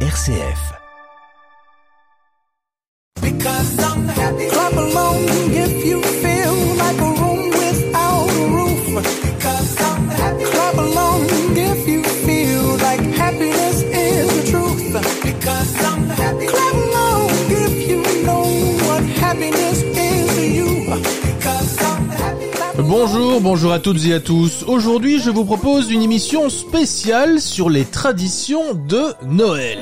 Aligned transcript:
RCF. 0.00 0.85
Bonjour, 22.98 23.42
bonjour 23.42 23.72
à 23.72 23.78
toutes 23.78 24.06
et 24.06 24.14
à 24.14 24.20
tous. 24.20 24.62
Aujourd'hui, 24.66 25.20
je 25.20 25.28
vous 25.28 25.44
propose 25.44 25.90
une 25.90 26.00
émission 26.00 26.48
spéciale 26.48 27.42
sur 27.42 27.68
les 27.68 27.84
traditions 27.84 28.72
de 28.72 29.12
Noël. 29.22 29.80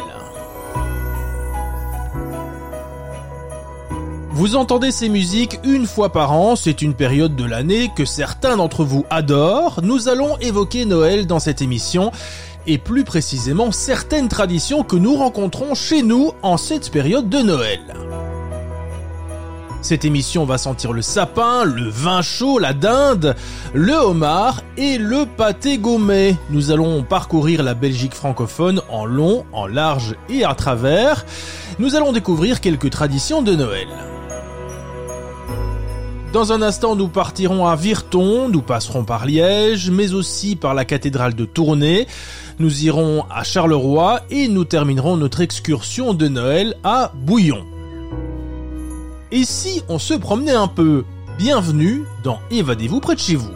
Vous 4.33 4.57
entendez 4.57 4.91
ces 4.91 5.09
musiques 5.09 5.61
une 5.63 5.87
fois 5.87 6.11
par 6.11 6.33
an, 6.33 6.57
c'est 6.57 6.83
une 6.83 6.95
période 6.95 7.37
de 7.37 7.45
l'année 7.45 7.89
que 7.95 8.05
certains 8.05 8.57
d'entre 8.57 8.83
vous 8.83 9.07
adorent. 9.11 9.79
Nous 9.85 10.09
allons 10.09 10.37
évoquer 10.39 10.85
Noël 10.85 11.29
dans 11.29 11.39
cette 11.39 11.63
émission 11.63 12.11
et 12.67 12.79
plus 12.79 13.05
précisément 13.05 13.71
certaines 13.71 14.29
traditions 14.29 14.83
que 14.83 14.97
nous 14.97 15.15
rencontrons 15.15 15.77
chez 15.77 16.03
nous 16.03 16.33
en 16.43 16.57
cette 16.57 16.91
période 16.91 17.29
de 17.29 17.39
Noël. 17.39 17.79
Cette 19.85 20.07
émission 20.07 20.47
va 20.47 20.57
sentir 20.57 20.95
le 20.95 21.03
sapin, 21.03 21.65
le 21.65 21.91
vin 21.91 22.23
chaud, 22.23 22.59
la 22.59 22.73
dinde, 22.73 23.37
le 23.75 23.93
homard 23.93 24.63
et 24.79 24.97
le 24.97 25.27
pâté 25.27 25.77
gourmet. 25.77 26.37
Nous 26.49 26.71
allons 26.71 27.03
parcourir 27.03 27.63
la 27.63 27.75
Belgique 27.75 28.15
francophone 28.15 28.81
en 28.89 29.05
long, 29.05 29.45
en 29.53 29.67
large 29.67 30.17
et 30.31 30.43
à 30.43 30.55
travers. 30.55 31.27
Nous 31.79 31.97
allons 31.97 32.13
découvrir 32.13 32.63
quelques 32.63 32.89
traditions 32.89 33.43
de 33.43 33.55
Noël. 33.55 33.89
Dans 36.33 36.55
un 36.55 36.63
instant, 36.63 36.97
nous 36.97 37.09
partirons 37.09 37.67
à 37.67 37.77
Virton, 37.77 38.49
nous 38.49 38.63
passerons 38.63 39.05
par 39.05 39.27
Liège, 39.27 39.91
mais 39.91 40.15
aussi 40.15 40.57
par 40.57 40.73
la 40.73 40.87
cathédrale 40.87 41.35
de 41.35 41.45
Tournai. 41.45 42.07
Nous 42.59 42.85
irons 42.87 43.27
à 43.31 43.45
Charleroi 43.45 44.23
et 44.31 44.49
nous 44.49 44.65
terminerons 44.65 45.19
notre 45.19 45.43
excursion 45.43 46.15
de 46.15 46.27
Noël 46.27 46.75
à 46.85 47.13
Bouillon. 47.15 47.67
Et 49.37 49.43
si 49.43 49.83
on 49.89 49.99
se 49.99 50.15
promenait 50.15 50.53
un 50.53 50.69
peu 50.69 51.05
Bienvenue 51.39 52.05
dans 52.23 52.39
Évadez-vous 52.53 53.01
près 53.01 53.17
de 53.17 53.21
chez 53.21 53.35
vous. 53.35 53.51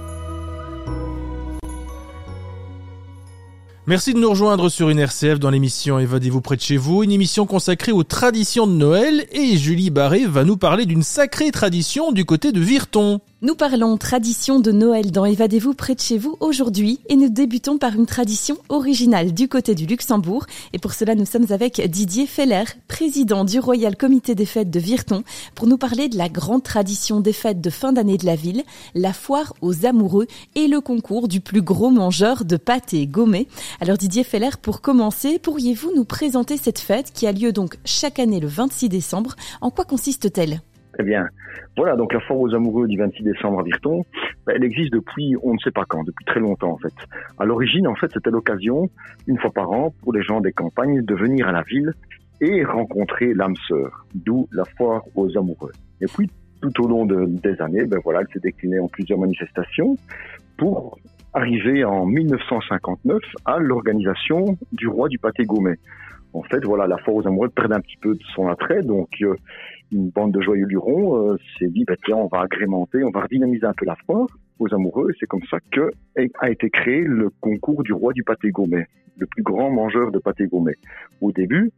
Merci 3.86 4.12
de 4.12 4.18
nous 4.18 4.28
rejoindre 4.28 4.70
sur 4.70 4.90
une 4.90 4.98
RCF 4.98 5.38
dans 5.38 5.50
l'émission 5.50 6.00
Évadez-vous 6.00 6.40
près 6.40 6.56
de 6.56 6.60
chez 6.62 6.76
vous, 6.76 7.04
une 7.04 7.12
émission 7.12 7.46
consacrée 7.46 7.92
aux 7.92 8.02
traditions 8.02 8.66
de 8.66 8.72
Noël 8.72 9.28
et 9.30 9.56
Julie 9.56 9.90
Barré 9.90 10.26
va 10.26 10.42
nous 10.42 10.56
parler 10.56 10.84
d'une 10.84 11.04
sacrée 11.04 11.52
tradition 11.52 12.10
du 12.10 12.24
côté 12.24 12.50
de 12.50 12.58
Virton. 12.58 13.20
Nous 13.40 13.54
parlons 13.54 13.96
tradition 13.96 14.58
de 14.58 14.72
Noël 14.72 15.12
dans 15.12 15.24
Évadez-vous 15.24 15.72
près 15.72 15.94
de 15.94 16.00
chez 16.00 16.18
vous 16.18 16.36
aujourd'hui 16.40 16.98
et 17.08 17.14
nous 17.14 17.28
débutons 17.28 17.78
par 17.78 17.94
une 17.94 18.04
tradition 18.04 18.58
originale 18.68 19.32
du 19.32 19.46
côté 19.46 19.76
du 19.76 19.86
Luxembourg. 19.86 20.46
Et 20.72 20.80
pour 20.80 20.92
cela 20.92 21.14
nous 21.14 21.24
sommes 21.24 21.46
avec 21.50 21.80
Didier 21.88 22.26
Feller, 22.26 22.64
président 22.88 23.44
du 23.44 23.60
Royal 23.60 23.96
Comité 23.96 24.34
des 24.34 24.44
Fêtes 24.44 24.72
de 24.72 24.80
Virton 24.80 25.22
pour 25.54 25.68
nous 25.68 25.78
parler 25.78 26.08
de 26.08 26.18
la 26.18 26.28
grande 26.28 26.64
tradition 26.64 27.20
des 27.20 27.32
fêtes 27.32 27.60
de 27.60 27.70
fin 27.70 27.92
d'année 27.92 28.18
de 28.18 28.26
la 28.26 28.34
ville, 28.34 28.64
la 28.96 29.12
foire 29.12 29.54
aux 29.60 29.86
amoureux 29.86 30.26
et 30.56 30.66
le 30.66 30.80
concours 30.80 31.28
du 31.28 31.40
plus 31.40 31.62
gros 31.62 31.90
mangeur 31.90 32.44
de 32.44 32.56
pâté 32.56 33.06
gommé. 33.06 33.46
Alors 33.80 33.98
Didier 33.98 34.24
Feller, 34.24 34.58
pour 34.60 34.80
commencer, 34.80 35.38
pourriez-vous 35.38 35.92
nous 35.94 36.04
présenter 36.04 36.56
cette 36.56 36.80
fête 36.80 37.12
qui 37.12 37.28
a 37.28 37.30
lieu 37.30 37.52
donc 37.52 37.78
chaque 37.84 38.18
année 38.18 38.40
le 38.40 38.48
26 38.48 38.88
décembre? 38.88 39.36
En 39.60 39.70
quoi 39.70 39.84
consiste-t-elle? 39.84 40.60
Eh 40.98 41.04
bien, 41.04 41.28
voilà, 41.76 41.96
donc 41.96 42.12
la 42.12 42.20
foire 42.20 42.40
aux 42.40 42.54
amoureux 42.54 42.88
du 42.88 42.98
26 42.98 43.22
décembre 43.22 43.60
à 43.60 43.62
Virton, 43.62 44.02
ben, 44.46 44.54
elle 44.56 44.64
existe 44.64 44.92
depuis 44.92 45.36
on 45.42 45.54
ne 45.54 45.58
sait 45.58 45.70
pas 45.70 45.84
quand, 45.88 46.02
depuis 46.04 46.24
très 46.24 46.40
longtemps 46.40 46.72
en 46.72 46.78
fait. 46.78 46.94
À 47.38 47.44
l'origine, 47.44 47.86
en 47.86 47.94
fait, 47.94 48.10
c'était 48.12 48.30
l'occasion, 48.30 48.88
une 49.26 49.38
fois 49.38 49.50
par 49.50 49.70
an, 49.70 49.94
pour 50.02 50.12
les 50.12 50.22
gens 50.22 50.40
des 50.40 50.52
campagnes 50.52 51.02
de 51.02 51.14
venir 51.14 51.48
à 51.48 51.52
la 51.52 51.62
ville 51.62 51.92
et 52.40 52.64
rencontrer 52.64 53.34
l'âme 53.34 53.56
sœur, 53.68 54.06
d'où 54.14 54.48
la 54.52 54.64
foire 54.76 55.02
aux 55.14 55.36
amoureux. 55.36 55.72
Et 56.00 56.06
puis, 56.06 56.30
tout 56.60 56.84
au 56.84 56.88
long 56.88 57.06
des 57.06 57.60
années, 57.60 57.84
ben 57.86 58.00
voilà, 58.02 58.20
elle 58.20 58.28
s'est 58.32 58.40
déclinée 58.40 58.80
en 58.80 58.88
plusieurs 58.88 59.18
manifestations 59.18 59.96
pour 60.56 60.98
arriver 61.34 61.84
en 61.84 62.06
1959 62.06 63.22
à 63.44 63.58
l'organisation 63.58 64.58
du 64.72 64.88
roi 64.88 65.08
du 65.08 65.18
pâté 65.18 65.44
gourmet. 65.44 65.76
En 66.32 66.42
fait, 66.42 66.64
voilà, 66.64 66.86
la 66.86 66.98
foire 66.98 67.16
aux 67.16 67.26
amoureux 67.26 67.48
perd 67.48 67.72
un 67.72 67.80
petit 67.80 67.96
peu 68.00 68.14
de 68.14 68.22
son 68.34 68.48
attrait, 68.48 68.82
donc 68.82 69.08
euh, 69.22 69.34
une 69.92 70.10
bande 70.10 70.32
de 70.32 70.40
joyeux 70.40 70.66
lurons 70.66 71.32
euh, 71.32 71.36
s'est 71.58 71.68
dit, 71.68 71.84
bah, 71.84 71.94
tiens, 72.04 72.16
on 72.16 72.26
va 72.26 72.42
agrémenter, 72.42 73.02
on 73.04 73.10
va 73.10 73.22
redynamiser 73.22 73.66
un 73.66 73.72
peu 73.72 73.86
la 73.86 73.96
foire 74.06 74.26
aux 74.58 74.72
amoureux. 74.74 75.08
C'est 75.18 75.26
comme 75.26 75.44
ça 75.50 75.58
que 75.70 75.90
a 76.40 76.50
été 76.50 76.68
créé 76.70 77.02
le 77.02 77.30
concours 77.40 77.82
du 77.82 77.92
roi 77.92 78.12
du 78.12 78.22
pâté 78.24 78.50
gourmet, 78.50 78.86
le 79.16 79.26
plus 79.26 79.42
grand 79.42 79.70
mangeur 79.70 80.10
de 80.10 80.18
pâté 80.18 80.46
gourmet. 80.46 80.74
Au 81.20 81.32
début, 81.32 81.70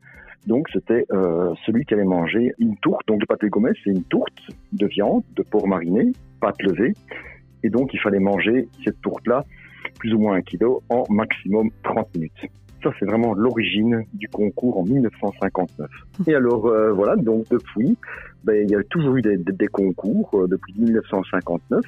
donc 0.46 0.68
c'était 0.72 1.04
euh, 1.12 1.54
celui 1.66 1.84
qui 1.84 1.94
allait 1.94 2.04
manger 2.04 2.52
une 2.58 2.76
tourte. 2.78 3.06
Donc 3.06 3.20
le 3.20 3.26
pâté 3.26 3.48
gourmet, 3.48 3.72
c'est 3.84 3.90
une 3.90 4.04
tourte 4.04 4.38
de 4.72 4.86
viande, 4.86 5.22
de 5.36 5.42
porc 5.42 5.66
mariné, 5.68 6.12
pâte 6.40 6.60
levée. 6.62 6.94
Et 7.62 7.68
donc 7.68 7.92
il 7.92 8.00
fallait 8.00 8.20
manger 8.20 8.68
cette 8.84 9.00
tourte-là, 9.02 9.44
plus 9.98 10.14
ou 10.14 10.18
moins 10.18 10.36
un 10.36 10.42
kilo, 10.42 10.82
en 10.88 11.04
maximum 11.10 11.70
30 11.82 12.14
minutes. 12.14 12.50
Ça, 12.82 12.90
c'est 12.98 13.04
vraiment 13.04 13.34
l'origine 13.34 14.04
du 14.14 14.28
concours 14.28 14.78
en 14.78 14.84
1959. 14.84 15.88
Et 16.26 16.34
alors, 16.34 16.66
euh, 16.66 16.92
voilà, 16.92 17.14
donc 17.16 17.44
depuis, 17.50 17.96
ben, 18.42 18.54
il 18.54 18.70
y 18.70 18.74
a 18.74 18.82
toujours 18.84 19.16
eu 19.16 19.22
des, 19.22 19.66
concours 19.66 20.30
euh, 20.34 20.46
depuis 20.46 20.74
1959. 20.78 21.82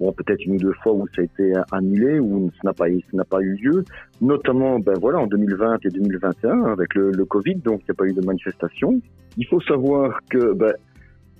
Bon, 0.00 0.12
peut-être 0.12 0.44
une 0.44 0.54
ou 0.54 0.58
deux 0.58 0.72
fois 0.82 0.92
où 0.92 1.06
ça 1.14 1.22
a 1.22 1.24
été 1.24 1.52
annulé, 1.70 2.18
où 2.18 2.50
ça 2.62 2.72
n'a 3.14 3.24
pas, 3.24 3.40
eu 3.40 3.54
lieu. 3.54 3.84
Notamment, 4.20 4.80
ben 4.80 4.94
voilà, 5.00 5.20
en 5.20 5.26
2020 5.28 5.78
et 5.84 5.88
2021 5.90 6.64
avec 6.64 6.94
le, 6.94 7.24
Covid, 7.24 7.56
donc 7.56 7.82
il 7.82 7.84
n'y 7.84 7.90
a 7.92 7.94
pas 7.94 8.06
eu 8.06 8.12
de 8.12 8.24
manifestation. 8.24 9.00
Il 9.36 9.46
faut 9.46 9.60
savoir 9.60 10.18
que, 10.30 10.52
ben, 10.52 10.74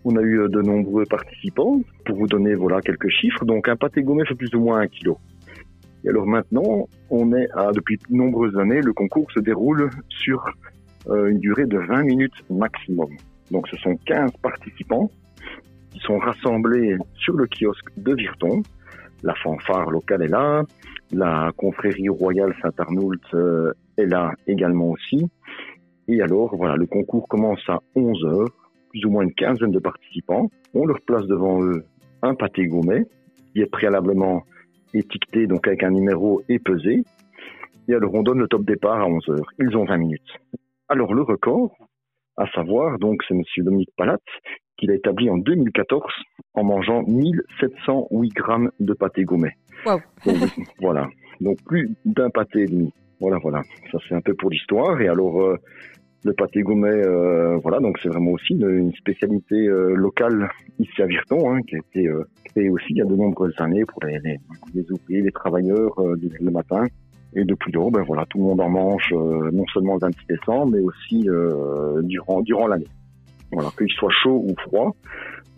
on 0.05 0.17
a 0.17 0.23
eu 0.23 0.49
de 0.49 0.61
nombreux 0.61 1.05
participants. 1.07 1.81
Pour 2.05 2.17
vous 2.17 2.27
donner 2.27 2.55
voilà 2.55 2.81
quelques 2.81 3.09
chiffres, 3.09 3.45
donc 3.45 3.69
un 3.69 3.77
pâté 3.77 4.03
gourmet 4.03 4.25
fait 4.27 4.35
plus 4.35 4.55
ou 4.55 4.61
moins 4.61 4.81
un 4.81 4.87
kilo. 4.87 5.19
Et 6.05 6.09
alors 6.09 6.27
maintenant, 6.27 6.89
on 7.11 7.33
est 7.33 7.49
à, 7.55 7.73
depuis 7.73 7.97
de 7.97 8.15
nombreuses 8.15 8.57
années, 8.59 8.81
le 8.81 8.93
concours 8.93 9.31
se 9.33 9.41
déroule 9.41 9.91
sur 10.09 10.45
euh, 11.09 11.31
une 11.31 11.39
durée 11.39 11.67
de 11.67 11.79
20 11.79 12.03
minutes 12.05 12.51
maximum. 12.51 13.11
Donc 13.51 13.69
ce 13.69 13.77
sont 13.79 13.97
15 14.07 14.33
participants 14.43 15.11
qui 15.91 15.99
sont 16.01 16.19
rassemblés 16.19 16.97
sur 17.15 17.35
le 17.35 17.47
kiosque 17.47 17.89
de 17.97 18.15
Virton. 18.15 18.63
La 19.23 19.35
fanfare 19.37 19.91
locale 19.91 20.23
est 20.23 20.29
là, 20.29 20.65
la 21.13 21.53
confrérie 21.57 22.09
royale 22.09 22.55
Saint-Arnoult 22.61 23.21
euh, 23.35 23.73
est 23.97 24.07
là 24.07 24.33
également 24.47 24.91
aussi. 24.91 25.27
Et 26.09 26.21
alors, 26.21 26.55
voilà, 26.57 26.77
le 26.77 26.87
concours 26.87 27.27
commence 27.29 27.63
à 27.69 27.79
11 27.95 28.25
heures, 28.27 28.71
plus 28.91 29.05
ou 29.07 29.11
moins 29.11 29.23
une 29.23 29.33
quinzaine 29.33 29.71
de 29.71 29.79
participants. 29.79 30.51
On 30.75 30.85
leur 30.85 31.01
place 31.01 31.27
devant 31.27 31.63
eux 31.63 31.85
un 32.23 32.35
pâté 32.35 32.67
gourmet 32.67 33.07
qui 33.53 33.63
est 33.63 33.71
préalablement 33.71 34.43
étiqueté 34.95 35.47
donc 35.47 35.67
avec 35.67 35.83
un 35.83 35.91
numéro 35.91 36.43
et 36.49 36.59
pesé. 36.59 37.05
Et 37.89 37.95
alors 37.95 38.15
on 38.15 38.23
donne 38.23 38.39
le 38.39 38.49
top 38.49 38.65
départ 38.65 39.01
à 39.01 39.07
11 39.07 39.29
heures. 39.29 39.51
Ils 39.59 39.77
ont 39.77 39.85
20 39.85 39.97
minutes. 39.99 40.39
Alors 40.89 41.15
le 41.15 41.23
record, 41.23 41.77
à 42.37 42.47
savoir, 42.49 42.99
donc 42.99 43.23
c'est 43.29 43.35
Monsieur 43.35 43.63
Dominique 43.63 43.91
Palat, 43.97 44.19
qu'il 44.77 44.91
a 44.91 44.95
établi 44.95 45.31
en 45.31 45.39
2014 45.39 46.03
en 46.55 46.65
mangeant 46.65 47.03
1708 47.03 48.29
grammes 48.31 48.71
de 48.81 48.93
pâté 48.95 49.25
gourmet. 49.25 49.57
voilà. 50.81 51.09
Donc 51.41 51.59
plus 51.65 51.95
d'un 52.05 52.31
pâté 52.31 52.63
et 52.63 52.67
demi. 52.67 52.93
Voilà, 53.21 53.39
voilà. 53.39 53.63
Ça 53.93 53.99
c'est 54.09 54.15
un 54.15 54.21
peu 54.21 54.35
pour 54.35 54.51
l'histoire. 54.51 55.01
Et 55.01 55.09
alors 55.09 55.43
euh, 55.43 55.59
le 56.25 56.33
pâté 56.33 56.63
gourmet, 56.63 56.89
euh, 56.89 57.59
voilà, 57.59 57.81
donc 57.81 57.99
c'est 58.03 58.09
vraiment 58.09 58.33
aussi 58.33 58.55
une, 58.55 58.93
spécialité 58.95 59.69
euh, 59.69 59.95
locale 59.95 60.49
ici 60.79 61.03
à 61.03 61.07
Virton, 61.07 61.53
hein, 61.53 61.61
qui 61.69 61.77
a 61.77 61.79
été 61.79 62.09
euh, 62.09 62.25
créée 62.47 62.71
aussi 62.71 62.87
il 62.91 62.97
y 62.97 63.03
a 63.03 63.05
de 63.05 63.15
nombreuses 63.15 63.55
années 63.59 63.85
pour 63.85 64.03
les, 64.05 64.19
les, 64.75 64.91
ouvriers, 64.91 65.21
les 65.21 65.33
travailleurs 65.33 65.93
le 66.01 66.51
matin. 66.51 66.87
Et 67.37 67.45
depuis 67.45 67.73
lors, 67.73 67.91
ben 67.91 68.03
voilà, 68.07 68.25
tout 68.31 68.39
le 68.39 68.45
monde 68.45 68.61
en 68.61 68.71
mange 68.71 69.13
non 69.13 69.65
seulement 69.73 69.95
le 69.95 70.01
26 70.01 70.27
décembre, 70.29 70.73
mais 70.73 70.81
aussi 70.81 71.29
durant 72.05 72.41
durant 72.43 72.69
l'année. 72.69 72.87
Voilà, 73.51 73.71
qu'il 73.77 73.91
soit 73.91 74.13
chaud 74.23 74.45
ou 74.47 74.55
froid, 74.63 74.95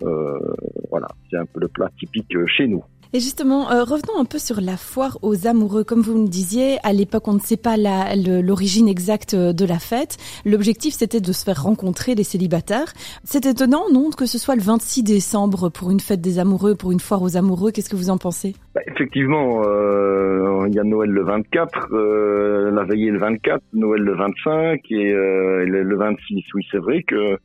voilà, 0.01 1.07
c'est 1.31 1.37
un 1.37 1.45
peu 1.45 1.61
le 1.61 1.69
plat 1.69 1.91
typique 1.99 2.35
chez 2.49 2.67
nous. 2.67 2.83
Et 3.17 3.21
justement, 3.21 3.71
euh, 3.71 3.83
revenons 3.83 4.21
un 4.21 4.27
peu 4.27 4.37
sur 4.37 4.61
la 4.61 4.77
foire 4.77 5.17
aux 5.23 5.47
amoureux. 5.47 5.85
Comme 5.85 6.03
vous 6.03 6.19
me 6.21 6.29
disiez, 6.29 6.77
à 6.83 6.93
l'époque, 6.93 7.27
on 7.29 7.33
ne 7.33 7.39
sait 7.39 7.57
pas 7.57 7.79
l'origine 7.79 8.89
exacte 8.89 9.35
de 9.35 9.65
la 9.65 9.79
fête. 9.79 10.19
L'objectif, 10.45 10.93
c'était 10.93 11.23
de 11.23 11.33
se 11.33 11.43
faire 11.43 11.63
rencontrer 11.63 12.15
les 12.15 12.25
célibataires. 12.25 12.93
C'est 13.25 13.47
étonnant, 13.47 13.85
non, 13.91 14.11
que 14.11 14.27
ce 14.27 14.37
soit 14.37 14.55
le 14.55 14.61
26 14.61 15.03
décembre 15.03 15.71
pour 15.71 15.91
une 15.91 16.01
fête 16.01 16.21
des 16.21 16.39
amoureux, 16.39 16.75
pour 16.75 16.93
une 16.93 17.01
foire 17.01 17.23
aux 17.23 17.39
amoureux. 17.39 17.71
Qu'est-ce 17.71 17.89
que 17.89 17.97
vous 17.97 18.11
en 18.11 18.19
pensez? 18.19 18.55
Bah, 18.75 18.83
Effectivement, 18.87 19.63
euh, 19.65 20.67
il 20.69 20.75
y 20.75 20.79
a 20.79 20.85
Noël 20.85 21.09
le 21.09 21.25
24, 21.25 21.95
euh, 21.95 22.71
la 22.71 22.85
veillée 22.85 23.11
le 23.11 23.19
24, 23.19 23.63
Noël 23.73 24.03
le 24.03 24.15
25 24.15 24.81
et 24.91 25.13
le, 25.15 25.83
le 25.83 25.97
26. 25.97 26.45
Oui, 26.55 26.67
c'est 26.71 26.77
vrai 26.77 27.03
que 27.03 27.39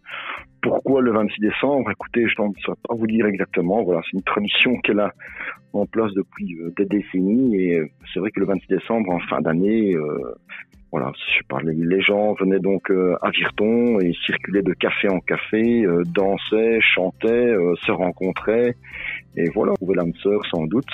pourquoi 0.62 1.02
le 1.02 1.12
26 1.12 1.42
décembre? 1.42 1.92
Écoutez, 1.92 2.28
je 2.28 2.42
ne 2.42 2.52
saurais 2.62 2.78
pas 2.88 2.96
vous 2.96 3.08
dire 3.08 3.26
exactement. 3.26 3.84
Voilà, 3.84 4.02
c'est 4.06 4.18
une 4.18 4.24
tradition 4.24 4.78
qu'elle 4.80 5.00
a 5.00 5.12
en 5.74 5.86
place 5.86 6.12
depuis 6.14 6.58
euh, 6.60 6.74
des 6.78 6.86
décennies 6.86 7.56
et 7.56 7.80
euh, 7.80 7.90
c'est 8.14 8.20
vrai 8.20 8.32
que 8.32 8.40
le 8.40 8.46
26 8.46 8.68
décembre, 8.68 9.12
en 9.12 9.20
fin 9.20 9.42
d'année, 9.42 9.94
euh, 9.94 10.36
voilà, 10.92 11.12
je 11.16 11.44
parlais, 11.48 11.74
les 11.74 12.02
gens 12.02 12.34
venaient 12.34 12.60
donc 12.60 12.92
à 12.92 13.30
Virton 13.30 14.02
et 14.02 14.12
circulaient 14.26 14.62
de 14.62 14.74
café 14.74 15.08
en 15.08 15.22
café, 15.22 15.86
dansaient, 16.08 16.80
chantaient, 16.82 17.56
se 17.86 17.92
rencontraient 17.94 18.76
et 19.38 19.50
voilà, 19.56 19.72
trouvaient 19.76 19.96
l'âme 19.96 20.14
sœur 20.16 20.46
sans 20.48 20.66
doute. 20.66 20.92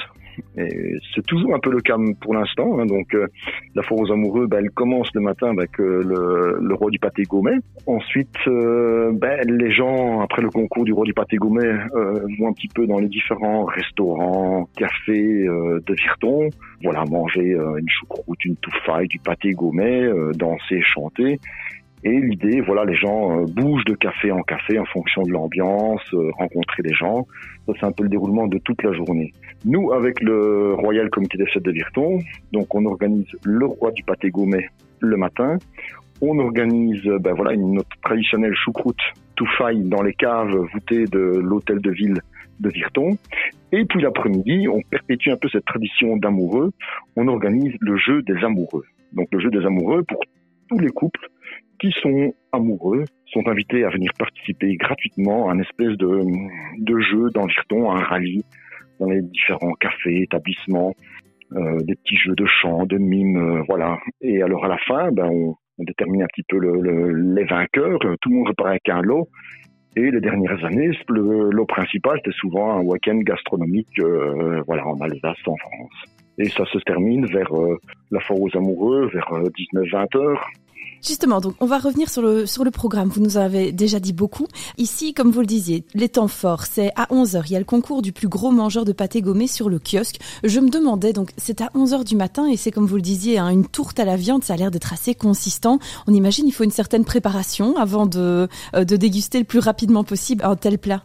C'est 0.55 1.25
toujours 1.25 1.55
un 1.55 1.59
peu 1.59 1.71
le 1.71 1.81
cas 1.81 1.97
pour 2.21 2.33
l'instant. 2.33 2.79
Hein. 2.79 2.85
donc 2.85 3.13
euh, 3.13 3.27
la 3.75 3.83
foire 3.83 3.99
aux 3.99 4.11
amoureux, 4.11 4.47
ben, 4.47 4.59
elle 4.59 4.71
commence 4.71 5.09
le 5.13 5.21
matin 5.21 5.49
avec 5.49 5.77
le, 5.77 6.57
le, 6.59 6.75
roi 6.75 6.89
du 6.89 6.99
pâté 6.99 7.23
gourmet. 7.23 7.57
Ensuite, 7.85 8.35
euh, 8.47 9.11
ben, 9.13 9.39
les 9.47 9.71
gens, 9.71 10.21
après 10.21 10.41
le 10.41 10.49
concours 10.49 10.83
du 10.83 10.93
roi 10.93 11.05
du 11.05 11.13
pâté 11.13 11.37
gourmet, 11.37 11.65
euh, 11.65 12.25
vont 12.39 12.49
un 12.49 12.53
petit 12.53 12.67
peu 12.67 12.87
dans 12.87 12.99
les 12.99 13.07
différents 13.07 13.65
restaurants, 13.65 14.67
cafés 14.75 15.45
de 15.45 15.93
Virton. 15.93 16.49
Voilà, 16.83 17.03
manger 17.05 17.57
une 17.77 17.89
choucroute, 17.89 18.43
une 18.45 18.55
touffaille, 18.57 19.07
du 19.07 19.19
pâté 19.19 19.51
gourmet, 19.51 20.09
danser, 20.33 20.81
chanter. 20.81 21.39
Et 22.07 22.21
l'idée, 22.21 22.61
voilà, 22.61 22.85
les 22.85 22.95
gens 22.95 23.43
bougent 23.43 23.83
de 23.83 23.93
café 23.93 24.31
en 24.31 24.41
café 24.41 24.79
en 24.79 24.85
fonction 24.85 25.23
de 25.23 25.31
l'ambiance, 25.31 26.15
rencontrer 26.37 26.81
des 26.81 26.93
gens. 26.93 27.27
Ça, 27.65 27.73
c'est 27.77 27.85
un 27.85 27.91
peu 27.91 28.03
le 28.03 28.09
déroulement 28.09 28.47
de 28.47 28.57
toute 28.59 28.81
la 28.81 28.93
journée. 28.93 29.33
Nous, 29.65 29.91
avec 29.91 30.21
le 30.21 30.73
Royal 30.75 31.09
Comité 31.09 31.37
des 31.37 31.47
Fêtes 31.47 31.63
de 31.63 31.71
Virton, 31.71 32.19
donc 32.53 32.73
on 32.73 32.85
organise 32.85 33.27
le 33.43 33.65
roi 33.65 33.91
du 33.91 34.03
pâté 34.03 34.29
gourmet 34.29 34.69
le 35.01 35.17
matin. 35.17 35.57
On 36.21 36.39
organise 36.39 37.03
ben 37.19 37.33
voilà, 37.33 37.51
une, 37.51 37.73
notre 37.73 37.99
traditionnelle 38.01 38.55
choucroute 38.55 39.01
faille 39.57 39.83
dans 39.83 40.01
les 40.01 40.13
caves 40.13 40.55
voûtées 40.73 41.05
de 41.05 41.19
l'hôtel 41.19 41.79
de 41.81 41.91
ville 41.91 42.21
de 42.61 42.69
Virton. 42.69 43.17
Et 43.73 43.83
puis 43.83 44.01
l'après-midi, 44.01 44.67
on 44.69 44.81
perpétue 44.81 45.29
un 45.29 45.35
peu 45.35 45.49
cette 45.49 45.65
tradition 45.65 46.15
d'amoureux. 46.15 46.71
On 47.17 47.27
organise 47.27 47.75
le 47.81 47.97
jeu 47.97 48.21
des 48.21 48.37
amoureux. 48.45 48.85
Donc 49.11 49.27
le 49.33 49.39
jeu 49.39 49.49
des 49.49 49.65
amoureux 49.65 50.03
pour 50.03 50.21
tous 50.69 50.79
les 50.79 50.89
couples 50.89 51.29
qui 51.79 51.91
sont 52.01 52.33
amoureux 52.51 53.05
sont 53.27 53.47
invités 53.47 53.83
à 53.83 53.89
venir 53.89 54.11
participer 54.17 54.75
gratuitement 54.75 55.49
à 55.49 55.53
un 55.53 55.59
espèce 55.59 55.97
de, 55.97 56.21
de 56.77 56.99
jeu 56.99 57.29
dans 57.33 57.45
Virton, 57.45 57.91
un 57.91 58.03
rallye 58.03 58.43
dans 58.99 59.09
les 59.09 59.21
différents 59.21 59.73
cafés, 59.73 60.23
établissements, 60.23 60.93
euh, 61.53 61.77
des 61.81 61.95
petits 61.95 62.17
jeux 62.17 62.35
de 62.35 62.45
chant, 62.45 62.85
de 62.85 62.97
mime, 62.97 63.37
euh, 63.37 63.63
voilà. 63.67 63.99
Et 64.21 64.41
alors 64.41 64.65
à 64.65 64.67
la 64.67 64.77
fin, 64.79 65.11
ben, 65.11 65.27
on, 65.27 65.55
on 65.77 65.83
détermine 65.83 66.23
un 66.23 66.27
petit 66.27 66.43
peu 66.47 66.57
le, 66.57 66.81
le, 66.81 67.35
les 67.35 67.45
vainqueurs. 67.45 67.99
Tout 68.21 68.29
le 68.29 68.35
monde 68.35 68.47
repart 68.47 68.69
avec 68.69 68.89
un 68.89 69.01
lot. 69.01 69.29
Et 69.95 70.11
les 70.11 70.21
dernières 70.21 70.63
années, 70.63 70.91
le 71.09 71.49
lot 71.49 71.65
principal, 71.65 72.19
c'était 72.23 72.37
souvent 72.37 72.77
un 72.77 72.81
week-end 72.81 73.17
gastronomique, 73.17 73.99
euh, 73.99 74.61
voilà, 74.67 74.85
en 74.85 74.99
Alsace, 75.01 75.37
en 75.47 75.55
France. 75.55 76.05
Et 76.37 76.49
ça 76.49 76.65
se 76.65 76.77
termine 76.79 77.25
vers 77.25 77.51
euh, 77.55 77.79
la 78.11 78.19
foire 78.19 78.39
aux 78.39 78.55
amoureux, 78.55 79.09
vers 79.11 79.31
19-20 79.73 80.17
heures. 80.17 80.47
Justement, 81.05 81.39
donc 81.39 81.53
on 81.59 81.65
va 81.67 81.77
revenir 81.77 82.09
sur 82.09 82.21
le 82.21 82.45
sur 82.45 82.63
le 82.63 82.71
programme. 82.71 83.09
Vous 83.09 83.21
nous 83.21 83.37
avez 83.37 83.71
déjà 83.71 83.99
dit 83.99 84.13
beaucoup. 84.13 84.47
Ici, 84.77 85.13
comme 85.13 85.31
vous 85.31 85.41
le 85.41 85.45
disiez, 85.45 85.85
les 85.93 86.09
temps 86.09 86.27
forts, 86.27 86.65
c'est 86.65 86.91
à 86.95 87.05
11h. 87.05 87.43
Il 87.45 87.51
y 87.51 87.55
a 87.55 87.59
le 87.59 87.65
concours 87.65 88.01
du 88.01 88.11
plus 88.11 88.27
gros 88.27 88.51
mangeur 88.51 88.83
de 88.83 88.91
pâté 88.91 89.21
gommé 89.21 89.47
sur 89.47 89.69
le 89.69 89.79
kiosque. 89.79 90.17
Je 90.43 90.59
me 90.59 90.69
demandais, 90.69 91.13
donc 91.13 91.31
c'est 91.37 91.61
à 91.61 91.67
11h 91.75 92.03
du 92.03 92.15
matin 92.15 92.47
et 92.47 92.57
c'est 92.57 92.71
comme 92.71 92.87
vous 92.87 92.95
le 92.95 93.01
disiez, 93.01 93.37
hein, 93.37 93.49
une 93.49 93.65
tourte 93.65 93.99
à 93.99 94.05
la 94.05 94.17
viande. 94.17 94.43
Ça 94.43 94.53
a 94.53 94.57
l'air 94.57 94.71
d'être 94.71 94.91
assez 94.91 95.13
consistant. 95.15 95.79
On 96.07 96.13
imagine 96.13 96.47
il 96.47 96.51
faut 96.51 96.63
une 96.63 96.71
certaine 96.71 97.05
préparation 97.05 97.77
avant 97.77 98.05
de, 98.05 98.47
euh, 98.75 98.83
de 98.83 98.95
déguster 98.95 99.39
le 99.39 99.45
plus 99.45 99.59
rapidement 99.59 100.03
possible 100.03 100.43
un 100.43 100.55
tel 100.55 100.77
plat. 100.77 101.03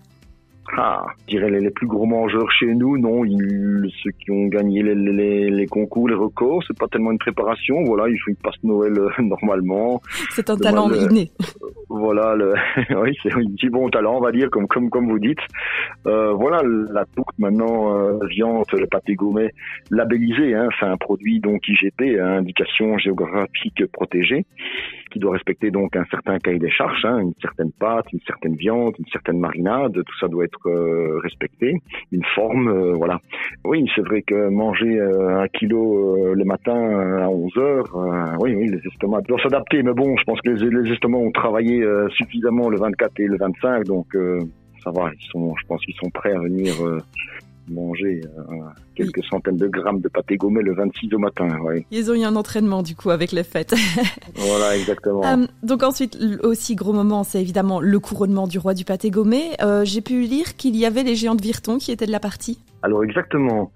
Ah, 0.76 1.04
je 1.26 1.36
dirais 1.36 1.50
les, 1.50 1.70
plus 1.70 1.86
gros 1.86 2.06
mangeurs 2.06 2.50
chez 2.52 2.74
nous, 2.74 2.96
non, 2.96 3.24
ils, 3.24 3.90
ceux 4.02 4.10
qui 4.12 4.30
ont 4.30 4.46
gagné 4.46 4.82
les, 4.82 4.94
les, 4.94 5.50
les 5.50 5.66
concours, 5.66 6.08
les 6.08 6.14
records, 6.14 6.62
c'est 6.66 6.78
pas 6.78 6.86
tellement 6.88 7.12
une 7.12 7.18
préparation, 7.18 7.82
voilà, 7.84 8.08
ils, 8.08 8.16
ils 8.28 8.36
passent 8.36 8.62
Noël 8.62 8.96
euh, 8.98 9.10
normalement. 9.22 10.00
C'est 10.30 10.48
un 10.48 10.56
talent 10.56 10.90
inné. 10.92 11.30
Euh, 11.40 11.66
voilà, 11.88 12.34
le, 12.34 12.54
oui, 13.02 13.16
c'est 13.22 13.32
un 13.32 13.44
petit 13.44 13.68
bon 13.68 13.88
talent, 13.90 14.16
on 14.16 14.20
va 14.20 14.32
dire, 14.32 14.50
comme 14.50 14.66
comme 14.66 14.88
comme 14.88 15.10
vous 15.10 15.18
dites. 15.18 15.40
Euh, 16.06 16.32
voilà, 16.32 16.62
la 16.64 17.04
tourte 17.04 17.38
maintenant, 17.38 17.94
euh, 17.94 18.18
viande, 18.26 18.64
le 18.72 18.86
pâté 18.86 19.14
gourmet, 19.14 19.50
labellisé, 19.90 20.54
hein, 20.54 20.68
c'est 20.78 20.86
un 20.86 20.96
produit 20.96 21.40
donc 21.40 21.68
IGP, 21.68 22.18
hein, 22.18 22.38
indication 22.38 22.96
géographique 22.98 23.84
protégée, 23.92 24.46
qui 25.10 25.18
doit 25.18 25.32
respecter 25.32 25.70
donc 25.70 25.96
un 25.96 26.04
certain 26.10 26.38
cahier 26.38 26.58
des 26.58 26.70
charges, 26.70 27.04
hein, 27.04 27.18
une 27.18 27.34
certaine 27.42 27.72
pâte, 27.72 28.06
une 28.12 28.20
certaine 28.26 28.56
viande, 28.56 28.94
une 28.98 29.10
certaine 29.12 29.38
marinade, 29.38 29.92
tout 29.92 30.18
ça 30.18 30.28
doit 30.28 30.44
être 30.44 30.51
euh, 30.66 31.18
respecté, 31.22 31.80
une 32.10 32.24
forme, 32.34 32.68
euh, 32.68 32.94
voilà. 32.94 33.20
Oui, 33.64 33.84
c'est 33.94 34.02
vrai 34.02 34.22
que 34.22 34.48
manger 34.48 34.98
euh, 34.98 35.40
un 35.42 35.48
kilo 35.48 36.34
le 36.34 36.44
matin 36.44 36.74
à 37.20 37.28
11 37.28 37.56
heures, 37.58 38.36
oui, 38.40 38.54
oui, 38.54 38.68
les 38.68 38.80
estomacs 38.88 39.26
doivent 39.26 39.42
s'adapter, 39.42 39.82
mais 39.82 39.92
bon, 39.92 40.16
je 40.16 40.24
pense 40.24 40.40
que 40.40 40.50
les, 40.50 40.82
les 40.82 40.92
estomacs 40.92 41.20
ont 41.20 41.32
travaillé 41.32 41.84
suffisamment 42.10 42.68
le 42.68 42.78
24 42.78 43.20
et 43.20 43.26
le 43.26 43.36
25, 43.36 43.84
donc 43.84 44.06
ça 44.82 44.90
va, 44.90 45.10
ils 45.12 45.26
sont, 45.30 45.54
je 45.56 45.66
pense 45.66 45.84
qu'ils 45.84 45.94
sont 45.96 46.10
prêts 46.10 46.32
à 46.32 46.38
venir 46.38 46.72
manger 47.68 48.22
euh, 48.24 48.40
quelques 48.94 49.24
centaines 49.24 49.56
de 49.56 49.68
grammes 49.68 50.00
de 50.00 50.08
pâté 50.08 50.36
gommé 50.36 50.62
le 50.62 50.74
26 50.74 51.14
au 51.14 51.18
matin. 51.18 51.48
Ils 51.90 52.10
ont 52.10 52.14
eu 52.14 52.24
un 52.24 52.36
entraînement 52.36 52.82
du 52.82 52.94
coup 52.94 53.10
avec 53.10 53.32
les 53.32 53.44
fêtes. 53.44 53.74
voilà, 54.34 54.76
exactement. 54.76 55.24
Euh, 55.24 55.46
donc 55.62 55.82
ensuite, 55.82 56.18
aussi 56.42 56.74
gros 56.74 56.92
moment, 56.92 57.24
c'est 57.24 57.40
évidemment 57.40 57.80
le 57.80 57.98
couronnement 58.00 58.46
du 58.46 58.58
roi 58.58 58.74
du 58.74 58.84
pâté 58.84 59.10
gommé. 59.10 59.52
Euh, 59.62 59.84
j'ai 59.84 60.00
pu 60.00 60.22
lire 60.22 60.56
qu'il 60.56 60.76
y 60.76 60.86
avait 60.86 61.02
les 61.02 61.14
géants 61.14 61.34
de 61.34 61.42
Virton 61.42 61.78
qui 61.78 61.92
étaient 61.92 62.06
de 62.06 62.12
la 62.12 62.20
partie. 62.20 62.58
Alors 62.82 63.04
exactement. 63.04 63.70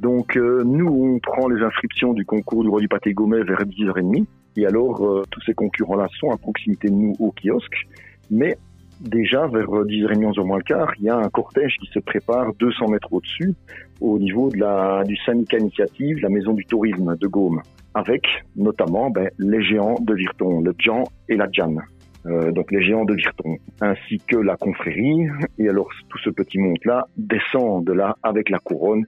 Donc 0.00 0.36
nous, 0.36 0.88
on 0.88 1.18
prend 1.20 1.48
les 1.48 1.62
inscriptions 1.62 2.12
du 2.12 2.24
concours 2.26 2.62
du 2.62 2.68
roi 2.68 2.80
du 2.80 2.88
pâté 2.88 3.14
gommé 3.14 3.42
vers 3.42 3.62
10h30. 3.64 4.26
Et 4.58 4.66
alors, 4.66 5.24
tous 5.30 5.40
ces 5.42 5.54
concurrents-là 5.54 6.08
sont 6.18 6.30
à 6.30 6.36
proximité 6.36 6.88
de 6.88 6.94
nous 6.94 7.14
au 7.18 7.32
kiosque. 7.32 7.86
Mais 8.30 8.58
déjà 9.00 9.46
vers 9.46 9.66
10h30, 9.66 10.32
11h 10.32 10.46
moins 10.46 10.58
le 10.58 10.64
quart, 10.64 10.92
il 10.98 11.04
y 11.04 11.08
a 11.08 11.16
un 11.16 11.28
cortège 11.28 11.76
qui 11.80 11.88
se 11.92 11.98
prépare 11.98 12.52
200 12.54 12.88
mètres 12.88 13.12
au-dessus, 13.12 13.54
au 14.00 14.18
niveau 14.18 14.50
de 14.50 14.58
la, 14.58 15.02
du 15.04 15.16
syndicat 15.16 15.58
initiative, 15.58 16.18
la 16.22 16.28
maison 16.28 16.52
du 16.52 16.64
tourisme 16.64 17.16
de 17.16 17.26
Gaume, 17.26 17.62
avec 17.94 18.26
notamment 18.56 19.10
ben, 19.10 19.30
les 19.38 19.62
géants 19.62 19.98
de 20.00 20.14
Virton, 20.14 20.60
le 20.60 20.74
Jean 20.78 21.04
et 21.28 21.36
la 21.36 21.48
Jan. 21.50 21.76
Euh, 22.26 22.50
donc 22.50 22.72
les 22.72 22.82
géants 22.82 23.04
de 23.04 23.14
Virton, 23.14 23.56
ainsi 23.80 24.18
que 24.26 24.36
la 24.36 24.56
confrérie. 24.56 25.28
Et 25.58 25.68
alors 25.68 25.88
tout 26.08 26.18
ce 26.18 26.30
petit 26.30 26.58
monde-là 26.58 27.06
descend 27.16 27.84
de 27.84 27.92
là 27.92 28.16
avec 28.22 28.50
la 28.50 28.58
couronne 28.58 29.06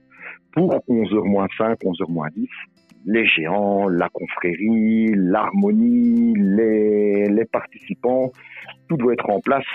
pour 0.53 0.73
11h 0.87 1.27
moins 1.27 1.47
5, 1.57 1.79
11h 1.81 2.09
moins 2.09 2.29
10 2.35 2.47
les 3.05 3.25
géants, 3.25 3.87
la 3.87 4.09
confrérie, 4.09 5.11
l'harmonie, 5.15 6.33
les, 6.35 7.25
les, 7.27 7.45
participants, 7.45 8.31
tout 8.89 8.97
doit 8.97 9.13
être 9.13 9.29
en 9.29 9.39
place 9.39 9.65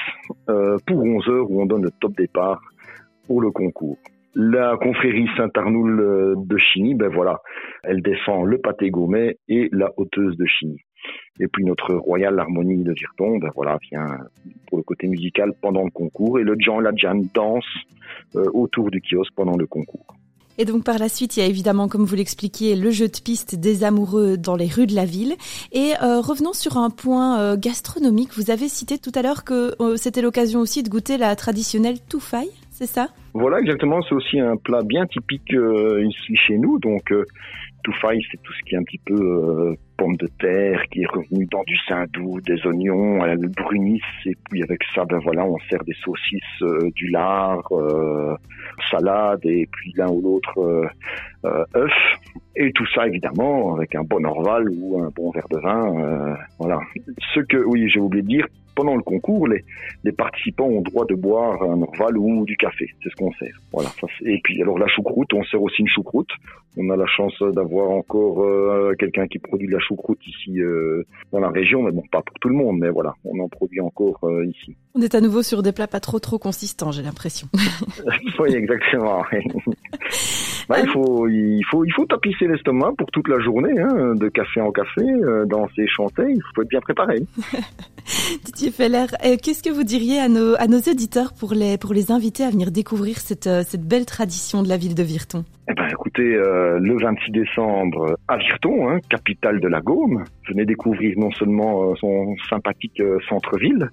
euh, 0.49 0.77
pour 0.87 1.03
11 1.03 1.29
heures 1.29 1.51
où 1.51 1.63
on 1.63 1.67
donne 1.67 1.85
le 1.85 1.91
top 2.01 2.15
départ 2.17 2.61
pour 3.27 3.41
le 3.41 3.51
concours. 3.51 3.97
La 4.35 4.77
confrérie 4.77 5.29
Saint-Arnoul 5.37 6.01
euh, 6.01 6.35
de 6.37 6.59
Chigny, 6.59 6.95
ben 6.95 7.09
voilà, 7.09 7.41
elle 7.85 8.03
défend 8.03 8.45
le 8.45 8.59
pâté 8.59 8.91
gourmet 8.91 9.39
et 9.49 9.69
la 9.73 9.91
hauteuse 9.97 10.37
de 10.37 10.45
Chigny. 10.45 10.81
Et 11.39 11.47
puis 11.49 11.65
notre 11.65 11.95
Royal 11.95 12.39
Harmonie 12.39 12.83
de 12.83 12.93
Virton, 12.93 13.39
ben 13.39 13.51
voilà, 13.55 13.79
vient 13.91 14.19
pour 14.67 14.79
le 14.79 14.85
côté 14.85 15.07
musical 15.07 15.53
pendant 15.61 15.85
le 15.85 15.91
concours 15.91 16.39
et 16.41 16.43
le 16.43 16.57
Jean 16.59 16.81
et 16.81 16.85
la 16.85 16.93
Jeanne 16.97 17.29
dansent 17.33 17.65
euh, 18.35 18.45
autour 18.53 18.91
du 18.91 19.01
kiosque 19.01 19.35
pendant 19.37 19.57
le 19.57 19.67
concours. 19.67 20.07
Et 20.59 20.65
donc 20.65 20.85
par 20.85 20.99
la 20.99 21.09
suite, 21.09 21.37
il 21.37 21.41
y 21.41 21.43
a 21.43 21.47
évidemment, 21.47 21.89
comme 21.89 22.05
vous 22.05 22.15
l'expliquiez, 22.15 22.77
le 22.77 22.91
jeu 22.91 23.09
de 23.09 23.19
piste 23.19 23.57
des 23.57 23.85
amoureux 23.85 24.37
dans 24.37 24.57
les 24.57 24.69
rues 24.69 24.87
de 24.87 24.95
la 24.95 25.05
ville. 25.05 25.35
Et 25.73 25.93
euh, 26.03 26.21
revenons 26.21 26.53
sur 26.53 26.77
un 26.77 26.91
point 26.91 27.41
euh, 27.41 27.57
gastronomique. 27.57 28.31
Vous 28.37 28.51
avez 28.51 28.69
cité 28.69 28.99
tout 28.99 29.13
à 29.15 29.23
l'heure 29.23 29.45
que 29.45 29.75
euh, 29.81 29.97
c'était 29.97 30.23
l'occasion 30.23 30.61
aussi 30.61 30.83
de 30.83 30.89
goûter 30.89 31.19
la 31.19 31.35
traditionnelle 31.37 31.99
toufaille, 32.09 32.51
c'est 32.71 32.87
ça? 32.87 33.09
Voilà, 33.35 33.59
exactement. 33.61 34.01
C'est 34.03 34.15
aussi 34.15 34.39
un 34.39 34.57
plat 34.57 34.83
bien 34.83 35.07
typique 35.07 35.53
ici 35.53 36.37
chez 36.37 36.57
nous. 36.57 36.79
Donc 36.79 37.13
toufaille, 37.85 38.21
c'est 38.31 38.43
tout 38.43 38.53
ce 38.53 38.63
qui 38.65 38.75
est 38.75 38.79
un 38.79 38.83
petit 38.83 39.01
peu 39.05 39.77
pomme 39.97 40.17
de 40.17 40.27
terre 40.41 40.83
qui 40.91 41.03
est 41.03 41.07
revenu 41.07 41.47
dans 41.47 41.63
du 41.65 41.77
saindoux, 41.89 42.41
des 42.41 42.67
oignons, 42.67 43.23
à 43.23 43.29
la 43.29 43.37
brunisse. 43.37 44.03
Et 44.27 44.35
puis 44.51 44.63
avec 44.63 44.83
ça, 44.95 45.05
ben 45.05 45.19
voilà, 45.23 45.45
on 45.45 45.59
sert 45.71 45.85
des 45.85 45.95
saucisses, 46.05 46.93
du 46.97 47.09
lard 47.09 47.63
salade 48.91 49.45
et 49.45 49.69
puis 49.71 49.93
l'un 49.97 50.09
ou 50.09 50.21
l'autre 50.21 50.91
œuf. 51.45 51.93
Et 52.57 52.73
tout 52.73 52.87
ça 52.95 53.07
évidemment 53.07 53.77
avec 53.77 53.95
un 53.95 54.03
bon 54.03 54.25
orval 54.25 54.69
ou 54.71 55.01
un 55.01 55.11
bon 55.15 55.31
verre 55.31 55.49
de 55.51 55.61
vin. 55.61 56.37
voilà. 56.59 56.81
Ce 57.35 57.41
que, 57.41 57.59
oui, 57.59 57.89
j'ai 57.89 58.01
oublié 58.01 58.23
de 58.23 58.29
dire, 58.29 58.47
pendant 58.75 58.97
le 58.97 59.03
concours, 59.03 59.49
les, 59.49 59.65
les, 60.05 60.13
participants 60.13 60.67
ont 60.67 60.81
droit 60.81 61.07
de 61.07 61.15
boire 61.15 61.63
un 61.63 61.81
orval 61.83 62.19
ou 62.19 62.45
du 62.45 62.57
café. 62.57 62.87
C'est 63.03 63.11
ce 63.11 63.17
qu'on 63.17 63.33
sert. 63.33 63.57
Voilà. 63.73 63.91
Et 64.23 64.41
puis 64.43 64.61
alors 64.63 64.79
la 64.79 64.89
choucroute, 64.89 65.33
on 65.35 65.43
sert 65.45 65.63
aussi 65.63 65.83
une 65.83 65.89
choucroute. 65.89 66.31
On 66.77 66.91
a 66.91 66.97
la 66.97 67.07
chance 67.07 67.35
d'avoir 67.41 67.91
encore 67.91 68.43
euh, 68.43 68.95
quelqu'un 68.99 69.29
qui 69.29 69.39
produit 69.39 69.69
de 69.69 69.73
la 69.73 69.79
choucroute 69.79 70.19
ici 70.27 70.61
euh, 70.61 71.05
dans 71.31 71.39
la 71.39 71.51
région, 71.51 71.83
mais 71.83 71.93
bon, 71.93 72.03
pas 72.11 72.21
pour 72.23 72.37
tout 72.41 72.49
le 72.49 72.57
monde, 72.57 72.79
mais 72.81 72.91
voilà, 72.91 73.15
on 73.25 73.39
en 73.39 73.49
produit 73.49 73.81
encore 73.81 74.19
euh, 74.25 74.45
ici. 74.45 74.75
On 74.95 75.01
est 75.01 75.15
à 75.15 75.21
nouveau 75.21 75.43
sur 75.43 75.63
des 75.63 75.73
plats 75.73 75.87
pas 75.87 76.01
trop 76.01 76.19
trop 76.19 76.39
consistants, 76.39 76.91
j'ai 76.91 77.03
l'impression. 77.03 77.47
oui, 78.41 78.55
exactement. 78.57 79.23
bah, 80.69 80.81
il 80.81 80.89
faut, 80.89 81.29
il 81.29 81.63
faut, 81.71 81.85
il 81.85 81.93
faut 81.93 82.07
tapisser 82.07 82.49
l'estomac 82.49 82.93
pour 82.99 83.09
toute 83.13 83.29
la 83.29 83.39
journée, 83.39 83.79
hein, 83.79 84.17
de 84.17 84.29
café 84.29 84.61
en 84.61 84.73
café, 84.73 85.03
dans 85.47 85.69
ces 85.77 85.87
chanter, 85.87 86.25
il 86.29 86.43
faut 86.55 86.63
être 86.63 86.69
bien 86.69 86.81
préparé. 86.81 87.23
Didier 88.65 88.85
Feller, 88.85 89.07
qu'est-ce 89.43 89.63
que 89.63 89.69
vous 89.69 89.85
diriez 89.85 90.19
à 90.21 90.29
nos, 90.31 90.55
à 90.55 90.69
nos 90.69 90.79
auditeurs 90.79 91.35
pour 91.35 91.53
les, 91.53 91.77
pour 91.77 91.93
les 91.93 92.11
inviter 92.11 92.45
à 92.45 92.51
venir 92.51 92.71
découvrir 92.71 93.19
cette, 93.19 93.45
cette 93.45 93.87
belle 93.87 94.07
tradition 94.07 94.63
de 94.63 94.71
la 94.71 94.79
ville 94.79 94.95
de 94.95 95.03
Virton? 95.03 95.45
Eh 95.69 95.75
ben, 95.75 95.87
écoutez, 95.91 96.35
euh, 96.35 96.79
le 96.79 96.97
26 96.97 97.31
décembre 97.31 98.17
à 98.27 98.39
Virton, 98.39 98.89
hein, 98.89 99.01
capitale 99.11 99.61
de 99.61 99.69
la 99.69 99.83
Gaume, 99.83 100.25
venez 100.49 100.65
découvrir 100.65 101.19
non 101.19 101.31
seulement 101.33 101.91
euh, 101.91 101.95
son 101.97 102.37
sympathique 102.49 103.01
euh, 103.01 103.19
centre-ville, 103.29 103.91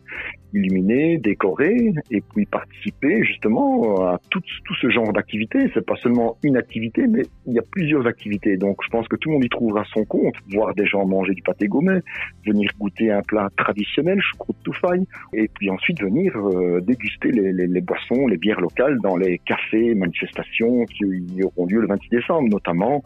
illuminé, 0.53 1.17
décoré, 1.17 1.93
et 2.09 2.21
puis 2.21 2.45
participer 2.45 3.23
justement 3.23 4.07
à 4.07 4.19
tout, 4.29 4.41
tout 4.65 4.75
ce 4.75 4.89
genre 4.89 5.11
d'activités. 5.13 5.69
C'est 5.73 5.85
pas 5.85 5.95
seulement 5.97 6.37
une 6.43 6.57
activité, 6.57 7.07
mais 7.07 7.23
il 7.47 7.53
y 7.53 7.59
a 7.59 7.63
plusieurs 7.63 8.05
activités. 8.07 8.57
Donc, 8.57 8.77
je 8.83 8.89
pense 8.89 9.07
que 9.07 9.15
tout 9.15 9.29
le 9.29 9.35
monde 9.35 9.45
y 9.45 9.49
trouvera 9.49 9.83
son 9.93 10.05
compte. 10.05 10.35
Voir 10.51 10.73
des 10.75 10.85
gens 10.85 11.05
manger 11.05 11.33
du 11.33 11.41
pâté 11.41 11.67
gourmet, 11.67 12.01
venir 12.45 12.69
goûter 12.79 13.11
un 13.11 13.21
plat 13.21 13.49
traditionnel, 13.57 14.19
choucroute 14.21 14.57
toufaille, 14.63 15.05
et 15.33 15.47
puis 15.47 15.69
ensuite 15.69 16.01
venir 16.01 16.33
déguster 16.81 17.31
les, 17.31 17.53
les, 17.53 17.67
les, 17.67 17.81
boissons, 17.81 18.27
les 18.27 18.37
bières 18.37 18.61
locales 18.61 18.97
dans 19.01 19.15
les 19.15 19.39
cafés, 19.39 19.95
manifestations 19.95 20.85
qui 20.85 21.43
auront 21.43 21.65
lieu 21.65 21.81
le 21.81 21.87
26 21.87 22.09
décembre, 22.09 22.49
notamment 22.49 23.03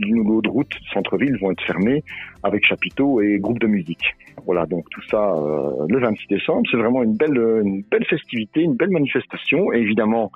lignes 0.00 0.40
de 0.42 0.48
route 0.48 0.72
centre-ville 0.92 1.36
vont 1.38 1.52
être 1.52 1.62
fermées 1.62 2.02
avec 2.44 2.64
chapiteaux 2.64 3.20
et 3.20 3.38
groupes 3.38 3.58
de 3.58 3.66
musique. 3.66 4.14
Voilà, 4.46 4.66
donc 4.66 4.88
tout 4.90 5.02
ça 5.10 5.32
euh, 5.34 5.86
le 5.88 5.98
26 5.98 6.28
décembre, 6.28 6.62
c'est 6.70 6.76
vraiment 6.76 7.02
une 7.02 7.16
belle, 7.16 7.36
une 7.64 7.82
belle 7.90 8.04
festivité, 8.04 8.60
une 8.60 8.74
belle 8.74 8.90
manifestation. 8.90 9.72
Et 9.72 9.78
évidemment, 9.78 10.30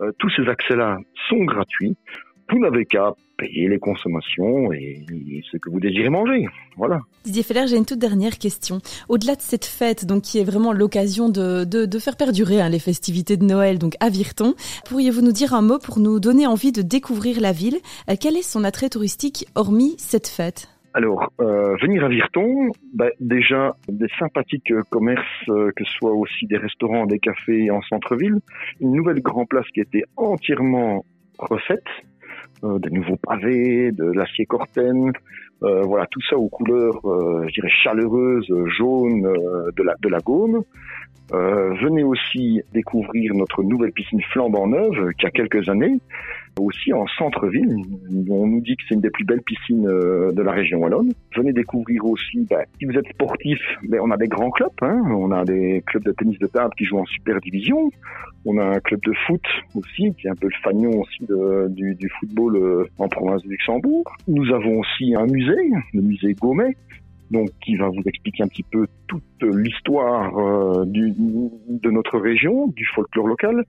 euh, 0.00 0.10
tous 0.18 0.30
ces 0.30 0.48
accès-là 0.48 0.98
sont 1.28 1.44
gratuits. 1.44 1.96
Vous 2.50 2.58
n'avez 2.58 2.86
qu'à 2.86 3.14
payer 3.38 3.68
les 3.68 3.78
consommations 3.78 4.72
et 4.72 5.04
ce 5.50 5.56
que 5.56 5.70
vous 5.70 5.80
désirez 5.80 6.10
manger. 6.10 6.46
Voilà. 6.76 7.00
Didier 7.24 7.42
Feller, 7.42 7.66
j'ai 7.66 7.76
une 7.76 7.84
toute 7.84 7.98
dernière 7.98 8.38
question. 8.38 8.80
Au-delà 9.08 9.36
de 9.36 9.40
cette 9.40 9.64
fête, 9.64 10.06
donc 10.06 10.22
qui 10.22 10.38
est 10.38 10.44
vraiment 10.44 10.72
l'occasion 10.72 11.28
de, 11.28 11.98
faire 11.98 12.16
perdurer 12.16 12.60
hein, 12.60 12.68
les 12.68 12.78
festivités 12.78 13.36
de 13.36 13.44
Noël, 13.44 13.78
donc 13.78 13.94
à 14.00 14.08
Virton, 14.10 14.54
pourriez-vous 14.86 15.22
nous 15.22 15.32
dire 15.32 15.54
un 15.54 15.62
mot 15.62 15.78
pour 15.78 15.98
nous 15.98 16.20
donner 16.20 16.46
envie 16.46 16.72
de 16.72 16.82
découvrir 16.82 17.40
la 17.40 17.52
ville? 17.52 17.78
Euh, 18.08 18.14
Quel 18.20 18.36
est 18.36 18.42
son 18.42 18.64
attrait 18.64 18.88
touristique 18.88 19.46
hormis 19.54 19.94
cette 19.98 20.28
fête? 20.28 20.71
Alors, 20.94 21.32
euh, 21.40 21.74
venir 21.80 22.04
à 22.04 22.08
Virton, 22.08 22.70
bah, 22.92 23.08
déjà 23.18 23.76
des 23.88 24.08
sympathiques 24.18 24.72
commerces, 24.90 25.48
euh, 25.48 25.70
que 25.74 25.84
ce 25.84 25.92
soit 25.94 26.12
aussi 26.12 26.46
des 26.46 26.58
restaurants, 26.58 27.06
des 27.06 27.18
cafés 27.18 27.70
en 27.70 27.80
centre-ville, 27.82 28.38
une 28.80 28.92
nouvelle 28.92 29.22
grand 29.22 29.46
place 29.46 29.66
qui 29.72 29.80
été 29.80 30.04
entièrement 30.16 31.04
refaite, 31.38 31.88
euh, 32.64 32.78
des 32.78 32.90
nouveaux 32.90 33.16
pavés, 33.16 33.90
de 33.90 34.04
l'acier 34.04 34.46
corten, 34.46 35.12
euh, 35.62 35.82
voilà 35.82 36.06
tout 36.06 36.20
ça 36.28 36.36
aux 36.36 36.48
couleurs, 36.48 37.00
euh, 37.04 37.44
je 37.48 37.54
dirais 37.54 37.72
chaleureuses, 37.82 38.52
jaunes 38.76 39.22
de 39.22 39.82
la 39.82 39.94
de 40.00 40.08
la 40.08 40.18
Gaume. 40.18 40.62
Venez 41.30 42.04
aussi 42.04 42.60
découvrir 42.74 43.34
notre 43.34 43.62
nouvelle 43.62 43.92
piscine 43.92 44.20
flambant 44.32 44.66
neuve 44.66 45.12
qui 45.18 45.26
a 45.26 45.30
quelques 45.30 45.68
années, 45.68 45.98
aussi 46.60 46.92
en 46.92 47.06
centre-ville. 47.18 47.76
On 48.28 48.46
nous 48.46 48.60
dit 48.60 48.76
que 48.76 48.82
c'est 48.88 48.94
une 48.94 49.00
des 49.00 49.10
plus 49.10 49.24
belles 49.24 49.42
piscines 49.42 49.86
euh, 49.86 50.32
de 50.32 50.42
la 50.42 50.52
région 50.52 50.78
wallonne. 50.78 51.12
Venez 51.36 51.52
découvrir 51.52 52.04
aussi, 52.04 52.46
ben, 52.50 52.64
si 52.78 52.84
vous 52.84 52.92
êtes 52.92 53.08
sportif, 53.08 53.58
ben, 53.88 54.00
on 54.02 54.10
a 54.10 54.16
des 54.16 54.28
grands 54.28 54.50
clubs. 54.50 54.70
Hein. 54.82 55.02
On 55.10 55.30
a 55.30 55.44
des 55.44 55.82
clubs 55.86 56.04
de 56.04 56.12
tennis 56.12 56.38
de 56.38 56.46
table 56.46 56.72
qui 56.76 56.84
jouent 56.84 56.98
en 56.98 57.06
super 57.06 57.40
division. 57.40 57.90
On 58.44 58.58
a 58.58 58.64
un 58.64 58.80
club 58.80 59.00
de 59.04 59.12
foot 59.26 59.42
aussi, 59.74 60.14
qui 60.14 60.26
est 60.26 60.30
un 60.30 60.34
peu 60.34 60.48
le 60.48 61.26
de, 61.26 61.68
du, 61.68 61.94
du, 61.94 62.08
football 62.20 62.56
euh, 62.56 62.84
en 62.98 63.08
province 63.08 63.42
de 63.42 63.48
Luxembourg. 63.48 64.04
Nous 64.28 64.52
avons 64.52 64.80
aussi 64.80 65.14
un 65.14 65.26
musée, 65.26 65.70
le 65.94 66.02
musée 66.02 66.34
Gaumet, 66.34 66.76
donc 67.32 67.48
qui 67.64 67.76
va 67.76 67.88
vous 67.88 68.02
expliquer 68.06 68.44
un 68.44 68.48
petit 68.48 68.62
peu 68.62 68.86
toute 69.08 69.22
l'histoire 69.42 70.36
euh, 70.38 70.84
de 70.86 71.90
notre 71.90 72.18
région, 72.18 72.68
du 72.68 72.84
folklore 72.94 73.26
local, 73.26 73.64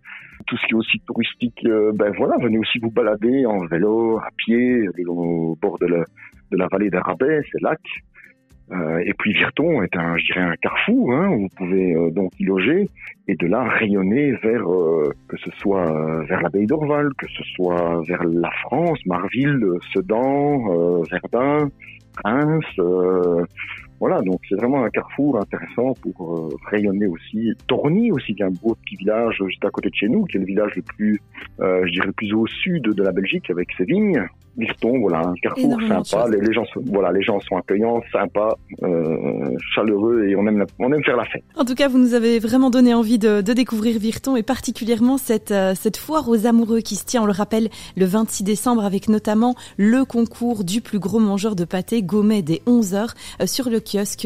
tout 0.46 0.58
ce 0.58 0.65
qui 0.67 0.74
est 0.74 0.75
aussi 0.75 1.00
touristique. 1.08 1.65
Euh, 1.65 1.91
ben 1.93 2.12
voilà, 2.17 2.36
venez 2.41 2.58
aussi 2.60 2.79
vous 2.79 2.91
balader 2.91 3.46
en 3.46 3.65
vélo, 3.65 4.20
à 4.20 4.29
pied, 4.38 4.88
au 5.08 5.58
bord 5.62 5.79
de 5.79 5.88
la, 5.88 6.03
de 6.51 6.58
la 6.58 6.67
vallée 6.72 6.89
d'Arabais, 6.89 7.41
c'est 7.51 7.62
lac. 7.62 7.79
Euh, 8.72 9.03
et 9.05 9.13
puis 9.13 9.34
Virton 9.34 9.84
est 9.84 9.96
un, 9.96 10.17
je 10.17 10.25
dirais, 10.25 10.41
un 10.41 10.55
carrefour 10.55 11.13
hein, 11.13 11.29
où 11.29 11.41
vous 11.41 11.50
pouvez 11.58 11.93
euh, 11.93 12.10
donc 12.12 12.32
y 12.39 12.46
loger 12.46 12.89
et 13.27 13.36
de 13.36 13.48
là 13.48 13.63
rayonner 13.63 14.32
vers 14.43 14.63
que 15.27 15.38
ce 15.38 15.50
soit 15.60 16.24
vers 16.25 16.41
l'abbaye 16.41 16.65
d'Orval, 16.65 17.10
que 17.17 17.27
ce 17.27 17.43
soit 17.55 18.01
vers 18.08 18.24
la 18.24 18.51
France, 18.63 19.00
Marville, 19.05 19.63
Sedan, 19.93 21.03
Verdun, 21.03 21.70
Reims. 22.24 22.65
Voilà, 24.03 24.22
donc 24.22 24.41
c'est 24.50 24.55
vraiment 24.55 24.83
un 24.83 24.89
carrefour 24.89 25.39
intéressant 25.39 25.93
pour 26.01 26.50
rayonner 26.69 27.07
aussi. 27.07 27.53
Torny 27.67 28.12
aussi, 28.12 28.36
qui 28.36 28.41
est 28.41 28.45
un 28.45 28.50
beau 28.50 28.75
petit 28.83 28.98
village 28.98 29.41
juste 29.48 29.63
à 29.63 29.69
côté 29.69 29.89
de 29.89 29.95
chez 29.95 30.10
nous, 30.10 30.25
qui 30.25 30.36
est 30.36 30.41
le 30.41 30.45
village 30.45 30.75
le 30.75 30.81
plus, 30.81 31.22
je 31.60 31.89
dirais, 31.89 32.07
le 32.07 32.12
plus 32.12 32.33
au 32.33 32.45
sud 32.45 32.83
de 32.83 33.01
la 33.01 33.13
Belgique 33.13 33.50
avec 33.50 33.69
ses 33.77 33.86
vignes. 33.86 34.27
Virton, 34.57 35.00
voilà, 35.00 35.19
un 35.19 35.33
carrefour 35.41 35.79
sympa. 35.88 36.29
Les, 36.29 36.39
les, 36.39 36.53
gens 36.53 36.65
sont, 36.65 36.81
voilà, 36.86 37.12
les 37.12 37.24
gens 37.24 37.39
sont 37.39 37.57
accueillants, 37.57 38.01
sympas, 38.12 38.55
euh, 38.83 39.57
chaleureux 39.74 40.27
et 40.27 40.36
on 40.36 40.45
aime, 40.45 40.65
on 40.77 40.93
aime 40.93 41.03
faire 41.03 41.17
la 41.17 41.25
fête. 41.25 41.43
En 41.55 41.65
tout 41.65 41.74
cas, 41.74 41.88
vous 41.88 41.98
nous 41.98 42.13
avez 42.13 42.38
vraiment 42.38 42.69
donné 42.69 42.93
envie 42.93 43.17
de, 43.17 43.41
de 43.41 43.53
découvrir 43.53 43.98
Virton 43.98 44.36
et 44.36 44.43
particulièrement 44.43 45.17
cette, 45.17 45.51
euh, 45.51 45.74
cette 45.75 45.98
foire 45.98 46.29
aux 46.29 46.45
amoureux 46.45 46.81
qui 46.81 46.95
se 46.95 47.05
tient, 47.05 47.24
on 47.24 47.25
le 47.25 47.31
rappelle, 47.31 47.69
le 47.98 48.05
26 48.05 48.43
décembre 48.43 48.86
avec 48.86 49.10
notamment 49.10 49.55
le 49.77 50.05
concours 50.05 50.63
du 50.63 50.81
plus 50.81 51.00
gros 51.00 51.19
mangeur 51.19 51.55
de 51.55 51.65
pâté, 51.65 52.03
Gomet, 52.03 52.43
dès 52.43 52.62
11h 52.67 53.15
euh, 53.41 53.48
sur 53.48 53.69
le 53.69 53.79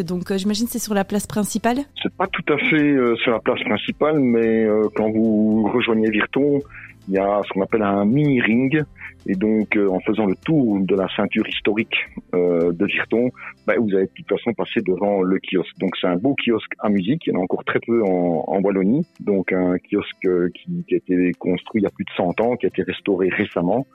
Donc, 0.03 0.31
euh, 0.31 0.37
j'imagine 0.37 0.67
c'est 0.67 0.79
sur 0.79 0.93
la 0.93 1.03
place 1.03 1.27
principale? 1.27 1.79
C'est 2.01 2.13
pas 2.13 2.27
tout 2.27 2.53
à 2.53 2.57
fait 2.57 2.95
sur 3.23 3.31
la 3.31 3.39
place 3.39 3.61
principale, 3.63 4.19
mais 4.19 4.67
quand 4.95 5.09
vous 5.09 5.69
rejoignez 5.73 6.09
Virton, 6.09 6.61
il 7.07 7.15
y 7.15 7.17
a 7.17 7.41
ce 7.47 7.53
qu'on 7.53 7.61
appelle 7.61 7.83
un 7.83 8.05
mini 8.05 8.41
ring 8.41 8.83
et 9.27 9.35
donc, 9.35 9.75
euh, 9.75 9.89
en 9.89 9.99
faisant 9.99 10.25
le 10.25 10.35
tour 10.35 10.79
de 10.79 10.95
la 10.95 11.07
ceinture 11.15 11.47
historique 11.47 11.95
euh, 12.33 12.71
de 12.71 12.85
Virton, 12.85 13.29
bah, 13.65 13.73
vous 13.77 13.93
allez 13.93 14.05
de 14.05 14.11
toute 14.15 14.29
façon 14.29 14.53
passer 14.53 14.79
devant 14.85 15.21
le 15.21 15.37
kiosque. 15.39 15.77
Donc, 15.79 15.97
c'est 15.99 16.07
un 16.07 16.15
beau 16.15 16.33
kiosque 16.35 16.71
à 16.79 16.89
musique. 16.89 17.27
Il 17.27 17.33
y 17.33 17.35
en 17.35 17.41
a 17.41 17.43
encore 17.43 17.65
très 17.65 17.79
peu 17.85 18.01
en, 18.03 18.45
en 18.47 18.61
Wallonie. 18.61 19.05
Donc, 19.19 19.51
un 19.51 19.75
kiosque 19.79 20.25
euh, 20.25 20.49
qui, 20.55 20.85
qui, 20.87 20.93
a 20.93 20.97
été 20.97 21.31
construit 21.33 21.81
il 21.81 21.83
y 21.83 21.87
a 21.87 21.89
plus 21.89 22.05
de 22.05 22.11
100 22.15 22.39
ans, 22.39 22.55
qui 22.55 22.67
a 22.67 22.69
été 22.69 22.83
restauré 22.83 23.27
récemment. 23.27 23.85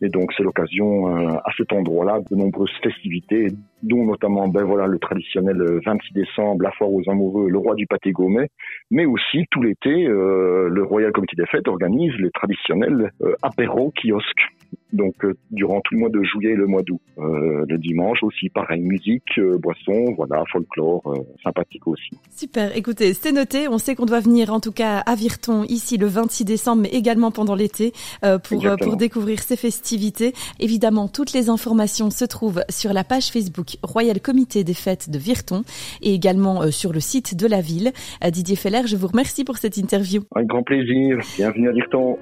Et 0.00 0.08
donc, 0.08 0.32
c'est 0.34 0.42
l'occasion 0.42 1.14
euh, 1.14 1.36
à 1.44 1.50
cet 1.58 1.70
endroit-là 1.74 2.20
de 2.30 2.34
nombreuses 2.34 2.72
festivités, 2.82 3.48
dont 3.82 4.06
notamment, 4.06 4.48
ben 4.48 4.64
voilà, 4.64 4.86
le 4.86 4.98
traditionnel 4.98 5.80
26 5.84 6.14
décembre, 6.14 6.62
la 6.62 6.70
foire 6.72 6.90
aux 6.90 7.02
amoureux, 7.08 7.50
le 7.50 7.58
roi 7.58 7.74
du 7.74 7.86
pâté 7.86 8.12
gourmet, 8.12 8.48
mais 8.90 9.04
aussi 9.04 9.44
tout 9.50 9.62
l'été, 9.62 9.90
le 9.90 10.82
Royal 10.82 11.12
Comité 11.12 11.36
des 11.36 11.46
Fêtes 11.46 11.68
organise 11.68 12.12
les 12.18 12.30
traditionnels 12.30 13.12
apéros 13.42 13.92
kiosques 13.92 14.48
donc 14.92 15.14
euh, 15.24 15.34
durant 15.50 15.80
tout 15.80 15.94
le 15.94 16.00
mois 16.00 16.08
de 16.08 16.22
juillet 16.22 16.52
et 16.52 16.56
le 16.56 16.66
mois 16.66 16.82
d'août. 16.82 17.00
Euh, 17.18 17.64
le 17.68 17.78
dimanche 17.78 18.22
aussi, 18.22 18.48
pareil, 18.48 18.80
musique, 18.80 19.38
euh, 19.38 19.58
boisson, 19.58 20.14
voilà, 20.16 20.44
folklore, 20.50 21.02
euh, 21.06 21.22
sympathique 21.42 21.86
aussi. 21.86 22.10
Super, 22.30 22.76
écoutez, 22.76 23.12
c'est 23.12 23.32
noté, 23.32 23.68
on 23.68 23.78
sait 23.78 23.94
qu'on 23.94 24.06
doit 24.06 24.20
venir 24.20 24.52
en 24.52 24.60
tout 24.60 24.72
cas 24.72 24.98
à 24.98 25.14
Virton 25.14 25.64
ici 25.64 25.96
le 25.96 26.06
26 26.06 26.44
décembre, 26.44 26.82
mais 26.82 26.88
également 26.90 27.30
pendant 27.30 27.54
l'été 27.54 27.92
pour, 28.44 28.64
pour 28.80 28.96
découvrir 28.96 29.40
ces 29.40 29.56
festivités. 29.56 30.32
Évidemment, 30.60 31.08
toutes 31.08 31.32
les 31.32 31.50
informations 31.50 32.10
se 32.10 32.24
trouvent 32.24 32.62
sur 32.68 32.92
la 32.92 33.04
page 33.04 33.30
Facebook 33.30 33.76
Royal 33.82 34.20
Comité 34.20 34.64
des 34.64 34.74
Fêtes 34.74 35.10
de 35.10 35.18
Virton 35.18 35.62
et 36.02 36.14
également 36.14 36.70
sur 36.70 36.92
le 36.92 37.00
site 37.00 37.36
de 37.36 37.46
la 37.46 37.60
ville. 37.60 37.92
Didier 38.30 38.56
Feller, 38.56 38.86
je 38.86 38.96
vous 38.96 39.08
remercie 39.08 39.44
pour 39.44 39.56
cette 39.56 39.76
interview. 39.76 40.22
Avec 40.34 40.48
grand 40.48 40.62
plaisir, 40.62 41.18
bienvenue 41.36 41.68
à 41.68 41.72
Virton. 41.72 42.16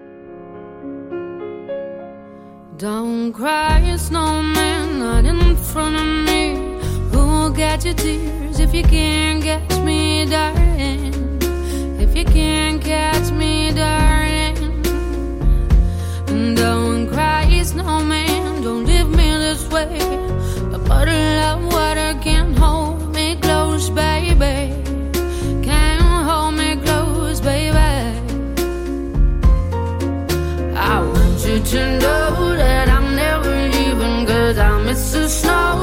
Don't 2.78 3.32
cry, 3.32 3.96
snowman, 3.96 4.98
not 4.98 5.24
in 5.24 5.56
front 5.56 5.96
of 5.96 6.04
me. 6.26 6.78
Who'll 7.10 7.48
get 7.48 7.86
your 7.86 7.94
tears 7.94 8.60
if 8.60 8.74
you 8.74 8.82
can't 8.82 9.42
catch 9.42 9.78
me, 9.80 10.26
darling? 10.26 11.40
If 11.98 12.14
you 12.14 12.26
can't 12.26 12.82
catch 12.82 13.32
me, 13.32 13.72
darling. 13.72 14.82
Don't 16.54 17.08
cry, 17.08 17.62
snowman, 17.62 18.60
don't 18.60 18.84
leave 18.84 19.08
me 19.08 19.38
this 19.38 19.66
way. 19.70 19.98
A 20.74 20.78
bottle 20.78 21.14
of 21.48 21.72
snow 35.28 35.75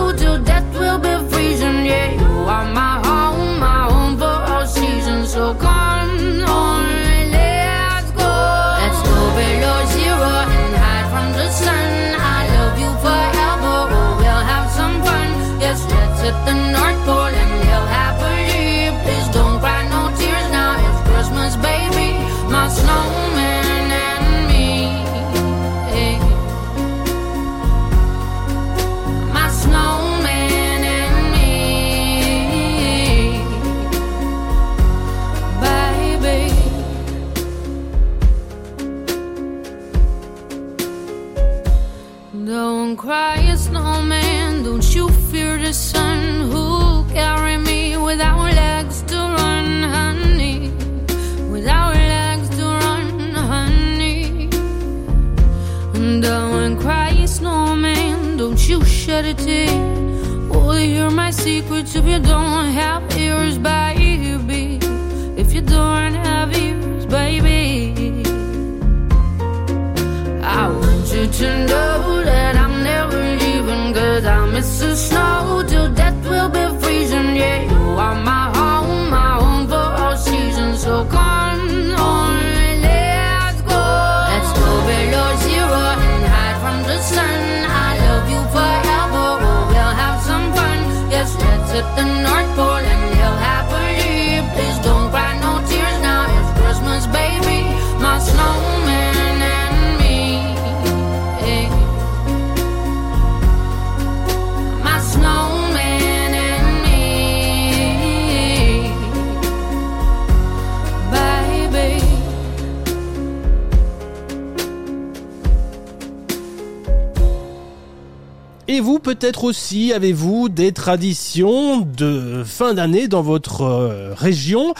peut-être 119.24 119.46
aussi, 119.46 119.94
avez-vous 119.94 120.50
des 120.50 120.74
traditions 120.74 121.80
de 121.80 122.44
fin 122.46 122.74
d'année 122.74 123.08
dans 123.08 123.22
votre 123.22 123.62
euh, 123.62 124.14
région 124.14 124.74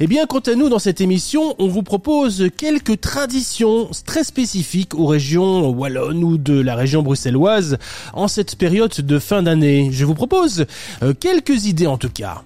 Eh 0.00 0.06
bien, 0.06 0.26
quant 0.26 0.40
à 0.40 0.54
nous, 0.54 0.68
dans 0.68 0.78
cette 0.78 1.00
émission, 1.00 1.54
on 1.58 1.66
vous 1.66 1.82
propose 1.82 2.50
quelques 2.58 3.00
traditions 3.00 3.88
très 4.04 4.22
spécifiques 4.22 4.94
aux 4.94 5.06
régions 5.06 5.70
wallonnes 5.70 6.22
ou 6.24 6.36
de 6.36 6.60
la 6.60 6.74
région 6.74 7.02
bruxelloise 7.02 7.78
en 8.12 8.28
cette 8.28 8.56
période 8.56 8.92
de 8.94 9.18
fin 9.18 9.42
d'année. 9.42 9.88
Je 9.92 10.04
vous 10.04 10.14
propose 10.14 10.66
euh, 11.02 11.14
quelques 11.18 11.64
idées 11.64 11.86
en 11.86 11.96
tout 11.96 12.10
cas. 12.10 12.42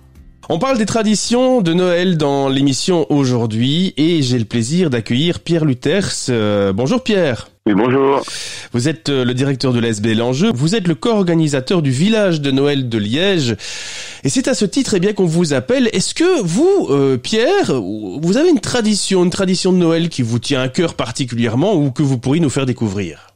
On 0.49 0.61
parle 0.61 0.79
des 0.79 0.87
traditions 0.87 1.63
de 1.63 1.73
Noël 1.75 2.17
dans 2.17 2.49
l'émission 2.49 3.07
aujourd'hui 3.11 3.93
et 3.97 4.23
j'ai 4.23 4.39
le 4.39 4.45
plaisir 4.45 4.89
d'accueillir 4.89 5.41
Pierre 5.41 5.65
Luthers. 5.65 6.13
Euh, 6.29 6.73
bonjour 6.73 7.03
Pierre. 7.03 7.49
Bonjour. 7.75 8.23
Vous 8.73 8.89
êtes 8.89 9.09
euh, 9.09 9.25
le 9.25 9.35
directeur 9.35 9.73
de 9.73 9.81
l'ASB 9.81 10.07
L'Enjeu. 10.17 10.51
Vous 10.55 10.75
êtes 10.75 10.89
le 10.89 10.95
co-organisateur 10.95 11.83
du 11.83 11.91
village 11.91 12.41
de 12.41 12.51
Noël 12.51 12.89
de 12.89 12.99
Liège. 12.99 13.57
Et 14.25 14.29
c'est 14.29 14.49
à 14.49 14.55
ce 14.55 14.65
titre 14.65 14.95
eh 14.95 15.01
bien 15.01 15.13
qu'on 15.13 15.27
vous 15.27 15.53
appelle. 15.53 15.89
Est-ce 15.93 16.15
que 16.15 16.43
vous, 16.43 16.89
euh, 16.91 17.17
Pierre, 17.17 17.73
vous 17.81 18.37
avez 18.37 18.51
une 18.51 18.61
tradition, 18.61 19.25
une 19.25 19.31
tradition 19.31 19.73
de 19.73 19.79
Noël 19.79 20.09
qui 20.09 20.23
vous 20.23 20.39
tient 20.39 20.63
à 20.63 20.69
cœur 20.69 20.95
particulièrement 20.95 21.75
ou 21.75 21.91
que 21.91 22.03
vous 22.03 22.19
pourriez 22.19 22.41
nous 22.41 22.51
faire 22.51 22.67
découvrir? 22.67 23.30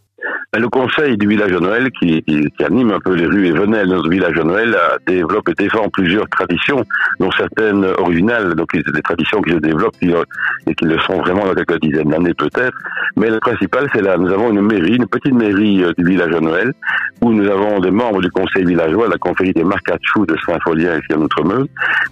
Le 0.56 0.68
conseil 0.68 1.16
du 1.18 1.26
village 1.26 1.50
de 1.50 1.58
Noël, 1.58 1.90
qui, 1.98 2.22
qui- 2.22 2.48
qui 2.56 2.64
anime 2.64 2.92
un 2.92 3.00
peu 3.00 3.14
les 3.14 3.26
rues 3.26 3.46
et 3.48 3.52
venelles 3.52 3.88
de 3.88 3.94
notre 3.94 4.08
village 4.08 4.34
de 4.34 4.42
Noël, 4.44 4.76
développe 5.04 5.48
et 5.48 5.54
défend 5.54 5.88
plusieurs 5.88 6.28
traditions, 6.28 6.84
dont 7.18 7.30
certaines 7.32 7.84
originales, 7.98 8.54
donc 8.54 8.68
des 8.72 9.02
traditions 9.02 9.42
qui 9.42 9.52
se 9.52 9.58
développent 9.58 9.96
euh, 10.04 10.22
et 10.68 10.74
qui 10.76 10.84
le 10.84 10.96
sont 11.00 11.18
vraiment 11.18 11.44
dans 11.46 11.54
quelques 11.54 11.80
dizaines 11.80 12.08
d'années 12.08 12.34
peut-être. 12.34 12.76
Mais 13.16 13.30
le 13.30 13.40
principal, 13.40 13.88
c'est 13.92 14.02
là, 14.02 14.16
nous 14.16 14.32
avons 14.32 14.50
une 14.50 14.60
mairie, 14.60 14.94
une 14.94 15.06
petite 15.08 15.34
mairie 15.34 15.82
euh, 15.82 15.92
du 15.98 16.04
village 16.04 16.30
de 16.30 16.38
Noël, 16.38 16.72
où 17.20 17.32
nous 17.32 17.48
avons 17.50 17.80
des 17.80 17.90
membres 17.90 18.20
du 18.20 18.30
conseil 18.30 18.64
villageois, 18.64 19.08
la 19.08 19.18
confrérie 19.18 19.52
des 19.54 19.64
Marcachou 19.64 20.24
de 20.26 20.36
Saint-Folien 20.46 20.94
ici 20.98 21.12
à 21.14 21.18
Outremeuse, 21.18 21.66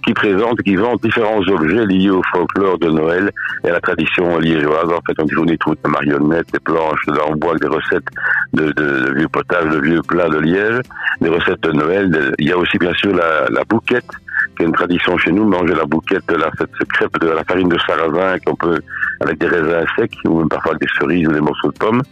qui 0.05 0.15
présentent, 0.15 0.61
qui 0.63 0.75
vendent 0.75 1.01
différents 1.01 1.43
objets 1.49 1.87
liés 1.87 2.11
au 2.11 2.23
folklore 2.33 2.79
de 2.79 2.89
Noël 2.91 3.31
et 3.65 3.69
à 3.69 3.73
la 3.73 3.81
tradition 3.81 4.39
liégeoise. 4.39 4.91
En 4.91 5.01
fait, 5.07 5.15
on 5.39 5.45
dit 5.45 5.59
trouve 5.59 5.77
des 5.85 5.91
marionnettes, 5.91 6.53
des 6.53 6.59
planches 6.61 7.05
en 7.29 7.37
bois, 7.37 7.55
des 7.57 7.69
recettes 7.69 8.09
de, 8.53 8.67
de, 8.67 8.73
de 8.73 9.15
vieux 9.15 9.29
potages, 9.29 9.69
de 9.71 9.81
vieux 9.81 10.03
plats 10.03 10.29
de 10.29 10.39
Liège, 10.39 10.81
des 11.21 11.29
recettes 11.29 11.63
de 11.63 11.73
Noël. 11.73 12.35
il 12.39 12.49
y 12.49 12.53
a 12.53 12.59
aussi 12.59 12.79
bien 12.79 12.93
sûr 12.95 13.15
la, 13.15 13.49
la 13.51 13.65
bouquette, 13.65 14.11
qui 14.57 14.63
est 14.63 14.67
une 14.67 14.73
tradition 14.73 15.17
chez 15.19 15.33
nous, 15.33 15.45
manger 15.45 15.75
la 15.75 15.85
bouquette, 15.85 16.31
la, 16.31 16.51
crêpe 16.91 17.19
de 17.19 17.29
la 17.29 17.45
farine 17.45 17.69
de 17.69 17.79
sarrasin 17.87 18.39
qu'on 18.45 18.57
peut 18.57 18.81
avec 19.21 19.39
des 19.39 19.47
raisins 19.47 19.85
secs 19.97 20.17
ou 20.25 20.39
même 20.41 20.49
parfois 20.49 20.75
des 20.75 20.87
cerises 20.99 21.29
ou 21.29 21.33
des 21.33 21.41
morceaux 21.41 21.71
de 21.71 21.79
pommes. 21.79 22.03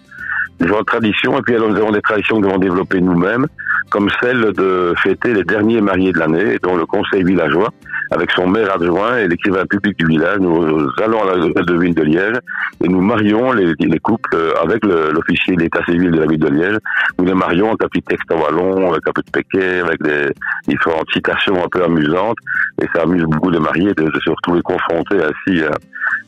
Genres 0.61 0.81
de 0.81 0.85
traditions, 0.85 1.39
et 1.39 1.43
puis 1.43 1.55
alors, 1.55 1.71
nous 1.71 1.77
avons 1.77 1.93
des 1.93 2.03
traditions 2.03 2.37
que 2.37 2.43
nous 2.43 2.51
avons 2.51 2.59
développées 2.59 3.01
nous-mêmes, 3.01 3.47
comme 3.91 4.09
celle 4.21 4.53
de 4.53 4.95
fêter 5.03 5.33
les 5.33 5.45
derniers 5.45 5.81
mariés 5.81 6.13
de 6.13 6.19
l'année, 6.19 6.59
dont 6.63 6.77
le 6.77 6.87
conseil 6.87 7.25
villageois, 7.25 7.71
avec 8.13 8.31
son 8.33 8.49
maire 8.49 8.75
adjoint 8.75 9.19
et 9.19 9.29
l'écrivain 9.29 9.65
public 9.67 9.97
du 9.97 10.07
village, 10.07 10.39
nous 10.41 10.89
allons 11.01 11.23
à 11.23 11.63
de 11.63 11.79
ville 11.79 11.95
de 11.95 12.03
Liège 12.03 12.39
et 12.83 12.89
nous 12.89 13.01
marions 13.01 13.53
les, 13.53 13.73
les 13.79 13.99
couples 14.01 14.37
avec 14.61 14.85
l'officier 14.85 15.55
d'état 15.55 15.85
civil 15.85 16.11
de 16.11 16.19
la 16.19 16.27
ville 16.27 16.41
de 16.41 16.49
Liège. 16.49 16.79
Nous 17.19 17.25
les 17.25 17.35
marions 17.35 17.69
avec 17.69 17.85
un 17.85 17.89
petit 17.89 18.03
texte 18.03 18.33
en 18.33 18.41
wallon, 18.41 18.91
avec 18.91 19.07
un 19.07 19.13
peu 19.13 19.23
de 19.23 19.31
péquet, 19.31 19.81
avec 19.81 20.03
des 20.03 20.27
différentes 20.67 21.09
citations 21.13 21.65
un 21.65 21.69
peu 21.71 21.85
amusantes. 21.85 22.37
Et 22.83 22.87
ça 22.93 23.03
amuse 23.03 23.23
beaucoup 23.23 23.51
les 23.51 23.61
mariés 23.61 23.95
de, 23.95 24.03
de 24.03 24.21
se 24.25 24.31
retrouver 24.31 24.61
confrontés 24.63 25.19
ainsi 25.23 25.63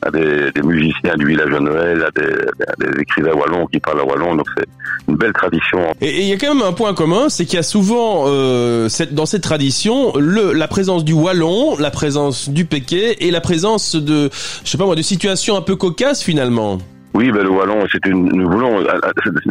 à, 0.02 0.10
des, 0.12 0.52
des 0.52 0.62
musiciens 0.62 1.16
du 1.16 1.26
village 1.26 1.50
de 1.50 1.58
Noël, 1.58 2.04
à 2.04 2.10
des, 2.12 2.32
des 2.78 3.00
écrivains 3.00 3.34
wallons 3.34 3.66
qui 3.66 3.80
parlent 3.80 4.02
wallon. 4.02 4.21
Donc 4.37 4.46
c'est 4.56 4.64
une 5.08 5.16
belle 5.16 5.32
tradition. 5.32 5.80
Et 6.00 6.20
il 6.22 6.26
y 6.28 6.32
a 6.32 6.37
quand 6.37 6.54
même 6.54 6.62
un 6.64 6.72
point 6.72 6.94
commun, 6.94 7.28
c'est 7.28 7.44
qu'il 7.44 7.56
y 7.56 7.58
a 7.58 7.62
souvent 7.64 8.24
euh, 8.26 8.88
cette- 8.88 9.14
dans 9.14 9.26
cette 9.26 9.42
tradition 9.42 10.12
le, 10.16 10.52
la 10.52 10.68
présence 10.68 11.04
du 11.04 11.12
wallon, 11.12 11.76
la 11.78 11.90
présence 11.90 12.48
du 12.48 12.64
péquet 12.64 13.16
et 13.20 13.30
la 13.30 13.40
présence 13.40 13.96
de, 13.96 14.30
je 14.64 14.70
sais 14.70 14.78
pas 14.78 14.85
moi, 14.87 14.94
de 14.94 15.02
situations 15.02 15.56
un 15.56 15.62
peu 15.62 15.76
cocasses 15.76 16.22
finalement. 16.22 16.78
Oui, 17.14 17.30
ben, 17.30 17.42
le 17.42 17.50
wallon, 17.50 17.85
c'est 17.92 18.06
une, 18.06 18.24
nous 18.32 18.50
voulons, 18.50 18.82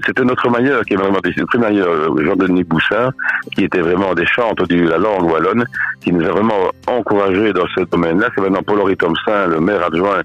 c'était 0.04 0.24
notre 0.24 0.50
manière 0.50 0.82
qui 0.82 0.94
est 0.96 0.98
vraiment, 0.98 1.20
c'est 1.24 1.38
notre 1.38 1.60
manière, 1.60 1.86
euh, 1.86 2.26
Jean-Denis 2.26 2.64
Boussin, 2.64 3.12
qui 3.56 3.66
était 3.66 3.82
vraiment 3.82 4.16
des 4.16 4.26
chantres 4.26 4.66
de 4.68 4.78
la 4.78 4.98
langue 4.98 5.30
wallonne, 5.30 5.64
qui 6.04 6.12
nous 6.12 6.26
a 6.26 6.32
vraiment 6.32 6.56
encouragés 6.88 7.54
dans 7.54 7.68
ce 7.78 7.84
domaine-là. 7.92 8.30
C'est 8.34 8.42
maintenant 8.42 8.64
Paul-Henri 8.66 8.98
Thompson, 8.98 9.46
le 9.48 9.60
maire 9.60 9.84
adjoint, 9.86 10.22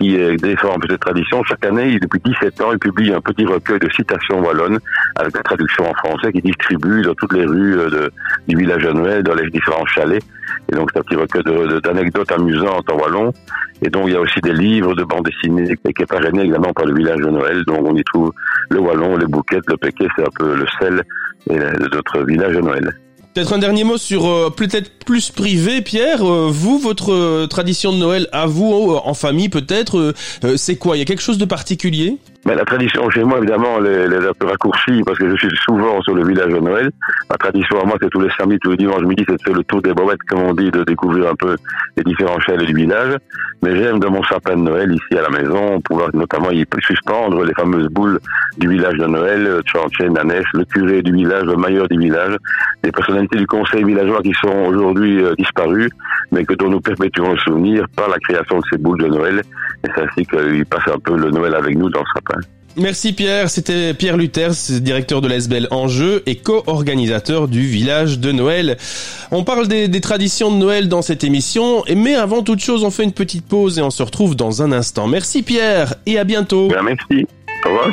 qui 0.00 0.16
défend 0.38 0.76
un 0.76 0.78
peu 0.78 0.88
cette 0.88 1.00
tradition. 1.00 1.42
Chaque 1.44 1.64
année, 1.64 1.98
depuis 2.00 2.20
17 2.24 2.60
ans, 2.62 2.72
il 2.72 2.78
publie 2.78 3.12
un 3.12 3.20
petit 3.20 3.44
recueil 3.44 3.78
de 3.78 3.88
citations 3.90 4.40
wallonnes 4.40 4.78
avec 5.16 5.36
la 5.36 5.42
traduction 5.42 5.88
en 5.88 5.94
français 5.94 6.32
qui 6.32 6.40
distribue 6.40 7.02
dans 7.02 7.14
toutes 7.14 7.34
les 7.34 7.44
rues 7.44 7.76
de, 7.76 8.10
du 8.48 8.56
village 8.56 8.82
de 8.82 8.92
Noël, 8.92 9.22
dans 9.22 9.34
les 9.34 9.48
différents 9.50 9.84
chalets. 9.86 10.24
Et 10.72 10.74
donc, 10.74 10.90
c'est 10.92 11.00
un 11.00 11.02
petit 11.02 11.16
recueil 11.16 11.42
d'anecdotes 11.82 12.32
amusantes 12.32 12.90
en 12.90 12.96
wallon. 12.96 13.32
Et 13.82 13.90
donc, 13.90 14.04
il 14.06 14.14
y 14.14 14.16
a 14.16 14.20
aussi 14.20 14.40
des 14.40 14.54
livres 14.54 14.94
de 14.94 15.04
bande 15.04 15.24
dessinée 15.24 15.76
qui 15.76 16.02
est 16.02 16.06
parrainé 16.06 16.44
également 16.44 16.72
par 16.72 16.86
le 16.86 16.94
village 16.94 17.20
de 17.20 17.28
Noël. 17.28 17.62
Donc, 17.66 17.86
on 17.86 17.94
y 17.94 18.04
trouve 18.04 18.32
le 18.70 18.80
wallon, 18.80 19.18
les 19.18 19.26
bouquettes, 19.26 19.68
le 19.68 19.76
péquet, 19.76 20.06
c'est 20.16 20.22
un 20.22 20.32
peu 20.38 20.54
le 20.54 20.66
sel 20.78 21.02
de 21.46 21.94
notre 21.94 22.24
village 22.24 22.56
de 22.56 22.60
Noël. 22.60 22.94
Peut-être 23.32 23.52
un 23.52 23.58
dernier 23.58 23.84
mot 23.84 23.96
sur 23.96 24.26
euh, 24.26 24.50
peut-être 24.50 24.90
plus 25.04 25.30
privé, 25.30 25.82
Pierre. 25.82 26.28
Euh, 26.28 26.48
vous, 26.50 26.80
votre 26.80 27.12
euh, 27.12 27.46
tradition 27.46 27.92
de 27.92 27.96
Noël, 27.96 28.28
à 28.32 28.46
vous, 28.46 28.98
en 29.04 29.14
famille 29.14 29.48
peut-être, 29.48 30.14
c'est 30.56 30.76
quoi? 30.76 30.96
Il 30.96 30.98
y 30.98 31.02
a 31.02 31.04
quelque 31.04 31.22
chose 31.22 31.38
de 31.38 31.44
particulier? 31.44 32.18
Mais 32.46 32.54
la 32.54 32.64
tradition 32.64 33.08
chez 33.10 33.22
moi, 33.22 33.38
évidemment, 33.38 33.78
elle 33.84 34.12
est 34.12 34.28
un 34.28 34.32
peu 34.32 34.46
raccourcie 34.46 35.02
parce 35.04 35.18
que 35.18 35.28
je 35.28 35.36
suis 35.36 35.56
souvent 35.58 36.00
sur 36.02 36.14
le 36.14 36.24
village 36.26 36.52
de 36.52 36.58
Noël. 36.58 36.90
Ma 37.28 37.36
tradition 37.36 37.80
à 37.80 37.84
moi, 37.84 37.96
c'est 38.00 38.08
tous 38.08 38.20
les 38.20 38.30
samedis, 38.38 38.58
tous 38.60 38.70
les 38.70 38.76
dimanches 38.78 39.02
midi, 39.02 39.24
c'est 39.28 39.36
de 39.36 39.42
faire 39.42 39.54
le 39.54 39.64
tour 39.64 39.82
des 39.82 39.92
bobettes, 39.92 40.22
comme 40.28 40.40
on 40.40 40.54
dit, 40.54 40.70
de 40.70 40.82
découvrir 40.84 41.30
un 41.30 41.34
peu 41.34 41.56
les 41.96 42.02
différents 42.02 42.40
chalets 42.40 42.66
du 42.66 42.74
village. 42.74 43.16
Mais 43.62 43.76
j'aime 43.76 43.98
dans 43.98 44.10
mon 44.10 44.22
sapin 44.22 44.56
de 44.56 44.62
Noël, 44.62 44.90
ici 44.90 45.18
à 45.18 45.22
la 45.22 45.28
maison, 45.28 45.80
pouvoir 45.82 46.08
notamment 46.14 46.50
y 46.50 46.64
suspendre 46.80 47.44
les 47.44 47.52
fameuses 47.52 47.88
boules 47.88 48.18
du 48.56 48.68
village 48.68 48.96
de 48.96 49.06
Noël, 49.06 49.60
Tchanché, 49.66 50.08
Nanès, 50.08 50.44
le 50.54 50.64
curé 50.64 51.02
du 51.02 51.12
village, 51.12 51.44
le 51.44 51.56
maillot 51.56 51.86
du 51.88 51.98
village, 51.98 52.36
des 52.82 52.90
personnalités 52.90 53.36
du 53.36 53.46
conseil 53.46 53.84
villageois 53.84 54.22
qui 54.22 54.32
sont 54.40 54.64
aujourd'hui 54.66 55.22
euh, 55.22 55.34
disparues, 55.36 55.90
mais 56.32 56.44
que 56.46 56.54
dont 56.54 56.70
nous 56.70 56.80
perpétuons 56.80 57.32
le 57.32 57.38
souvenir 57.38 57.84
par 57.94 58.08
la 58.08 58.18
création 58.18 58.58
de 58.60 58.64
ces 58.70 58.78
boules 58.78 59.00
de 59.00 59.08
Noël. 59.08 59.42
Et 59.84 59.88
c'est 59.94 60.02
ainsi 60.02 60.26
qu'ils 60.26 60.64
passent 60.66 60.94
un 60.94 60.98
peu 60.98 61.16
le 61.16 61.30
Noël 61.30 61.54
avec 61.54 61.76
nous 61.76 61.90
dans 61.90 62.00
le 62.00 62.06
sapin. 62.14 62.39
Merci 62.76 63.12
Pierre, 63.12 63.50
c'était 63.50 63.94
Pierre 63.94 64.16
Luthers, 64.16 64.54
directeur 64.80 65.20
de 65.20 65.28
l'ESBEL 65.28 65.66
Enjeu 65.70 66.22
et 66.26 66.36
co-organisateur 66.36 67.48
du 67.48 67.62
village 67.62 68.18
de 68.18 68.32
Noël. 68.32 68.76
On 69.30 69.44
parle 69.44 69.66
des, 69.66 70.00
traditions 70.00 70.52
de 70.52 70.56
Noël 70.56 70.88
dans 70.88 71.02
cette 71.02 71.24
émission, 71.24 71.82
mais 71.94 72.14
avant 72.14 72.42
toute 72.42 72.60
chose, 72.60 72.84
on 72.84 72.90
fait 72.90 73.04
une 73.04 73.12
petite 73.12 73.46
pause 73.46 73.78
et 73.78 73.82
on 73.82 73.90
se 73.90 74.02
retrouve 74.02 74.36
dans 74.36 74.62
un 74.62 74.72
instant. 74.72 75.08
Merci 75.08 75.42
Pierre 75.42 75.94
et 76.06 76.18
à 76.18 76.24
bientôt. 76.24 76.68
Bien, 76.68 76.82
merci. 76.82 77.26
Au 77.64 77.68
revoir. 77.68 77.92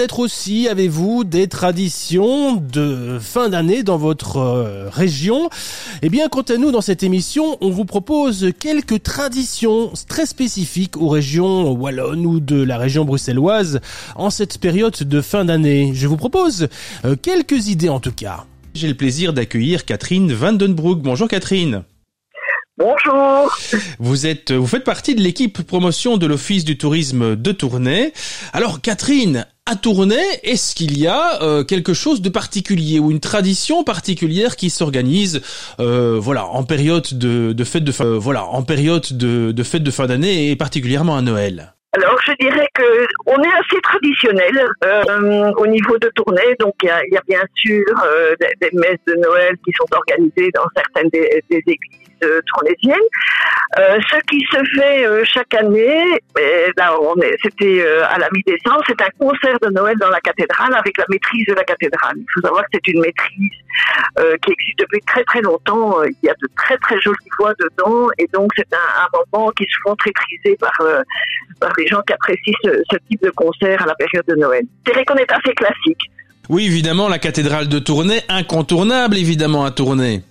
peut-être 0.00 0.20
aussi 0.20 0.66
avez-vous 0.66 1.24
des 1.24 1.46
traditions 1.46 2.56
de 2.56 3.18
fin 3.20 3.50
d'année 3.50 3.82
dans 3.82 3.98
votre 3.98 4.38
euh, 4.38 4.88
région. 4.88 5.50
Eh 6.00 6.08
bien, 6.08 6.30
quant 6.30 6.40
à 6.40 6.56
nous, 6.56 6.70
dans 6.70 6.80
cette 6.80 7.02
émission, 7.02 7.58
on 7.60 7.68
vous 7.68 7.84
propose 7.84 8.50
quelques 8.58 9.02
traditions 9.02 9.92
très 10.08 10.24
spécifiques 10.24 10.96
aux 10.96 11.10
régions 11.10 11.72
wallonnes 11.72 12.24
ou 12.24 12.40
de 12.40 12.62
la 12.62 12.78
région 12.78 13.04
bruxelloise 13.04 13.80
en 14.16 14.30
cette 14.30 14.56
période 14.56 14.96
de 14.96 15.20
fin 15.20 15.44
d'année. 15.44 15.90
Je 15.92 16.06
vous 16.06 16.16
propose 16.16 16.68
euh, 17.04 17.14
quelques 17.14 17.68
idées 17.68 17.90
en 17.90 18.00
tout 18.00 18.12
cas. 18.12 18.46
J'ai 18.72 18.88
le 18.88 18.94
plaisir 18.94 19.34
d'accueillir 19.34 19.84
Catherine 19.84 20.32
Vandenbroek. 20.32 21.02
Bonjour 21.02 21.28
Catherine. 21.28 21.82
Bonjour. 22.80 23.54
Vous 23.98 24.26
êtes, 24.26 24.52
vous 24.52 24.66
faites 24.66 24.84
partie 24.84 25.14
de 25.14 25.20
l'équipe 25.20 25.60
promotion 25.64 26.16
de 26.16 26.24
l'Office 26.24 26.64
du 26.64 26.78
tourisme 26.78 27.36
de 27.36 27.52
Tournai. 27.52 28.14
Alors, 28.54 28.80
Catherine, 28.80 29.44
à 29.66 29.76
Tournai, 29.76 30.22
est-ce 30.42 30.74
qu'il 30.74 30.98
y 30.98 31.06
a 31.06 31.42
euh, 31.42 31.64
quelque 31.64 31.94
chose 31.94 32.22
de 32.22 32.28
particulier 32.28 32.98
ou 32.98 33.10
une 33.10 33.20
tradition 33.20 33.84
particulière 33.84 34.56
qui 34.56 34.70
s'organise, 34.70 35.42
euh, 35.78 36.18
voilà, 36.20 36.46
en 36.46 36.64
période 36.64 37.06
de, 37.12 37.52
de 37.52 37.64
fête 37.64 37.84
de 37.84 37.92
fin, 37.92 38.04
euh, 38.04 38.18
voilà, 38.18 38.44
en 38.46 38.62
période 38.62 39.06
de, 39.12 39.52
de 39.52 39.62
fête 39.62 39.82
de 39.82 39.90
fin 39.90 40.06
d'année 40.06 40.50
et 40.50 40.56
particulièrement 40.56 41.16
à 41.16 41.22
Noël? 41.22 41.74
Alors, 41.96 42.16
je 42.24 42.32
dirais 42.40 42.68
que 42.74 43.06
on 43.26 43.42
est 43.42 43.52
assez 43.52 43.80
traditionnel 43.82 44.64
au 45.56 45.66
niveau 45.66 45.98
de 45.98 46.08
tournée. 46.14 46.54
Donc, 46.60 46.74
il 46.84 46.86
y 46.86 47.16
a, 47.16 47.22
bien 47.28 47.42
sûr 47.56 47.84
des, 48.38 48.70
messes 48.72 49.04
de 49.08 49.14
Noël 49.14 49.56
qui 49.64 49.72
sont 49.76 49.86
organisées 49.96 50.50
dans 50.54 50.66
certaines 50.76 51.08
des 51.10 51.42
églises 51.50 51.99
euh, 52.22 52.40
tournésiennes. 52.46 53.08
ce 53.76 54.18
qui 54.28 54.40
se 54.52 54.78
fait 54.78 55.06
euh, 55.06 55.22
chaque 55.24 55.54
année, 55.54 56.04
on 57.00 57.20
est, 57.20 57.36
c'était 57.42 57.80
euh, 57.80 58.04
à 58.08 58.18
la 58.18 58.28
mi-décembre, 58.32 58.82
c'est 58.86 59.00
un 59.00 59.10
concert 59.18 59.58
de 59.60 59.68
Noël 59.68 59.96
dans 59.98 60.10
la 60.10 60.20
cathédrale 60.20 60.74
avec 60.74 60.96
la 60.98 61.04
maîtrise 61.08 61.46
de 61.46 61.54
la 61.54 61.64
cathédrale. 61.64 62.16
Il 62.16 62.26
faut 62.34 62.40
savoir 62.40 62.62
que 62.64 62.68
c'est 62.74 62.88
une 62.88 63.00
maîtrise 63.00 63.50
qui 64.42 64.52
existe 64.52 64.78
depuis 64.80 65.00
très 65.06 65.24
très 65.24 65.40
longtemps. 65.40 66.02
Il 66.04 66.26
y 66.26 66.28
a 66.28 66.34
de 66.34 66.48
très 66.56 66.76
très 66.78 67.00
jolies 67.00 67.16
voix 67.38 67.52
dedans, 67.58 68.08
et 68.18 68.26
donc 68.32 68.50
c'est 68.56 68.68
un, 68.74 69.08
moment 69.32 69.50
qui 69.52 69.64
se 69.64 69.76
font 69.82 69.96
très 69.96 70.12
prisé 70.12 70.56
par 70.56 70.72
par 71.60 71.72
les 71.78 71.86
gens 71.86 72.00
qui 72.06 72.12
apprécient 72.12 72.54
ce, 72.64 72.82
ce, 72.90 72.96
type 73.08 73.22
de 73.22 73.30
concert 73.30 73.82
à 73.82 73.86
la 73.86 73.94
période 73.94 74.24
de 74.26 74.34
Noël. 74.34 74.64
C'est 74.86 74.92
vrai 74.92 75.04
qu'on 75.04 75.16
est 75.16 75.30
assez 75.30 75.52
classique. 75.52 76.10
Oui, 76.50 76.66
évidemment, 76.66 77.08
la 77.08 77.20
cathédrale 77.20 77.68
de 77.68 77.78
Tournai, 77.78 78.22
incontournable 78.28 79.16
évidemment 79.16 79.64
à 79.64 79.70
Tournai. 79.70 80.22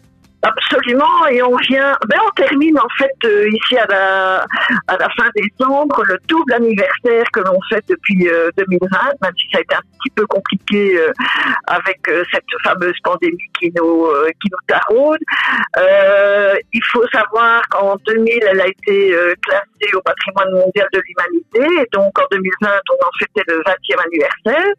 Absolument, 0.41 1.27
et 1.29 1.43
on 1.43 1.55
vient, 1.57 1.97
ben 2.07 2.17
on 2.25 2.31
termine 2.31 2.79
en 2.79 2.87
fait 2.97 3.11
euh, 3.25 3.49
ici 3.49 3.77
à 3.77 3.85
la, 3.87 4.45
à 4.87 4.97
la 4.97 5.09
fin 5.09 5.29
décembre 5.35 6.01
le 6.05 6.17
double 6.29 6.53
anniversaire 6.53 7.25
que 7.33 7.41
l'on 7.41 7.59
fait 7.69 7.83
depuis 7.89 8.29
euh, 8.29 8.49
2020, 8.55 8.87
même 9.21 9.33
si 9.37 9.49
ça 9.51 9.57
a 9.57 9.61
été 9.61 9.75
un 9.75 9.81
petit 9.81 10.09
peu 10.15 10.25
compliqué 10.27 10.97
euh, 10.97 11.11
avec 11.67 11.99
euh, 12.07 12.23
cette 12.31 12.45
fameuse 12.63 12.95
pandémie 13.03 13.37
qui 13.59 13.69
nous 13.75 14.05
euh, 14.05 14.29
qui 14.41 14.49
nous 14.49 14.65
taraude. 14.65 15.19
il 16.71 16.83
faut 16.85 17.05
savoir 17.11 17.61
qu'en 17.69 17.97
2000, 18.07 18.39
elle 18.49 18.61
a 18.61 18.67
été 18.67 19.13
classée 19.41 19.68
au 19.93 20.01
patrimoine 20.01 20.51
mondial 20.51 20.87
de 20.93 21.01
l'humanité, 21.05 21.87
donc 21.93 22.17
en 22.19 22.25
2020, 22.31 22.69
on 22.89 23.05
en 23.05 23.11
fêtait 23.19 23.43
le 23.47 23.61
20e 23.61 24.05
anniversaire, 24.05 24.73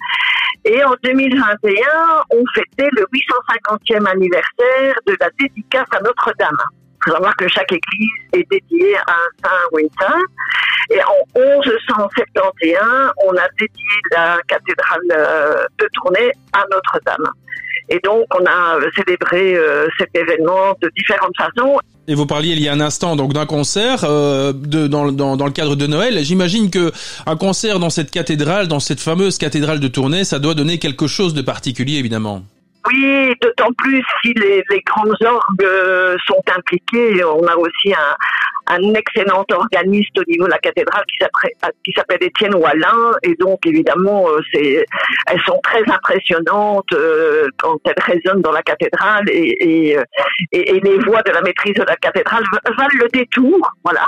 et 0.65 0.85
en 0.85 0.95
2021, 1.03 2.25
on 2.31 2.45
fêtait 2.55 2.91
le 2.93 3.07
850e 3.13 4.07
anniversaire 4.07 4.95
de 5.07 5.17
la 5.19 5.31
dédicace 5.39 5.87
à 5.93 6.01
Notre-Dame. 6.01 6.59
Il 7.01 7.05
faut 7.05 7.13
savoir 7.13 7.35
que 7.37 7.49
chaque 7.49 7.73
église 7.73 8.11
est 8.35 8.47
dédiée 8.51 8.95
à 8.97 9.13
un 9.13 9.31
saint 9.43 9.63
ou 9.73 9.79
une 9.79 9.89
sainte. 9.99 10.23
Et 10.91 11.03
en 11.03 11.41
1171, 11.41 13.13
on 13.25 13.37
a 13.37 13.49
dédié 13.59 13.87
la 14.11 14.39
cathédrale 14.49 15.69
de 15.79 15.89
Tournai 15.95 16.31
à 16.53 16.65
Notre-Dame. 16.71 17.31
Et 17.89 17.99
donc, 18.01 18.27
on 18.39 18.45
a 18.45 18.79
célébré 18.97 19.57
euh, 19.57 19.89
cet 19.99 20.15
événement 20.15 20.77
de 20.81 20.91
différentes 20.97 21.37
façons. 21.37 21.79
Et 22.11 22.17
vous 22.17 22.27
parliez 22.27 22.55
il 22.55 22.61
y 22.61 22.69
a 22.69 22.73
un 22.73 22.81
instant 22.81 23.15
donc 23.15 23.33
d'un 23.33 23.47
concert 23.47 24.01
euh, 24.03 24.53
dans, 24.53 25.05
le 25.05 25.51
cadre 25.53 25.77
de 25.77 25.87
Noël. 25.87 26.19
J'imagine 26.25 26.69
que 26.69 26.91
un 27.25 27.37
concert 27.37 27.79
dans 27.79 27.89
cette 27.89 28.11
cathédrale, 28.11 28.67
dans 28.67 28.81
cette 28.81 28.99
fameuse 28.99 29.39
cathédrale 29.39 29.79
de 29.79 29.87
Tournai, 29.87 30.25
ça 30.25 30.41
doit 30.41 30.55
donner 30.55 30.81
quelque 30.81 31.07
chose 31.07 31.35
de 31.35 31.41
particulier, 31.43 31.99
évidemment. 31.99 32.43
Oui, 32.89 33.33
d'autant 33.41 33.73
plus 33.79 34.03
si 34.23 34.35
les, 34.35 34.65
les 34.71 34.81
grandes 34.85 35.15
orgues 35.25 36.19
sont 36.27 36.43
impliquées. 36.57 37.23
On 37.23 37.47
a 37.47 37.55
aussi 37.55 37.95
un, 37.95 38.17
un 38.71 38.95
excellent 38.95 39.45
organiste 39.53 40.19
au 40.19 40.25
niveau 40.29 40.45
de 40.47 40.51
la 40.51 40.59
cathédrale 40.59 41.05
qui 41.85 41.93
s'appelle 41.93 42.23
Étienne 42.23 42.55
Wallin. 42.55 43.13
Et 43.23 43.35
donc 43.39 43.65
évidemment 43.67 44.27
c'est 44.53 44.85
elles 45.27 45.41
sont 45.47 45.61
très 45.63 45.83
impressionnantes 45.91 46.93
euh, 46.93 47.49
quand 47.59 47.79
elles 47.85 48.03
résonnent 48.03 48.43
dans 48.43 48.53
la 48.53 48.63
cathédrale 48.63 49.29
et, 49.29 49.93
et, 49.93 49.97
et, 50.53 50.81
les 50.81 50.99
voix 50.99 51.23
de 51.23 51.33
la 51.33 51.43
maîtrise 51.43 51.75
de 51.75 51.85
la 51.87 51.97
cathédrale 51.97 52.45
valent 52.77 52.89
le 53.01 53.09
détour 53.09 53.59
voilà. 53.85 54.07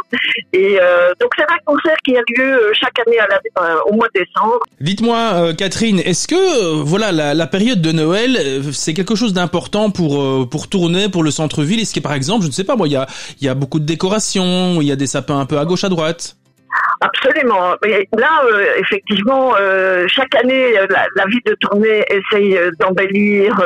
Et 0.52 0.78
euh, 0.80 1.12
donc 1.20 1.30
c'est 1.36 1.44
un 1.44 1.58
concert 1.64 1.96
qui 2.04 2.16
a 2.16 2.20
lieu 2.28 2.72
chaque 2.74 2.98
année 3.06 3.18
euh, 3.58 3.76
au 3.86 3.94
mois 3.94 4.08
de 4.14 4.20
décembre. 4.20 4.58
Dites-moi 4.80 5.16
euh, 5.16 5.54
Catherine, 5.54 6.00
est-ce 6.00 6.28
que 6.28 6.34
euh, 6.34 6.82
voilà 6.82 7.12
la, 7.12 7.46
période 7.46 7.80
de 7.80 7.92
Noël 7.92 8.62
c'est 8.72 8.94
quelque 8.94 9.14
chose 9.14 9.32
d'important 9.32 9.90
pour 9.90 10.48
pour 10.48 10.68
tourner 10.68 11.08
pour 11.08 11.22
le 11.22 11.30
centre-ville? 11.30 11.80
Est-ce 11.80 11.94
que 11.94 12.00
par 12.00 12.14
exemple 12.14 12.42
je 12.42 12.48
ne 12.48 12.52
sais 12.52 12.64
pas 12.64 12.76
il 12.84 12.92
y 12.92 12.96
a 12.96 13.06
y 13.40 13.48
a 13.48 13.54
beaucoup 13.54 13.78
de 13.78 13.84
décorations 13.84 14.51
où 14.76 14.82
il 14.82 14.88
y 14.88 14.92
a 14.92 14.96
des 14.96 15.06
sapins 15.06 15.38
un 15.38 15.46
peu 15.46 15.58
à 15.58 15.64
gauche 15.64 15.84
à 15.84 15.88
droite 15.88 16.36
Absolument. 17.02 17.74
Là, 18.16 18.42
euh, 18.44 18.64
effectivement, 18.78 19.54
euh, 19.58 20.06
chaque 20.06 20.34
année, 20.36 20.78
euh, 20.78 20.86
la, 21.16 21.24
ville 21.26 21.40
de 21.46 21.54
Tournai 21.54 22.04
essaye 22.08 22.56
d'embellir 22.78 23.60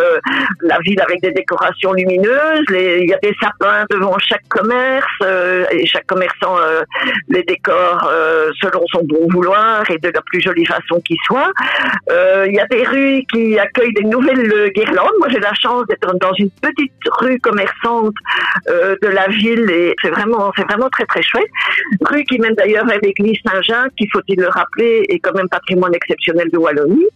la 0.62 0.78
ville 0.78 1.00
avec 1.02 1.20
des 1.20 1.32
décorations 1.32 1.92
lumineuses. 1.92 2.64
Il 2.70 3.08
y 3.08 3.12
a 3.12 3.18
des 3.18 3.34
sapins 3.40 3.84
devant 3.90 4.16
chaque 4.18 4.46
commerce 4.48 5.06
et 5.70 5.84
chaque 5.86 6.06
commerçant 6.06 6.56
les 7.28 7.42
décore 7.42 8.10
selon 8.60 8.86
son 8.86 9.02
bon 9.04 9.26
vouloir 9.30 9.88
et 9.90 9.98
de 9.98 10.08
la 10.08 10.22
plus 10.22 10.40
jolie 10.40 10.64
façon 10.64 11.00
qui 11.04 11.16
soit. 11.26 11.50
il 12.46 12.54
y 12.54 12.60
a 12.60 12.66
des 12.66 12.84
rues 12.84 13.24
qui 13.32 13.58
accueillent 13.58 13.94
des 13.94 14.04
nouvelles 14.04 14.70
guirlandes. 14.72 15.16
Moi, 15.18 15.28
j'ai 15.30 15.40
la 15.40 15.54
chance 15.54 15.86
d'être 15.88 16.14
dans 16.18 16.32
une 16.34 16.50
petite 16.50 16.92
rue 17.20 17.38
commerçante 17.40 18.14
de 18.68 19.08
la 19.08 19.26
ville 19.28 19.70
et 19.70 19.94
c'est 20.02 20.10
vraiment, 20.10 20.52
c'est 20.56 20.64
vraiment 20.64 20.88
très 20.90 21.04
très 21.06 21.22
chouette. 21.22 21.50
Rue 22.02 22.24
qui 22.24 22.38
mène 22.38 22.54
d'ailleurs 22.54 22.88
à 22.88 22.96
l'église 22.98 23.25
Saint-Jacques, 23.46 23.94
qui 23.96 24.08
faut-il 24.12 24.38
le 24.38 24.48
rappeler, 24.48 25.04
est 25.08 25.18
quand 25.18 25.34
même 25.34 25.48
patrimoine 25.48 25.94
exceptionnel 25.94 26.48
de 26.52 26.58
Wallonie. 26.58 27.06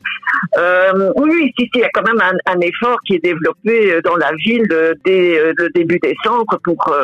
Euh, 0.58 1.12
oui, 1.16 1.52
ici, 1.58 1.70
il 1.74 1.80
y 1.80 1.84
a 1.84 1.90
quand 1.92 2.02
même 2.02 2.20
un, 2.20 2.60
effort 2.60 2.98
qui 3.06 3.14
est 3.14 3.24
développé 3.24 4.00
dans 4.04 4.16
la 4.16 4.32
ville 4.44 4.66
dès 5.04 5.52
le 5.56 5.68
début 5.74 5.98
décembre 5.98 6.58
pour 6.64 6.94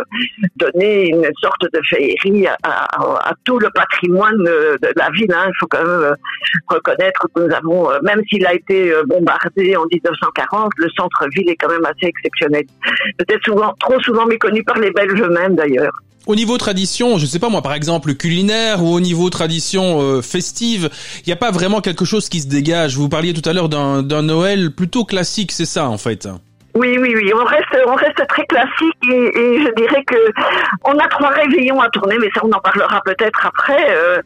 donner 0.56 1.08
une 1.08 1.28
sorte 1.40 1.62
de 1.62 1.80
féerie 1.88 2.46
à 2.46 3.32
tout 3.44 3.58
le 3.58 3.68
patrimoine 3.70 4.42
de 4.42 4.92
la 4.96 5.10
ville. 5.10 5.32
Hein. 5.32 5.46
Il 5.48 5.56
faut 5.58 5.66
quand 5.66 5.84
même 5.84 6.14
reconnaître 6.68 7.26
que 7.34 7.40
nous 7.40 7.54
avons, 7.54 7.88
même 8.02 8.22
s'il 8.28 8.46
a 8.46 8.54
été 8.54 8.92
bombardé 9.06 9.76
en 9.76 9.84
1940, 9.90 10.72
le 10.76 10.88
centre-ville 10.96 11.50
est 11.50 11.56
quand 11.56 11.70
même 11.70 11.84
assez 11.84 12.06
exceptionnel. 12.06 12.64
Peut-être 13.18 13.44
souvent, 13.44 13.72
trop 13.80 14.00
souvent 14.00 14.26
méconnu 14.26 14.62
par 14.64 14.78
les 14.78 14.90
Belges 14.90 15.20
eux-mêmes 15.20 15.54
d'ailleurs. 15.54 15.92
Au 16.26 16.34
niveau 16.34 16.58
tradition, 16.58 17.18
je 17.18 17.26
sais 17.26 17.38
pas 17.38 17.48
moi, 17.48 17.62
par 17.62 17.74
exemple 17.74 18.14
culinaire 18.14 18.82
ou 18.82 18.88
au 18.88 19.00
niveau 19.00 19.30
tradition 19.30 20.00
euh, 20.00 20.22
festive, 20.22 20.90
il 21.18 21.28
n'y 21.28 21.32
a 21.32 21.36
pas 21.36 21.52
vraiment 21.52 21.80
quelque 21.80 22.04
chose 22.04 22.28
qui 22.28 22.40
se 22.40 22.48
dégage. 22.48 22.96
Vous 22.96 23.08
parliez 23.08 23.32
tout 23.32 23.48
à 23.48 23.52
l'heure 23.52 23.68
d'un 23.68 24.22
Noël 24.22 24.72
plutôt 24.72 25.04
classique, 25.04 25.52
c'est 25.52 25.66
ça 25.66 25.88
en 25.88 25.98
fait. 25.98 26.28
Oui, 26.76 26.98
oui, 27.00 27.14
oui. 27.16 27.32
On 27.34 27.44
reste, 27.44 27.76
on 27.86 27.94
reste 27.94 28.26
très 28.28 28.44
classique 28.44 28.96
et, 29.10 29.38
et, 29.38 29.62
je 29.62 29.74
dirais 29.76 30.04
que 30.06 30.16
on 30.84 30.98
a 30.98 31.08
trois 31.08 31.30
réveillons 31.30 31.80
à 31.80 31.88
tourner, 31.88 32.18
mais 32.18 32.28
ça 32.34 32.42
on 32.44 32.52
en 32.52 32.60
parlera 32.60 33.00
peut-être 33.02 33.46
après. 33.46 33.96
Euh, 33.96 34.20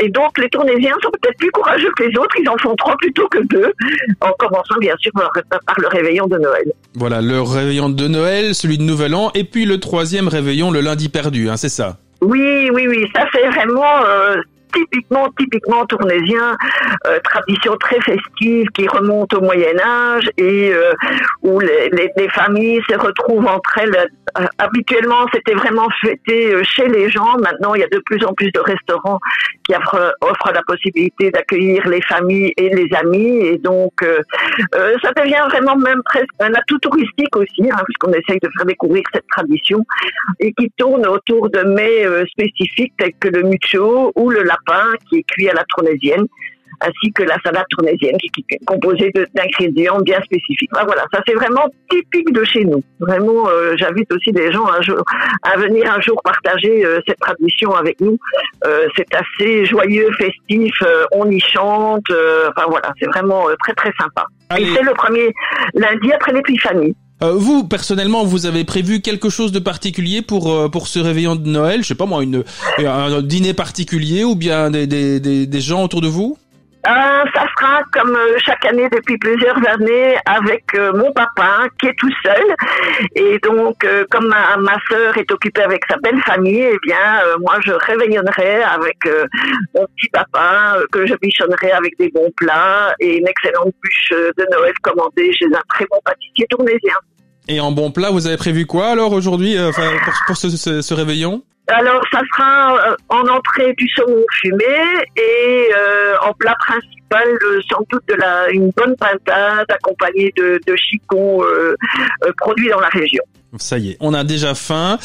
et 0.00 0.10
donc 0.10 0.36
les 0.38 0.50
tournésiens 0.50 0.92
sont 1.02 1.10
peut-être 1.10 1.38
plus 1.38 1.50
courageux 1.50 1.90
que 1.96 2.04
les 2.04 2.18
autres. 2.18 2.34
Ils 2.38 2.48
en 2.48 2.58
font 2.58 2.74
trois 2.76 2.96
plutôt 2.98 3.26
que 3.28 3.38
deux, 3.44 3.72
en 4.20 4.32
commençant 4.38 4.76
bien 4.80 4.94
sûr 4.98 5.12
par, 5.14 5.30
par, 5.32 5.80
le 5.80 5.88
réveillon 5.88 6.26
de 6.26 6.36
Noël. 6.36 6.72
Voilà, 6.94 7.22
le 7.22 7.40
réveillon 7.40 7.88
de 7.88 8.06
Noël, 8.06 8.54
celui 8.54 8.76
de 8.76 8.82
Nouvel 8.82 9.14
An, 9.14 9.30
et 9.34 9.44
puis 9.44 9.64
le 9.64 9.80
troisième 9.80 10.28
réveillon 10.28 10.70
le 10.70 10.80
lundi 10.80 11.08
perdu, 11.08 11.48
hein, 11.48 11.56
c'est 11.56 11.70
ça? 11.70 11.96
Oui, 12.20 12.70
oui, 12.72 12.86
oui. 12.86 13.08
Ça 13.14 13.24
c'est 13.32 13.48
vraiment 13.48 14.04
euh, 14.06 14.36
typiquement, 14.74 15.28
typiquement 15.38 15.86
tournésien, 15.86 16.56
euh, 17.06 17.18
tradition 17.20 17.76
très 17.76 18.00
festive 18.00 18.66
qui 18.74 18.88
remonte 18.88 19.32
au 19.34 19.40
Moyen 19.40 19.78
Âge 19.78 20.28
et 20.36 20.72
euh, 20.72 20.92
où 21.42 21.60
les, 21.60 21.88
les, 21.90 22.10
les, 22.16 22.28
familles 22.28 22.82
se 22.88 22.96
retrouvent 22.96 23.46
entre 23.46 23.78
elles. 23.78 24.08
Euh, 24.38 24.46
habituellement, 24.58 25.26
c'était 25.32 25.54
vraiment 25.54 25.88
fêté 26.00 26.52
chez 26.64 26.88
les 26.88 27.08
gens. 27.08 27.38
Maintenant, 27.38 27.74
il 27.74 27.80
y 27.80 27.84
a 27.84 27.88
de 27.88 28.00
plus 28.00 28.24
en 28.24 28.32
plus 28.32 28.50
de 28.52 28.60
restaurants 28.60 29.20
qui 29.64 29.74
offrent, 29.74 30.52
la 30.52 30.62
possibilité 30.66 31.30
d'accueillir 31.30 31.86
les 31.88 32.02
familles 32.02 32.52
et 32.56 32.68
les 32.68 32.88
amis. 32.96 33.46
Et 33.46 33.58
donc, 33.58 33.92
ça 34.02 35.12
devient 35.16 35.42
vraiment 35.50 35.76
même 35.76 36.02
presque 36.04 36.28
un 36.40 36.52
atout 36.52 36.78
touristique 36.78 37.34
aussi, 37.36 37.70
hein, 37.70 37.78
puisqu'on 37.84 38.12
essaye 38.12 38.38
de 38.40 38.48
faire 38.56 38.66
découvrir 38.66 39.02
cette 39.12 39.26
tradition 39.28 39.84
et 40.40 40.52
qui 40.52 40.70
tourne 40.76 41.06
autour 41.06 41.48
de 41.50 41.60
mets 41.62 42.04
spécifiques 42.26 42.92
tels 42.98 43.14
que 43.20 43.28
le 43.28 43.42
mucho 43.44 44.12
ou 44.16 44.30
le 44.30 44.42
lapin 44.42 44.63
qui 45.08 45.18
est 45.18 45.22
cuit 45.24 45.48
à 45.48 45.54
la 45.54 45.64
tournésienne, 45.68 46.26
ainsi 46.80 47.12
que 47.12 47.22
la 47.22 47.36
salade 47.44 47.64
tournésienne 47.70 48.16
qui, 48.18 48.44
est 48.50 48.64
composée 48.64 49.12
d'ingrédients 49.34 50.00
bien 50.00 50.20
spécifiques. 50.22 50.70
Voilà, 50.72 51.04
ça 51.12 51.20
c'est 51.26 51.34
vraiment 51.34 51.66
typique 51.90 52.32
de 52.32 52.44
chez 52.44 52.64
nous. 52.64 52.82
Vraiment, 53.00 53.48
euh, 53.48 53.74
j'invite 53.76 54.12
aussi 54.12 54.32
des 54.32 54.52
gens 54.52 54.66
un 54.66 54.82
jour, 54.82 55.02
à 55.42 55.56
venir 55.56 55.90
un 55.92 56.00
jour 56.00 56.20
partager 56.22 56.84
euh, 56.84 57.00
cette 57.06 57.18
tradition 57.18 57.74
avec 57.74 58.00
nous. 58.00 58.18
Euh, 58.66 58.86
c'est 58.96 59.14
assez 59.14 59.64
joyeux, 59.64 60.10
festif, 60.18 60.74
on 61.12 61.30
y 61.30 61.40
chante. 61.40 62.10
Enfin 62.10 62.66
voilà, 62.68 62.92
c'est 63.00 63.06
vraiment 63.06 63.46
très 63.62 63.74
très 63.74 63.92
sympa. 63.98 64.26
Allez. 64.50 64.64
Et 64.64 64.74
c'est 64.74 64.82
le 64.82 64.92
premier 64.92 65.32
lundi 65.74 66.12
après 66.12 66.32
l'épiphanie. 66.32 66.94
Euh, 67.24 67.32
vous, 67.34 67.66
personnellement, 67.66 68.24
vous 68.24 68.44
avez 68.46 68.64
prévu 68.64 69.00
quelque 69.00 69.30
chose 69.30 69.50
de 69.50 69.58
particulier 69.58 70.20
pour 70.20 70.52
euh, 70.52 70.68
pour 70.68 70.88
ce 70.88 70.98
réveillon 70.98 71.36
de 71.36 71.48
Noël 71.48 71.82
Je 71.82 71.88
sais 71.88 71.94
pas 71.94 72.06
moi, 72.06 72.22
un 72.22 73.22
dîner 73.22 73.54
particulier 73.54 74.24
ou 74.24 74.34
bien 74.34 74.70
des, 74.70 75.60
gens 75.60 75.84
autour 75.84 76.02
de 76.02 76.08
vous? 76.08 76.36
Euh, 76.86 76.90
ça 77.34 77.46
sera 77.56 77.80
comme 77.94 78.14
chaque 78.44 78.66
année 78.66 78.86
depuis 78.92 79.16
plusieurs 79.16 79.56
années 79.66 80.16
avec 80.26 80.64
mon 80.92 81.10
papa 81.12 81.66
qui 81.80 81.86
est 81.86 81.96
tout 81.98 82.12
seul. 82.22 82.44
Et 83.14 83.38
donc, 83.38 83.86
comme 84.10 84.28
ma, 84.28 84.58
ma 84.58 84.76
sœur 84.90 85.16
est 85.16 85.30
occupée 85.32 85.62
avec 85.62 85.82
sa 85.88 85.96
belle 85.96 86.20
famille, 86.26 86.60
eh 86.60 86.78
bien, 86.86 87.22
moi, 87.40 87.56
je 87.64 87.72
réveillonnerai 87.72 88.64
avec 88.64 88.98
mon 89.74 89.86
petit 89.96 90.10
papa 90.12 90.76
que 90.92 91.06
je 91.06 91.14
bichonnerai 91.22 91.70
avec 91.70 91.96
des 91.98 92.10
bons 92.10 92.30
plats 92.36 92.94
et 93.00 93.16
une 93.16 93.28
excellente 93.28 93.72
bûche 93.82 94.10
de 94.10 94.46
Noël 94.54 94.74
commandée 94.82 95.32
chez 95.32 95.46
un 95.46 95.62
très 95.70 95.86
bon 95.90 96.00
pâtissier 96.04 96.46
tournésien. 96.50 96.96
Et 97.48 97.60
en 97.60 97.72
bon 97.72 97.90
plat, 97.90 98.10
vous 98.10 98.26
avez 98.26 98.36
prévu 98.36 98.66
quoi 98.66 98.88
alors 98.88 99.12
aujourd'hui 99.12 99.56
pour, 99.74 100.14
pour 100.26 100.36
ce 100.36 100.94
réveillon? 100.94 101.42
Alors, 101.68 102.02
ça 102.12 102.20
sera 102.30 102.76
euh, 102.76 102.96
en 103.08 103.26
entrée 103.26 103.72
du 103.78 103.88
saumon 103.96 104.22
fumé 104.42 104.64
et 105.16 105.70
euh, 105.74 106.14
en 106.22 106.32
plat 106.34 106.54
principal, 106.58 107.03
euh, 107.22 107.60
sans 107.70 107.84
doute 107.90 108.02
de 108.08 108.14
la, 108.14 108.50
une 108.50 108.70
bonne 108.76 108.96
pintade 108.96 109.66
accompagnée 109.68 110.32
de, 110.36 110.60
de 110.66 110.76
chicons 110.76 111.42
produits 112.38 112.68
dans 112.68 112.80
la 112.80 112.88
région. 112.88 113.22
Ça 113.56 113.78
y 113.78 113.90
est, 113.90 113.96
on 114.00 114.14
a 114.14 114.24
déjà 114.24 114.54
faim. 114.54 114.98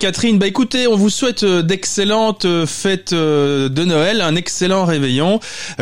Catherine, 0.00 0.38
bah 0.38 0.48
écoutez, 0.48 0.88
on 0.88 0.96
vous 0.96 1.10
souhaite 1.10 1.44
d'excellentes 1.44 2.46
fêtes 2.66 3.14
de 3.14 3.84
Noël, 3.84 4.20
un 4.20 4.34
excellent 4.34 4.84
réveillon 4.84 5.38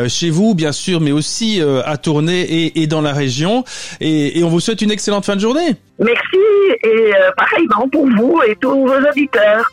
chez 0.07 0.29
vous, 0.29 0.53
bien 0.53 0.71
sûr, 0.71 1.01
mais 1.01 1.11
aussi 1.11 1.61
à 1.85 1.97
Tournai 1.97 2.41
et, 2.41 2.81
et, 2.83 2.87
dans 2.87 3.01
la 3.01 3.13
région. 3.13 3.63
Et, 3.99 4.39
et, 4.39 4.43
on 4.43 4.49
vous 4.49 4.59
souhaite 4.59 4.81
une 4.81 4.91
excellente 4.91 5.25
fin 5.25 5.35
de 5.35 5.41
journée. 5.41 5.75
Merci 5.97 6.37
et 6.83 7.11
pareillement 7.35 7.89
pour 7.89 8.07
vous 8.15 8.41
et 8.45 8.55
tous 8.57 8.85
vos 8.85 9.09
auditeurs. 9.09 9.65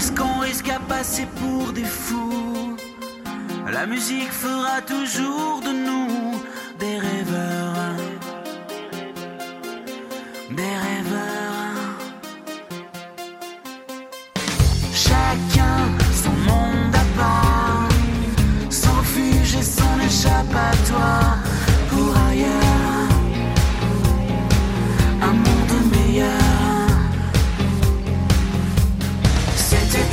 Qu'est-ce 0.00 0.12
qu'on 0.12 0.38
risque 0.38 0.70
à 0.70 0.80
passer 0.88 1.26
pour 1.36 1.74
des 1.74 1.84
fous? 1.84 2.74
La 3.70 3.84
musique 3.84 4.32
fera 4.32 4.80
toujours 4.80 5.60
de 5.60 5.72
nous 5.72 6.40
des 6.78 6.96
rêveurs. 6.96 7.96
Des 10.52 10.74
rêveurs. 10.86 11.98
Chacun 14.94 15.76
son 16.14 16.32
monde 16.48 16.94
à 16.94 17.20
part, 17.20 17.88
son 18.70 18.92
refuge 18.92 19.54
et 19.54 19.62
son 19.62 20.00
échappatoire 20.00 21.39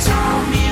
C'était 0.00 0.12
en 0.12 0.67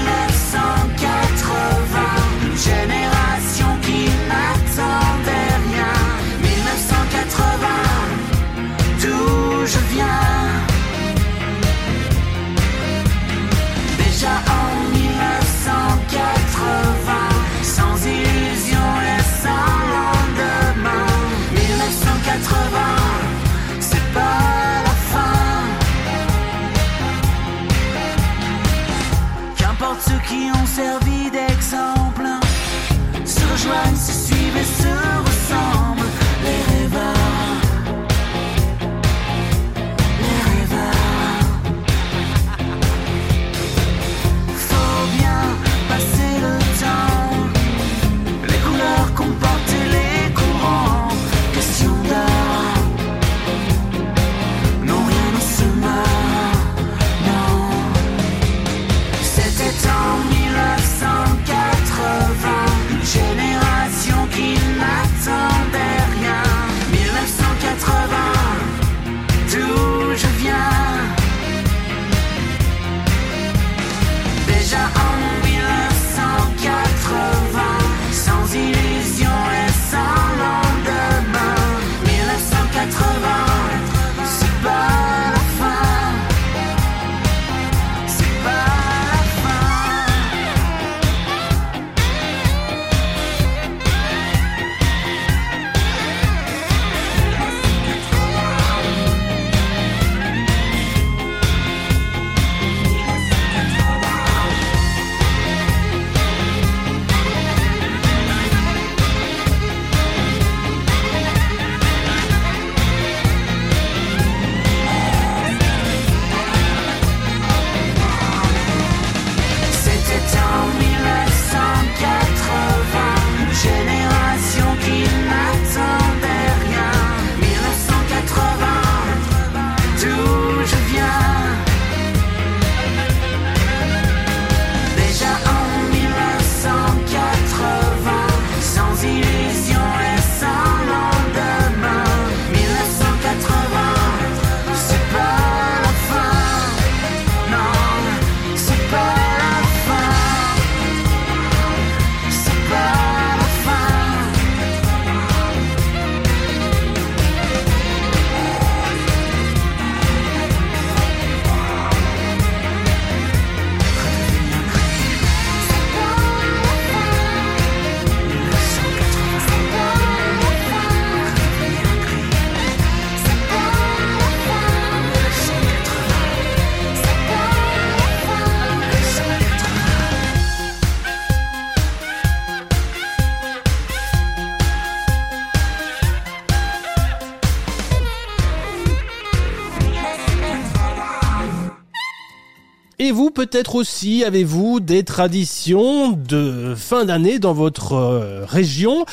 Et 193.07 193.13
vous, 193.13 193.31
peut-être 193.31 193.77
aussi, 193.77 194.25
avez-vous 194.25 194.81
des 194.81 195.05
traditions 195.05 196.11
de 196.11 196.75
fin 196.77 197.05
d'année 197.05 197.39
dans 197.39 197.53
votre 197.53 197.93
euh, 197.93 198.45
région? 198.45 199.07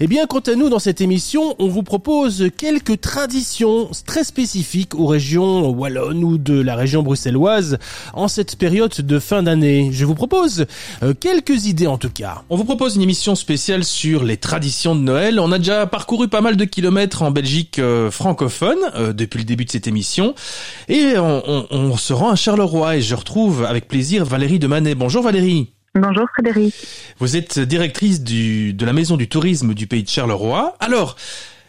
Eh 0.00 0.06
bien, 0.06 0.26
quant 0.26 0.40
à 0.40 0.54
nous, 0.54 0.68
dans 0.68 0.78
cette 0.78 1.00
émission, 1.00 1.56
on 1.58 1.66
vous 1.66 1.82
propose 1.82 2.50
quelques 2.58 3.00
traditions 3.00 3.88
très 4.04 4.22
spécifiques 4.22 4.94
aux 4.94 5.06
régions 5.06 5.70
wallonnes 5.70 6.24
ou 6.24 6.36
de 6.36 6.60
la 6.60 6.76
région 6.76 7.02
bruxelloise 7.02 7.78
en 8.12 8.28
cette 8.28 8.56
période 8.56 8.94
de 8.94 9.18
fin 9.18 9.42
d'année. 9.42 9.88
Je 9.94 10.04
vous 10.04 10.14
propose 10.14 10.66
euh, 11.02 11.14
quelques 11.18 11.64
idées 11.64 11.86
en 11.86 11.96
tout 11.96 12.10
cas. 12.10 12.42
On 12.50 12.56
vous 12.56 12.64
propose 12.64 12.96
une 12.96 13.02
émission 13.02 13.34
spéciale 13.34 13.82
sur 13.82 14.24
les 14.24 14.36
traditions 14.36 14.94
de 14.94 15.00
Noël. 15.00 15.40
On 15.40 15.52
a 15.52 15.58
déjà 15.58 15.86
parcouru 15.86 16.28
pas 16.28 16.42
mal 16.42 16.58
de 16.58 16.66
kilomètres 16.66 17.22
en 17.22 17.30
Belgique 17.30 17.78
euh, 17.78 18.10
francophone 18.10 18.76
depuis 19.14 19.38
le 19.38 19.44
début 19.46 19.64
de 19.64 19.70
cette 19.70 19.86
émission. 19.86 20.34
Et 20.90 21.16
on, 21.16 21.42
on, 21.48 21.66
on 21.70 21.96
se 21.96 22.12
rend 22.12 22.28
à 22.28 22.36
Charleroi 22.36 22.96
et 22.96 23.00
je 23.00 23.14
retrouve 23.14 23.37
avec 23.68 23.86
plaisir 23.86 24.24
Valérie 24.24 24.58
de 24.58 24.66
Manet. 24.66 24.94
Bonjour 24.94 25.22
Valérie. 25.22 25.72
Bonjour 25.94 26.26
Frédéric. 26.32 26.74
Vous 27.18 27.36
êtes 27.36 27.58
directrice 27.60 28.22
du, 28.22 28.72
de 28.72 28.84
la 28.84 28.92
maison 28.92 29.16
du 29.16 29.28
tourisme 29.28 29.74
du 29.74 29.86
pays 29.86 30.02
de 30.02 30.08
Charleroi. 30.08 30.74
Alors, 30.80 31.16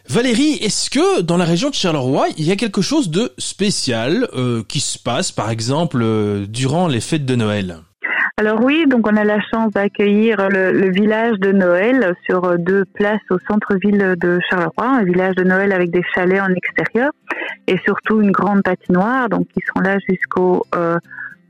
Valérie, 0.07 0.57
est-ce 0.61 0.89
que 0.89 1.21
dans 1.21 1.37
la 1.37 1.45
région 1.45 1.69
de 1.69 1.75
Charleroi, 1.75 2.27
il 2.37 2.45
y 2.45 2.51
a 2.51 2.55
quelque 2.55 2.81
chose 2.81 3.11
de 3.11 3.31
spécial 3.37 4.27
euh, 4.35 4.63
qui 4.67 4.79
se 4.79 4.97
passe, 4.97 5.31
par 5.31 5.51
exemple, 5.51 5.99
euh, 6.01 6.47
durant 6.47 6.87
les 6.87 7.01
fêtes 7.01 7.25
de 7.25 7.35
Noël? 7.35 7.77
Alors 8.37 8.61
oui, 8.61 8.85
donc 8.87 9.05
on 9.05 9.15
a 9.17 9.23
la 9.23 9.39
chance 9.51 9.71
d'accueillir 9.73 10.49
le, 10.49 10.71
le, 10.71 10.91
village 10.91 11.37
de 11.39 11.51
Noël 11.51 12.15
sur 12.25 12.57
deux 12.57 12.85
places 12.85 13.19
au 13.29 13.37
centre-ville 13.49 14.15
de 14.17 14.39
Charleroi, 14.49 14.87
un 14.87 15.03
village 15.03 15.35
de 15.35 15.43
Noël 15.43 15.73
avec 15.73 15.91
des 15.91 16.03
chalets 16.15 16.41
en 16.41 16.53
extérieur 16.53 17.11
et 17.67 17.77
surtout 17.85 18.21
une 18.21 18.31
grande 18.31 18.63
patinoire, 18.63 19.29
donc 19.29 19.47
qui 19.53 19.61
sont 19.73 19.81
là 19.81 19.97
jusqu'au 20.07 20.65
euh, 20.75 20.97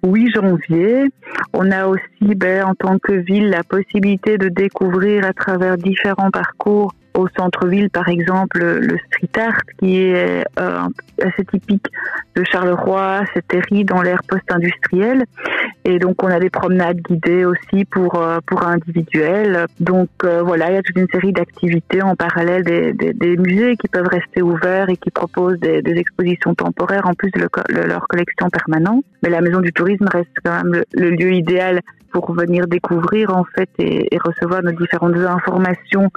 8 0.03 0.31
janvier. 0.33 1.05
On 1.53 1.71
a 1.71 1.87
aussi, 1.87 2.35
ben, 2.35 2.65
en 2.65 2.75
tant 2.75 2.99
que 2.99 3.13
ville, 3.13 3.49
la 3.49 3.63
possibilité 3.63 4.37
de 4.37 4.49
découvrir 4.49 5.25
à 5.25 5.33
travers 5.33 5.77
différents 5.77 6.31
parcours 6.31 6.93
au 7.14 7.28
centre-ville, 7.38 7.89
par 7.89 8.07
exemple, 8.07 8.60
le 8.60 8.97
street 9.07 9.41
art 9.41 9.62
qui 9.80 9.97
est 9.97 10.45
euh, 10.60 10.82
assez 11.22 11.45
typique 11.45 11.86
de 12.36 12.43
Charleroi, 12.43 13.22
c'est 13.34 13.47
terrible 13.47 13.89
dans 13.89 14.01
l'ère 14.01 14.22
post-industrielle. 14.28 15.26
Et 15.86 15.99
donc, 15.99 16.24
on 16.24 16.28
a 16.28 16.39
des 16.39 16.49
promenades 16.49 16.99
guidées 17.01 17.45
aussi 17.45 17.86
pour 17.86 18.16
euh, 18.16 18.39
pour 18.45 18.66
individuels. 18.66 19.66
Donc, 19.80 20.10
euh, 20.24 20.41
voilà, 20.43 20.70
il 20.70 20.76
y 20.76 20.78
a 20.78 20.82
toute 20.82 20.97
une 20.97 21.10
série 21.10 21.34
d'activités 21.34 22.01
en 22.01 22.16
parallèle 22.16 22.64
des, 22.64 22.93
des, 22.93 23.14
des, 23.14 23.38
musées 23.38 23.76
qui 23.78 23.88
peuvent 23.88 24.07
rester 24.07 24.41
ouverts 24.41 24.89
et 24.89 24.97
qui 24.97 25.10
proposent 25.10 25.60
des, 25.60 25.82
des 25.82 25.93
expositions 25.93 26.53
temporaires 26.53 27.07
en 27.07 27.14
plus 27.14 27.32
de, 27.32 27.39
leur 27.86 28.07
collection 28.07 28.49
permanente. 28.49 29.03
Mais 29.24 29.30
la 29.30 29.41
Maison 29.41 29.62
du 29.62 29.74
Tourisme 29.74 30.07
reste 30.12 30.30
quand 30.43 30.64
même 30.64 30.74
le, 30.74 30.86
le 30.93 31.10
lieu 31.12 31.34
idéal 31.34 31.82
pour 32.12 32.32
venir 32.34 32.68
découvrir 32.68 33.36
en 33.36 33.43
fait 33.55 33.70
et, 33.78 34.14
et 34.14 34.18
recevoir 34.18 34.64
nos 34.64 34.72
différentes 34.72 35.16
informations 35.16 36.10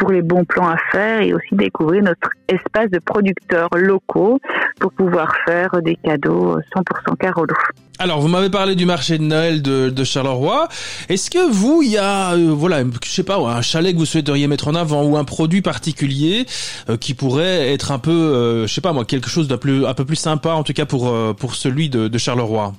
pour 0.00 0.10
les 0.10 0.22
bons 0.22 0.44
plans 0.44 0.68
à 0.68 0.76
faire 0.90 1.20
et 1.20 1.34
aussi 1.34 1.54
découvrir 1.54 2.02
notre 2.02 2.30
espace 2.48 2.90
de 2.90 2.98
producteurs 2.98 3.68
locaux 3.76 4.40
pour 4.80 4.92
pouvoir 4.92 5.32
faire 5.44 5.70
des 5.82 5.96
cadeaux 5.96 6.58
100% 6.74 7.16
Carolo. 7.18 7.54
Alors, 7.98 8.20
vous 8.20 8.28
m'avez 8.28 8.48
parlé 8.48 8.74
du 8.76 8.86
marché 8.86 9.18
de 9.18 9.24
Noël 9.24 9.60
de, 9.60 10.04
Charleroi. 10.04 10.68
Est-ce 11.10 11.30
que 11.30 11.50
vous, 11.50 11.82
il 11.82 11.90
y 11.90 11.98
a, 11.98 12.32
euh, 12.32 12.50
voilà, 12.50 12.82
je 13.04 13.10
sais 13.10 13.22
pas, 13.22 13.36
un 13.36 13.60
chalet 13.60 13.92
que 13.92 13.98
vous 13.98 14.06
souhaiteriez 14.06 14.46
mettre 14.46 14.68
en 14.68 14.74
avant 14.74 15.04
ou 15.04 15.18
un 15.18 15.24
produit 15.24 15.60
particulier 15.60 16.46
euh, 16.88 16.96
qui 16.96 17.12
pourrait 17.12 17.70
être 17.70 17.92
un 17.92 17.98
peu, 17.98 18.10
euh, 18.10 18.66
je 18.66 18.72
sais 18.72 18.80
pas 18.80 18.94
moi, 18.94 19.04
quelque 19.04 19.28
chose 19.28 19.48
d'un 19.48 19.58
peu 19.58 20.04
plus 20.06 20.16
sympa, 20.16 20.52
en 20.52 20.62
tout 20.62 20.72
cas 20.72 20.86
pour 20.86 21.14
pour 21.36 21.54
celui 21.54 21.90
de 21.90 22.18
Charleroi? 22.18 22.72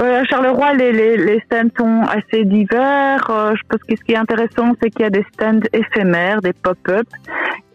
Euh, 0.00 0.24
Charleroi, 0.24 0.74
les, 0.74 0.92
les, 0.92 1.16
les, 1.16 1.40
stands 1.40 1.68
sont 1.76 2.02
assez 2.02 2.44
divers. 2.44 3.26
Euh, 3.30 3.54
je 3.54 3.62
pense 3.68 3.82
que 3.82 3.96
ce 3.96 4.04
qui 4.04 4.12
est 4.12 4.16
intéressant, 4.16 4.72
c'est 4.80 4.90
qu'il 4.90 5.02
y 5.02 5.06
a 5.06 5.10
des 5.10 5.24
stands 5.34 5.60
éphémères, 5.72 6.40
des 6.40 6.52
pop-up, 6.52 7.06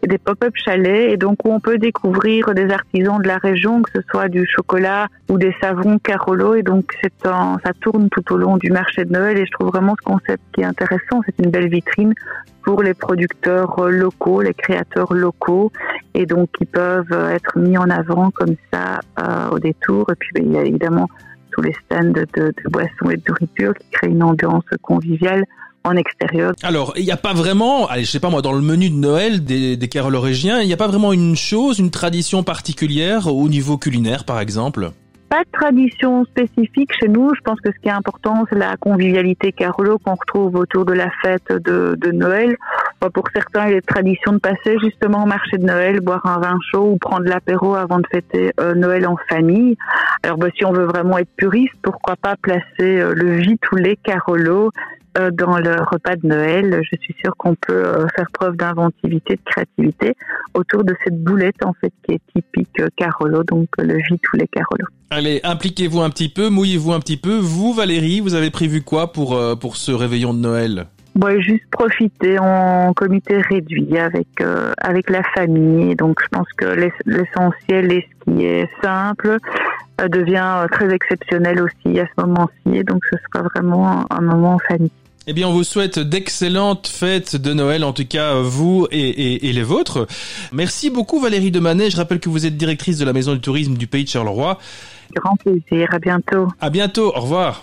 des 0.06 0.18
pop-up 0.18 0.52
chalets, 0.56 1.12
et 1.12 1.16
donc 1.16 1.44
où 1.44 1.52
on 1.52 1.60
peut 1.60 1.78
découvrir 1.78 2.54
des 2.54 2.70
artisans 2.70 3.20
de 3.20 3.28
la 3.28 3.38
région, 3.38 3.82
que 3.82 3.90
ce 3.94 4.00
soit 4.10 4.28
du 4.28 4.46
chocolat 4.46 5.08
ou 5.28 5.38
des 5.38 5.54
savons 5.60 5.98
Carolo. 5.98 6.54
Et 6.54 6.62
donc 6.62 6.92
c'est 7.02 7.26
en, 7.26 7.58
ça 7.64 7.72
tourne 7.80 8.08
tout 8.10 8.32
au 8.32 8.36
long 8.36 8.56
du 8.56 8.70
marché 8.70 9.04
de 9.04 9.12
Noël. 9.12 9.38
Et 9.38 9.46
je 9.46 9.50
trouve 9.52 9.68
vraiment 9.68 9.94
ce 10.00 10.04
concept 10.04 10.42
qui 10.54 10.62
est 10.62 10.66
intéressant. 10.66 11.20
C'est 11.26 11.44
une 11.44 11.50
belle 11.50 11.68
vitrine 11.68 12.14
pour 12.64 12.82
les 12.82 12.94
producteurs 12.94 13.88
locaux, 13.88 14.40
les 14.40 14.54
créateurs 14.54 15.12
locaux, 15.12 15.72
et 16.14 16.26
donc 16.26 16.50
qui 16.56 16.64
peuvent 16.64 17.12
être 17.32 17.58
mis 17.58 17.76
en 17.76 17.90
avant 17.90 18.30
comme 18.30 18.54
ça 18.72 19.00
euh, 19.18 19.50
au 19.50 19.58
détour. 19.58 20.10
Et 20.10 20.14
puis 20.16 20.30
ben, 20.34 20.44
il 20.46 20.52
y 20.52 20.58
a 20.58 20.62
évidemment 20.62 21.08
tous 21.52 21.62
les 21.62 21.74
stands 21.84 22.04
de, 22.04 22.26
de, 22.34 22.52
boissons 22.70 23.10
et 23.10 23.16
de 23.16 23.22
nourriture 23.28 23.74
qui 23.74 23.86
créent 23.90 24.10
une 24.10 24.22
ambiance 24.22 24.64
conviviale 24.82 25.44
en 25.84 25.96
extérieur. 25.96 26.52
Alors, 26.62 26.92
il 26.96 27.04
n'y 27.04 27.10
a 27.10 27.16
pas 27.16 27.32
vraiment, 27.32 27.86
allez, 27.88 28.04
je 28.04 28.10
sais 28.10 28.20
pas 28.20 28.30
moi, 28.30 28.42
dans 28.42 28.52
le 28.52 28.60
menu 28.60 28.88
de 28.88 28.94
Noël 28.94 29.44
des, 29.44 29.76
des 29.76 29.88
Carolorégiens, 29.88 30.60
il 30.60 30.66
n'y 30.66 30.72
a 30.72 30.76
pas 30.76 30.86
vraiment 30.86 31.12
une 31.12 31.36
chose, 31.36 31.78
une 31.78 31.90
tradition 31.90 32.42
particulière 32.42 33.26
au 33.26 33.48
niveau 33.48 33.78
culinaire, 33.78 34.24
par 34.24 34.40
exemple? 34.40 34.90
Pas 35.28 35.44
de 35.44 35.50
tradition 35.50 36.24
spécifique 36.26 36.90
chez 37.00 37.08
nous. 37.08 37.34
Je 37.34 37.40
pense 37.40 37.58
que 37.60 37.72
ce 37.72 37.78
qui 37.80 37.88
est 37.88 37.92
important, 37.92 38.44
c'est 38.50 38.58
la 38.58 38.76
convivialité 38.76 39.50
Carolo 39.50 39.98
qu'on 39.98 40.14
retrouve 40.14 40.56
autour 40.56 40.84
de 40.84 40.92
la 40.92 41.10
fête 41.22 41.50
de, 41.50 41.96
de 41.98 42.10
Noël. 42.12 42.56
Pour 43.10 43.24
certains, 43.34 43.68
il 43.68 43.74
est 43.74 43.80
tradition 43.80 44.32
de 44.32 44.38
passer 44.38 44.76
justement 44.80 45.24
au 45.24 45.26
marché 45.26 45.58
de 45.58 45.64
Noël, 45.64 46.00
boire 46.00 46.24
un 46.24 46.38
vin 46.38 46.58
chaud 46.70 46.92
ou 46.92 46.96
prendre 46.98 47.26
l'apéro 47.26 47.74
avant 47.74 47.98
de 47.98 48.06
fêter 48.10 48.52
euh, 48.60 48.74
Noël 48.74 49.06
en 49.08 49.16
famille. 49.28 49.76
Alors, 50.22 50.38
bah, 50.38 50.48
si 50.56 50.64
on 50.64 50.72
veut 50.72 50.84
vraiment 50.84 51.18
être 51.18 51.30
puriste, 51.36 51.74
pourquoi 51.82 52.14
pas 52.16 52.36
placer 52.36 52.62
euh, 52.80 53.12
le 53.14 53.36
vit 53.38 53.58
ou 53.72 53.76
les 53.76 53.98
euh, 55.18 55.30
dans 55.30 55.58
le 55.58 55.76
repas 55.82 56.16
de 56.16 56.26
Noël. 56.26 56.80
Je 56.90 56.96
suis 57.02 57.14
sûre 57.20 57.34
qu'on 57.36 57.54
peut 57.54 58.06
faire 58.14 58.26
preuve 58.32 58.56
d'inventivité, 58.56 59.34
de 59.34 59.42
créativité 59.44 60.14
autour 60.54 60.84
de 60.84 60.94
cette 61.04 61.22
boulette 61.22 61.64
en 61.64 61.74
fait 61.74 61.92
qui 62.06 62.14
est 62.14 62.20
typique 62.34 62.80
Carolo, 62.96 63.42
donc 63.42 63.68
le 63.78 63.96
vit 63.96 64.18
tous 64.22 64.36
les 64.36 64.46
Carolo. 64.46 64.86
Allez, 65.10 65.40
impliquez-vous 65.44 66.00
un 66.00 66.08
petit 66.08 66.30
peu, 66.30 66.48
mouillez-vous 66.48 66.92
un 66.92 67.00
petit 67.00 67.18
peu. 67.18 67.36
Vous, 67.36 67.74
Valérie, 67.74 68.20
vous 68.20 68.34
avez 68.34 68.50
prévu 68.50 68.82
quoi 68.82 69.12
pour 69.12 69.38
pour 69.58 69.76
ce 69.76 69.92
réveillon 69.92 70.32
de 70.32 70.38
Noël? 70.38 70.86
Bon, 71.14 71.40
juste 71.40 71.64
profiter 71.70 72.38
en 72.38 72.92
comité 72.94 73.36
réduit 73.42 73.98
avec 73.98 74.28
euh, 74.40 74.72
avec 74.78 75.10
la 75.10 75.22
famille. 75.34 75.94
Donc, 75.94 76.20
je 76.22 76.28
pense 76.28 76.46
que 76.56 76.64
l'essentiel 77.04 77.92
et 77.92 78.08
ce 78.08 78.32
qui 78.32 78.44
est 78.46 78.68
simple 78.82 79.36
euh, 80.00 80.08
devient 80.08 80.66
très 80.70 80.92
exceptionnel 80.92 81.60
aussi 81.60 82.00
à 82.00 82.06
ce 82.06 82.24
moment-ci. 82.24 82.84
Donc, 82.84 83.04
ce 83.10 83.18
sera 83.18 83.46
vraiment 83.54 84.06
un 84.10 84.20
moment 84.22 84.54
en 84.54 84.58
famille. 84.58 84.90
Eh 85.26 85.34
bien, 85.34 85.46
on 85.46 85.52
vous 85.52 85.64
souhaite 85.64 85.98
d'excellentes 85.98 86.88
fêtes 86.88 87.36
de 87.36 87.52
Noël, 87.52 87.84
en 87.84 87.92
tout 87.92 88.06
cas 88.06 88.40
vous 88.40 88.88
et, 88.90 88.98
et, 88.98 89.48
et 89.48 89.52
les 89.52 89.62
vôtres. 89.62 90.08
Merci 90.50 90.90
beaucoup 90.90 91.20
Valérie 91.20 91.52
Demanet. 91.52 91.90
Je 91.90 91.96
rappelle 91.96 92.18
que 92.20 92.28
vous 92.28 92.46
êtes 92.46 92.56
directrice 92.56 92.98
de 92.98 93.04
la 93.04 93.12
Maison 93.12 93.34
du 93.34 93.40
Tourisme 93.40 93.74
du 93.74 93.86
Pays 93.86 94.04
de 94.04 94.08
Charleroi. 94.08 94.58
Grand 95.14 95.36
plaisir. 95.36 95.88
À 95.92 95.98
bientôt. 95.98 96.48
À 96.60 96.70
bientôt. 96.70 97.12
Au 97.14 97.20
revoir. 97.20 97.62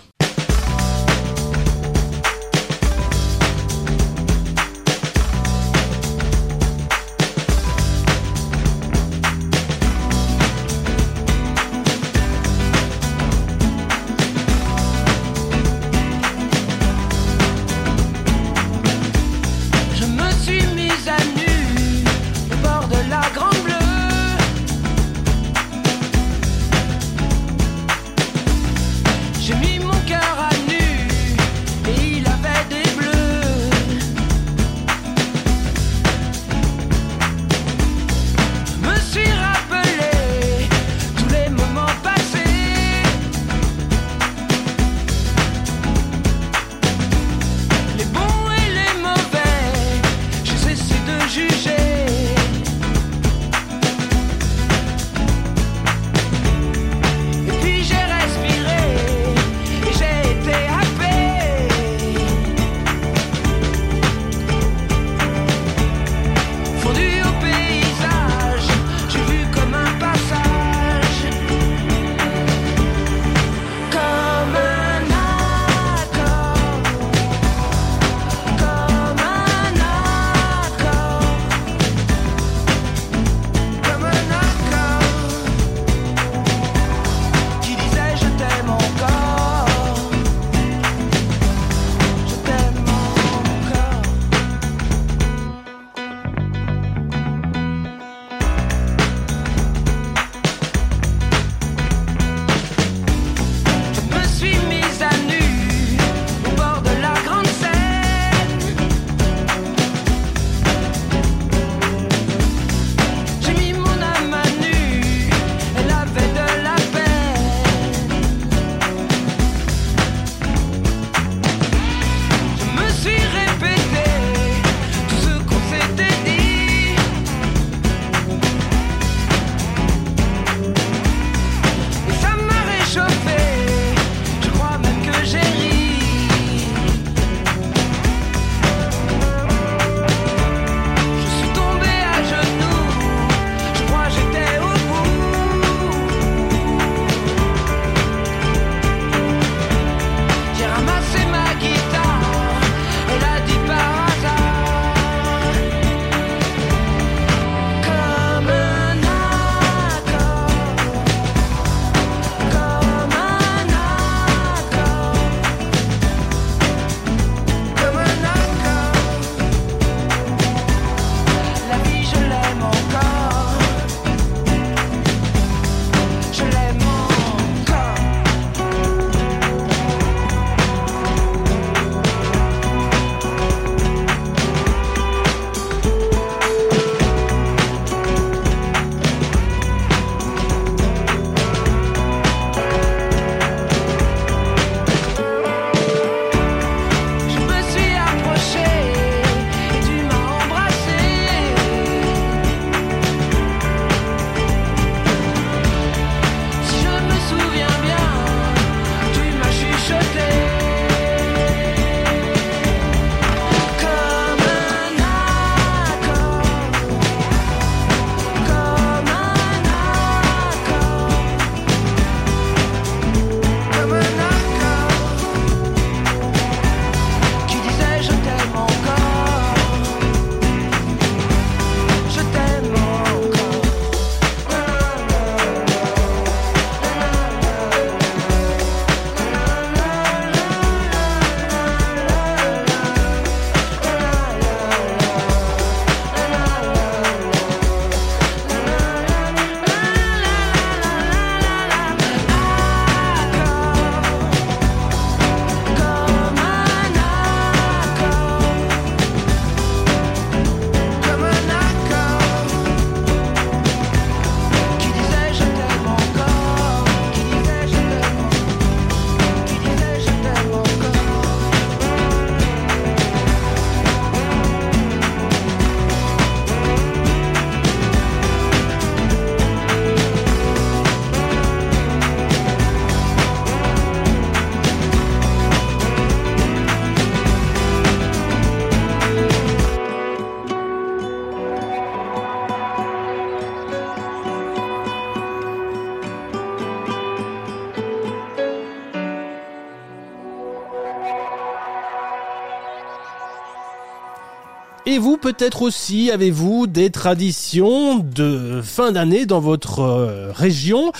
Peut-être 305.32 305.62
aussi, 305.62 306.10
avez-vous 306.10 306.66
des 306.66 306.90
traditions 306.90 307.98
de 307.98 308.60
fin 308.62 308.90
d'année 308.90 309.26
dans 309.26 309.38
votre 309.38 309.78
euh, 309.78 310.32
région 310.32 310.90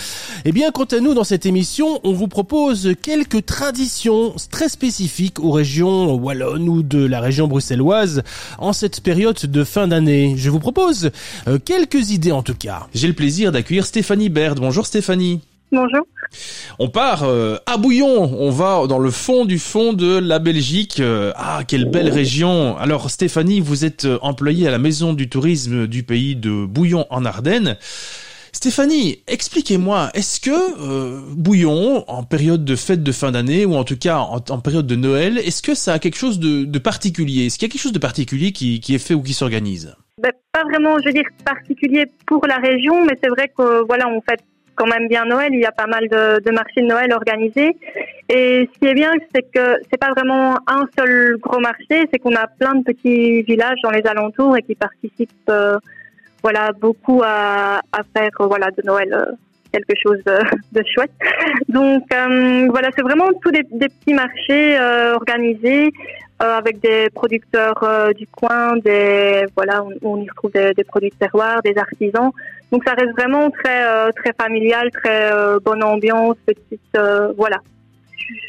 Eh 0.44 0.52
bien, 0.52 0.70
quant 0.70 0.84
à 0.84 1.00
nous, 1.00 1.14
dans 1.14 1.24
cette 1.24 1.46
émission, 1.46 2.00
on 2.04 2.12
vous 2.12 2.28
propose 2.28 2.94
quelques 3.02 3.44
traditions 3.44 4.34
très 4.50 4.68
spécifiques 4.68 5.40
aux 5.40 5.50
régions 5.50 6.14
wallonnes 6.14 6.68
ou 6.68 6.82
de 6.82 7.04
la 7.04 7.20
région 7.20 7.48
bruxelloise 7.48 8.22
en 8.58 8.72
cette 8.72 9.00
période 9.00 9.40
de 9.42 9.64
fin 9.64 9.88
d'année. 9.88 10.34
Je 10.36 10.48
vous 10.48 10.60
propose 10.60 11.10
euh, 11.48 11.58
quelques 11.58 12.10
idées 12.10 12.32
en 12.32 12.42
tout 12.42 12.54
cas. 12.54 12.86
J'ai 12.94 13.08
le 13.08 13.14
plaisir 13.14 13.50
d'accueillir 13.50 13.84
Stéphanie 13.84 14.28
Baird. 14.28 14.60
Bonjour 14.60 14.86
Stéphanie. 14.86 15.40
Bonjour. 15.72 16.06
On 16.78 16.88
part 16.88 17.24
euh, 17.24 17.56
à 17.66 17.76
Bouillon, 17.76 18.08
on 18.08 18.50
va 18.50 18.86
dans 18.86 18.98
le 18.98 19.10
fond 19.10 19.44
du 19.44 19.58
fond 19.58 19.92
de 19.92 20.18
la 20.18 20.38
Belgique. 20.38 21.00
Euh, 21.00 21.32
ah, 21.36 21.62
quelle 21.66 21.84
belle 21.84 22.08
région. 22.08 22.76
Alors 22.78 23.10
Stéphanie, 23.10 23.60
vous 23.60 23.84
êtes 23.84 24.04
euh, 24.04 24.18
employée 24.22 24.66
à 24.68 24.70
la 24.70 24.78
Maison 24.78 25.12
du 25.12 25.28
tourisme 25.28 25.86
du 25.86 26.02
pays 26.02 26.36
de 26.36 26.64
Bouillon 26.64 27.06
en 27.10 27.24
Ardennes. 27.24 27.76
Stéphanie, 28.52 29.22
expliquez-moi, 29.28 30.10
est-ce 30.12 30.40
que 30.40 31.34
Bouillon, 31.34 32.04
en 32.08 32.24
période 32.24 32.64
de 32.64 32.74
fête 32.74 33.02
de 33.02 33.12
fin 33.12 33.30
d'année, 33.30 33.64
ou 33.64 33.74
en 33.74 33.84
tout 33.84 33.96
cas 33.96 34.18
en, 34.18 34.40
période 34.40 34.88
de 34.88 34.96
Noël, 34.96 35.38
est-ce 35.38 35.62
que 35.62 35.74
ça 35.74 35.94
a 35.94 35.98
quelque 36.00 36.16
chose 36.16 36.40
de, 36.40 36.78
particulier? 36.78 37.46
Est-ce 37.46 37.58
qu'il 37.58 37.68
y 37.68 37.70
a 37.70 37.72
quelque 37.72 37.80
chose 37.80 37.92
de 37.92 38.00
particulier 38.00 38.50
qui, 38.50 38.82
est 38.88 38.98
fait 38.98 39.14
ou 39.14 39.22
qui 39.22 39.34
s'organise? 39.34 39.94
Ben, 40.20 40.32
Pas 40.52 40.64
vraiment, 40.64 40.98
je 40.98 41.06
veux 41.06 41.12
dire, 41.12 41.24
particulier 41.44 42.06
pour 42.26 42.44
la 42.46 42.56
région, 42.56 43.04
mais 43.06 43.16
c'est 43.22 43.30
vrai 43.30 43.52
que 43.56 43.86
voilà, 43.86 44.08
on 44.08 44.20
fête 44.20 44.42
quand 44.74 44.86
même 44.86 45.08
bien 45.08 45.24
Noël. 45.24 45.50
Il 45.52 45.60
y 45.60 45.66
a 45.66 45.72
pas 45.72 45.86
mal 45.86 46.08
de, 46.08 46.50
marchés 46.50 46.82
de 46.82 46.86
Noël 46.86 47.12
organisés. 47.12 47.76
Et 48.28 48.68
ce 48.72 48.78
qui 48.78 48.86
est 48.86 48.94
bien, 48.94 49.12
c'est 49.34 49.42
que 49.42 49.76
c'est 49.90 49.98
pas 49.98 50.10
vraiment 50.10 50.56
un 50.66 50.86
seul 50.98 51.36
gros 51.38 51.60
marché, 51.60 52.08
c'est 52.12 52.18
qu'on 52.18 52.34
a 52.34 52.46
plein 52.46 52.76
de 52.76 52.84
petits 52.84 53.42
villages 53.42 53.78
dans 53.82 53.90
les 53.90 54.06
alentours 54.06 54.56
et 54.56 54.62
qui 54.62 54.74
participent, 54.74 55.30
euh, 55.48 55.78
voilà, 56.42 56.70
beaucoup 56.72 57.22
à, 57.24 57.80
faire, 58.16 58.30
voilà, 58.38 58.70
de 58.70 58.82
Noël 58.84 59.12
euh, 59.12 59.32
quelque 59.72 59.94
chose 60.00 60.20
de, 60.72 60.82
chouette. 60.94 61.10
Donc 61.68 62.04
euh, 62.12 62.68
voilà, 62.70 62.90
c'est 62.96 63.02
vraiment 63.02 63.30
tous 63.42 63.50
des, 63.50 63.64
des 63.72 63.88
petits 63.88 64.14
marchés 64.14 64.78
organisés 65.14 65.92
avec 66.38 66.80
des 66.80 67.10
producteurs 67.10 68.12
du 68.16 68.26
coin, 68.28 68.76
des 68.78 69.44
voilà, 69.54 69.84
on, 69.84 69.92
on 70.02 70.22
y 70.22 70.28
retrouve 70.30 70.52
des, 70.52 70.72
des 70.72 70.84
produits 70.84 71.10
de 71.10 71.16
terroir, 71.16 71.60
des 71.62 71.76
artisans. 71.76 72.30
Donc 72.70 72.84
ça 72.86 72.94
reste 72.94 73.12
vraiment 73.12 73.50
très 73.50 73.84
euh, 73.84 74.10
très 74.12 74.32
familial, 74.40 74.90
très 74.90 75.32
euh, 75.32 75.58
bonne 75.58 75.82
ambiance, 75.82 76.36
petite 76.46 76.80
euh, 76.96 77.32
voilà, 77.36 77.58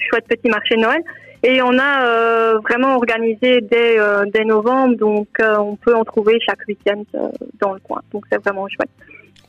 chouette 0.09 0.26
petit 0.28 0.49
marché 0.49 0.76
Noël. 0.78 1.01
Et 1.43 1.59
on 1.63 1.80
a 1.80 2.53
vraiment 2.59 2.97
organisé 2.97 3.61
dès, 3.61 3.97
dès 4.32 4.45
novembre, 4.45 4.95
donc 4.95 5.28
on 5.39 5.76
peut 5.76 5.95
en 5.95 6.03
trouver 6.03 6.38
chaque 6.39 6.59
week-end 6.67 7.01
dans 7.59 7.74
le 7.74 7.80
coin. 7.80 7.99
Donc 8.13 8.26
c'est 8.32 8.38
vraiment 8.38 8.67
chouette. 8.67 8.91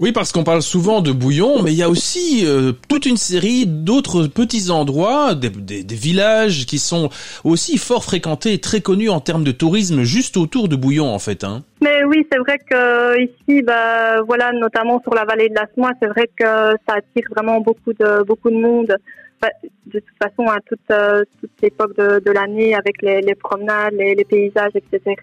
Oui, 0.02 0.10
parce 0.10 0.32
qu'on 0.32 0.42
parle 0.42 0.62
souvent 0.62 1.00
de 1.00 1.12
Bouillon, 1.12 1.62
mais 1.62 1.70
il 1.70 1.76
y 1.76 1.82
a 1.84 1.88
aussi 1.88 2.44
euh, 2.44 2.72
toute 2.88 3.06
une 3.06 3.16
série 3.16 3.66
d'autres 3.68 4.26
petits 4.26 4.68
endroits, 4.72 5.36
des, 5.36 5.48
des, 5.48 5.94
villages 5.94 6.66
qui 6.66 6.78
sont 6.78 7.08
aussi 7.44 7.78
fort 7.78 8.02
fréquentés 8.02 8.52
et 8.52 8.58
très 8.60 8.80
connus 8.80 9.10
en 9.10 9.20
termes 9.20 9.44
de 9.44 9.52
tourisme, 9.52 10.02
juste 10.02 10.36
autour 10.36 10.66
de 10.66 10.74
Bouillon, 10.74 11.06
en 11.06 11.20
fait. 11.20 11.44
Hein. 11.44 11.62
Mais 11.80 12.02
oui, 12.02 12.26
c'est 12.32 12.38
vrai 12.40 12.58
que 12.58 13.20
ici, 13.20 13.62
bah, 13.62 14.22
voilà, 14.22 14.50
notamment 14.50 15.00
sur 15.02 15.14
la 15.14 15.24
vallée 15.24 15.48
de 15.48 15.54
la 15.54 15.68
Soie, 15.72 15.92
c'est 16.02 16.08
vrai 16.08 16.28
que 16.36 16.44
ça 16.44 16.96
attire 16.96 17.28
vraiment 17.30 17.60
beaucoup 17.60 17.92
de 17.92 18.24
beaucoup 18.24 18.50
de 18.50 18.56
monde. 18.56 18.96
Bah, 19.40 19.50
de 19.86 20.00
toute 20.00 20.18
façon, 20.20 20.50
à 20.50 20.58
toute, 20.68 20.80
euh, 20.90 21.22
toute 21.40 21.52
l'époque 21.62 21.96
de, 21.96 22.18
de 22.18 22.30
l'année, 22.32 22.74
avec 22.74 23.02
les, 23.02 23.20
les 23.20 23.36
promenades, 23.36 23.94
les, 23.94 24.16
les 24.16 24.24
paysages, 24.24 24.72
etc. 24.74 25.14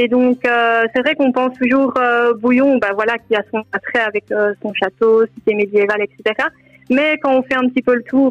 Et 0.00 0.06
donc, 0.06 0.46
euh, 0.46 0.84
c'est 0.94 1.02
vrai 1.02 1.16
qu'on 1.16 1.32
pense 1.32 1.58
toujours 1.58 1.92
euh, 1.98 2.32
Bouillon, 2.34 2.78
bah 2.78 2.90
voilà, 2.94 3.18
qui 3.18 3.34
a 3.34 3.42
son 3.52 3.64
attrait 3.72 3.98
avec 3.98 4.30
euh, 4.30 4.54
son 4.62 4.72
château, 4.72 5.26
cité 5.34 5.54
médiévale, 5.54 6.02
etc. 6.02 6.46
Mais 6.88 7.18
quand 7.20 7.36
on 7.36 7.42
fait 7.42 7.56
un 7.56 7.68
petit 7.68 7.82
peu 7.82 7.96
le 7.96 8.04
tour, 8.04 8.30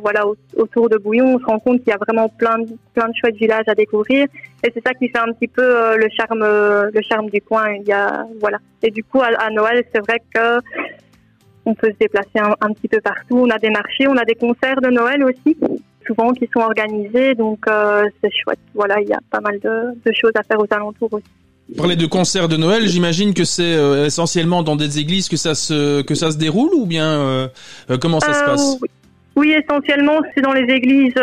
voilà, 0.00 0.24
autour 0.56 0.88
de 0.88 0.96
Bouillon, 0.96 1.34
on 1.34 1.38
se 1.40 1.44
rend 1.44 1.58
compte 1.58 1.78
qu'il 1.80 1.88
y 1.88 1.92
a 1.92 1.98
vraiment 1.98 2.28
plein 2.28 2.60
de, 2.60 2.68
plein 2.94 3.08
de 3.08 3.12
chouettes 3.20 3.34
villages 3.34 3.66
à 3.66 3.74
découvrir. 3.74 4.28
Et 4.64 4.72
c'est 4.72 4.80
ça 4.86 4.94
qui 4.94 5.08
fait 5.08 5.18
un 5.18 5.32
petit 5.32 5.48
peu 5.48 5.96
le 5.98 6.08
charme, 6.16 6.40
le 6.40 7.02
charme 7.02 7.28
du 7.28 7.42
coin. 7.42 7.72
Il 7.72 7.86
y 7.86 7.92
a, 7.92 8.24
voilà. 8.40 8.58
Et 8.82 8.90
du 8.90 9.04
coup, 9.04 9.20
à, 9.20 9.50
Noël, 9.50 9.84
c'est 9.92 10.00
vrai 10.00 10.22
que 10.32 10.58
on 11.66 11.74
peut 11.74 11.90
se 11.90 11.98
déplacer 11.98 12.38
un, 12.38 12.72
petit 12.72 12.88
peu 12.88 13.00
partout. 13.02 13.40
On 13.40 13.50
a 13.50 13.58
des 13.58 13.70
marchés, 13.70 14.06
on 14.08 14.16
a 14.16 14.24
des 14.24 14.36
concerts 14.36 14.80
de 14.80 14.88
Noël 14.88 15.22
aussi 15.24 15.58
souvent 16.06 16.32
qui 16.32 16.48
sont 16.52 16.60
organisés, 16.60 17.34
donc 17.34 17.60
euh, 17.68 18.04
c'est 18.22 18.30
chouette. 18.32 18.58
Voilà, 18.74 19.00
il 19.00 19.08
y 19.08 19.12
a 19.12 19.20
pas 19.30 19.40
mal 19.40 19.58
de, 19.60 19.92
de, 20.04 20.12
choses 20.12 20.32
à 20.34 20.42
faire 20.42 20.58
aux 20.58 20.66
alentours 20.70 21.12
aussi. 21.12 21.24
Parler 21.76 21.96
de 21.96 22.06
concerts 22.06 22.48
de 22.48 22.56
Noël, 22.56 22.86
j'imagine 22.86 23.34
que 23.34 23.44
c'est 23.44 23.74
euh, 23.74 24.06
essentiellement 24.06 24.62
dans 24.62 24.76
des 24.76 24.98
églises 24.98 25.28
que 25.28 25.36
ça 25.36 25.54
se 25.54 26.02
que 26.02 26.14
ça 26.14 26.30
se 26.30 26.36
déroule 26.36 26.70
ou 26.74 26.86
bien 26.86 27.06
euh, 27.06 27.48
comment 28.00 28.20
ça 28.20 28.34
se 28.34 28.44
passe? 28.44 28.78
oui. 28.82 28.88
oui. 29.36 29.52
essentiellement 29.52 30.20
c'est 30.34 30.42
dans 30.42 30.52
les 30.52 30.70
églises 30.70 31.14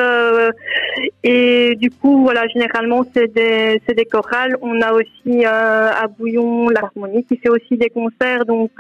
et 1.24 1.76
du 1.76 1.92
coup 1.92 2.24
voilà 2.24 2.48
généralement 2.48 3.06
c'est 3.14 3.34
des 3.34 3.82
c'est 3.88 3.96
des 3.96 4.06
chorales. 4.06 4.58
On 4.62 4.82
a 4.82 4.94
aussi 4.94 5.46
à 5.46 6.08
Bouillon 6.08 6.70
l'harmonie 6.70 7.24
qui 7.26 7.38
fait 7.38 7.50
aussi 7.50 7.78
des 7.78 7.90
concerts. 7.90 8.46
Donc 8.46 8.72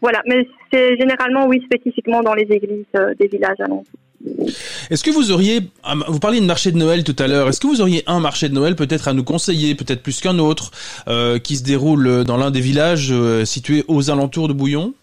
voilà. 0.00 0.22
Mais 0.26 0.46
c'est 0.72 0.96
généralement 0.96 1.46
oui 1.46 1.62
spécifiquement 1.64 2.22
dans 2.22 2.34
les 2.34 2.46
églises 2.50 2.84
des 3.18 3.28
villages 3.28 3.60
alentours. 3.60 4.00
Est-ce 4.90 5.04
que 5.04 5.10
vous 5.10 5.30
auriez, 5.30 5.60
vous 6.08 6.18
parliez 6.18 6.40
de 6.40 6.46
marché 6.46 6.72
de 6.72 6.78
Noël 6.78 7.04
tout 7.04 7.16
à 7.18 7.26
l'heure, 7.26 7.48
est-ce 7.48 7.60
que 7.60 7.66
vous 7.66 7.80
auriez 7.80 8.02
un 8.06 8.20
marché 8.20 8.48
de 8.48 8.54
Noël 8.54 8.74
peut-être 8.74 9.08
à 9.08 9.12
nous 9.12 9.24
conseiller, 9.24 9.74
peut-être 9.74 10.02
plus 10.02 10.20
qu'un 10.20 10.38
autre, 10.38 10.70
euh, 11.08 11.38
qui 11.38 11.56
se 11.56 11.64
déroule 11.64 12.24
dans 12.24 12.36
l'un 12.36 12.50
des 12.50 12.60
villages 12.60 13.10
euh, 13.12 13.44
situés 13.44 13.84
aux 13.88 14.10
alentours 14.10 14.48
de 14.48 14.52
Bouillon? 14.52 14.94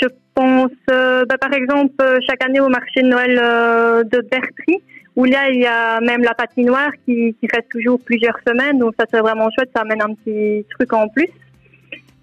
Je 0.00 0.08
pense, 0.34 0.70
euh, 0.90 1.24
bah, 1.26 1.36
par 1.38 1.52
exemple, 1.52 2.04
chaque 2.26 2.44
année 2.44 2.60
au 2.60 2.68
marché 2.68 3.02
de 3.02 3.08
Noël 3.08 3.36
de 4.10 4.20
Bertry, 4.30 4.82
où 5.16 5.24
là 5.24 5.48
il 5.50 5.60
y 5.60 5.66
a 5.66 6.00
même 6.00 6.22
la 6.22 6.34
patinoire 6.34 6.92
qui, 7.04 7.34
qui 7.40 7.48
reste 7.52 7.70
toujours 7.70 7.98
plusieurs 8.00 8.38
semaines, 8.46 8.78
donc 8.78 8.94
ça 8.98 9.06
c'est 9.10 9.20
vraiment 9.20 9.48
chouette, 9.50 9.70
ça 9.74 9.82
amène 9.82 10.02
un 10.02 10.14
petit 10.14 10.64
truc 10.70 10.92
en 10.92 11.08
plus. 11.08 11.30